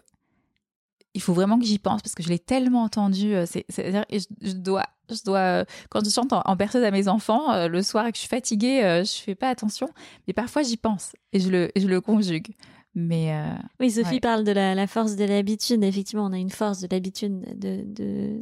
il 1.12 1.20
faut 1.20 1.32
vraiment 1.34 1.58
que 1.58 1.64
j'y 1.64 1.78
pense 1.80 2.02
parce 2.02 2.14
que 2.14 2.22
je 2.22 2.28
l'ai 2.28 2.38
tellement 2.38 2.84
entendu. 2.84 3.34
euh, 3.34 3.44
C'est, 3.46 3.64
c'est- 3.68 3.92
et 4.08 4.18
je, 4.40 4.52
dois, 4.52 4.86
je 5.10 5.22
dois 5.24 5.38
euh, 5.38 5.64
quand 5.90 6.04
je 6.04 6.10
chante 6.10 6.32
en, 6.32 6.56
berceuse 6.56 6.84
à 6.84 6.90
mes 6.92 7.08
enfants 7.08 7.66
le 7.66 7.82
soir 7.82 8.06
et 8.06 8.12
que 8.12 8.16
je 8.16 8.20
suis 8.20 8.28
fatiguée, 8.28 9.02
je 9.04 9.20
fais 9.22 9.34
pas 9.34 9.48
attention. 9.48 9.88
Mais 10.26 10.32
parfois 10.32 10.62
j'y 10.62 10.76
pense 10.76 11.12
et 11.32 11.40
je 11.40 11.50
le, 11.50 11.76
et 11.76 11.80
je 11.80 11.88
le 11.88 12.00
conjugue. 12.00 12.54
Mais 12.94 13.32
euh, 13.34 13.54
Oui, 13.78 13.90
Sophie 13.90 14.14
Ouais. 14.14 14.20
parle 14.20 14.44
de 14.44 14.52
la, 14.52 14.74
la 14.74 14.86
force 14.86 15.14
de 15.16 15.24
l'habitude. 15.24 15.82
Effectivement, 15.84 16.26
on 16.26 16.32
a 16.32 16.38
une 16.38 16.50
force 16.50 16.80
de 16.80 16.88
l'habitude 16.90 17.40
de, 17.58 17.82
de, 17.84 18.40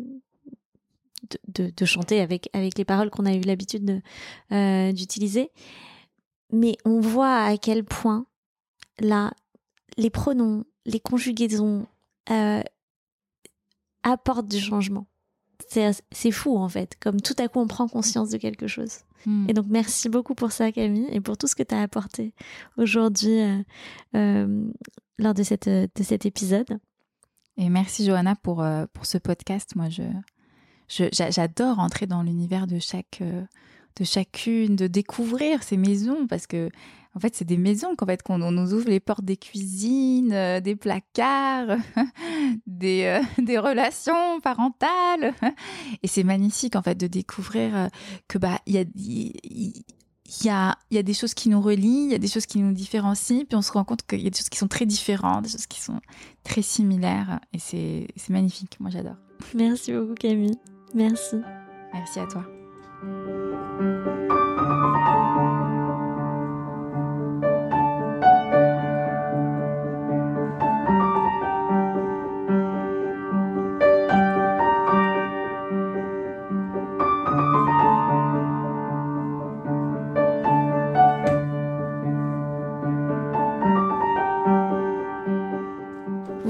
de, 1.31 1.39
de- 1.67 1.73
de 1.77 1.85
chanter 1.85 2.21
avec, 2.21 2.49
avec 2.55 2.79
les 2.79 2.85
paroles 2.87 3.11
qu'on 3.11 3.27
a 3.27 3.35
eu 3.35 3.41
l'habitude 3.41 3.85
de, 3.85 4.01
euh, 4.53 4.93
d'utiliser. 4.93 5.51
Mais 6.51 6.77
on 6.87 7.01
voit 7.01 7.43
à 7.43 7.57
quel 7.59 7.85
point, 7.85 8.25
là, 9.01 9.33
les 9.99 10.09
pronoms, 10.11 10.65
les 10.87 11.01
conjugaisons 11.01 11.87
euh, 12.31 12.63
apportent 14.03 14.49
du 14.49 14.61
changement. 14.61 15.07
C'est 15.71 16.31
fou 16.31 16.57
en 16.59 16.69
fait, 16.69 16.97
comme 17.01 17.21
tout 17.21 17.35
à 17.39 17.49
coup 17.49 17.59
on 17.61 17.67
prend 17.67 17.89
conscience 17.89 18.31
de 18.31 18.39
quelque 18.39 18.67
chose. 18.67 18.99
Hmm. 19.27 19.47
Et 19.49 19.53
donc 19.53 19.67
merci 19.69 20.09
beaucoup 20.09 20.35
pour 20.35 20.53
ça 20.53 20.71
Camille 20.73 21.09
et 21.11 21.21
pour 21.21 21.37
tout 21.37 21.47
ce 21.47 21.55
que 21.57 21.63
tu 21.63 21.75
as 21.75 21.83
apporté 21.83 22.33
aujourd'hui 22.77 23.41
euh, 23.41 23.59
euh, 24.15 24.65
lors 25.19 25.35
de, 25.35 25.43
cette, 25.43 25.69
de 25.69 26.03
cet 26.03 26.25
épisode. 26.27 26.79
Et 27.57 27.69
merci 27.69 28.05
Johanna 28.07 28.37
pour, 28.37 28.63
euh, 28.63 28.87
pour 28.93 29.05
ce 29.07 29.19
podcast. 29.19 29.75
Moi, 29.75 29.89
je, 29.89 30.03
je- 30.89 31.09
j'a- 31.13 31.31
j'adore 31.31 31.81
entrer 31.81 32.07
dans 32.07 32.23
l'univers 32.23 32.67
de 32.69 32.79
chaque 32.79 33.21
de 33.97 34.05
chacune, 34.05 34.77
de 34.77 34.87
découvrir 34.87 35.65
ces 35.65 35.77
maisons 35.77 36.29
parce 36.29 36.47
que 36.47 36.71
en 37.15 37.21
fait, 37.21 37.35
c'est 37.35 37.45
des 37.45 37.57
maisons 37.57 37.97
qu'en 37.97 38.07
fait 38.07 38.23
qu'on 38.23 38.41
on 38.43 38.53
nous 38.53 38.75
ouvre 38.75 38.89
les 38.89 39.01
portes 39.01 39.25
des 39.25 39.37
cuisines, 39.37 40.33
euh, 40.33 40.61
des 40.61 40.77
placards, 40.77 41.79
des 42.67 43.05
euh, 43.05 43.21
des 43.43 43.59
relations 43.59 44.41
parentales 44.41 45.35
et 46.03 46.07
c'est 46.07 46.25
magnifique 46.25 46.77
en 46.77 46.83
fait 46.83 46.95
de 46.95 47.07
découvrir 47.07 47.77
euh, 47.77 47.87
que 48.29 48.39
bah 48.39 48.59
il 48.67 48.75
y 48.75 48.79
a 48.79 48.85
il 48.95 49.85
il 50.41 50.47
y 50.47 50.51
a, 50.51 50.77
il 50.91 50.97
y 50.97 50.99
a 50.99 51.03
des 51.03 51.15
choses 51.15 51.33
qui 51.33 51.49
nous 51.49 51.61
relient, 51.61 52.05
il 52.05 52.11
y 52.11 52.15
a 52.15 52.19
des 52.19 52.29
choses 52.29 52.45
qui 52.45 52.59
nous 52.59 52.73
différencient, 52.73 53.47
puis 53.47 53.57
on 53.57 53.63
se 53.63 53.73
rend 53.73 53.85
compte 53.85 54.03
qu'il 54.07 54.21
y 54.21 54.27
a 54.27 54.31
des 54.31 54.37
choses 54.37 54.51
qui 54.51 54.59
sont 54.59 54.69
très 54.69 54.85
différentes, 54.85 55.45
des 55.45 55.49
choses 55.49 55.67
qui 55.67 55.81
sont 55.81 56.01
très 56.45 56.61
similaires, 56.61 57.41
et 57.55 57.59
c'est 57.59 58.09
c'est 58.15 58.31
magnifique. 58.31 58.79
Moi, 58.79 58.91
j'adore. 58.91 59.17
Merci 59.55 59.93
beaucoup 59.93 60.15
Camille. 60.15 60.59
Merci. 60.95 61.37
Merci 61.95 62.21
à 62.21 62.27
toi. 62.27 62.45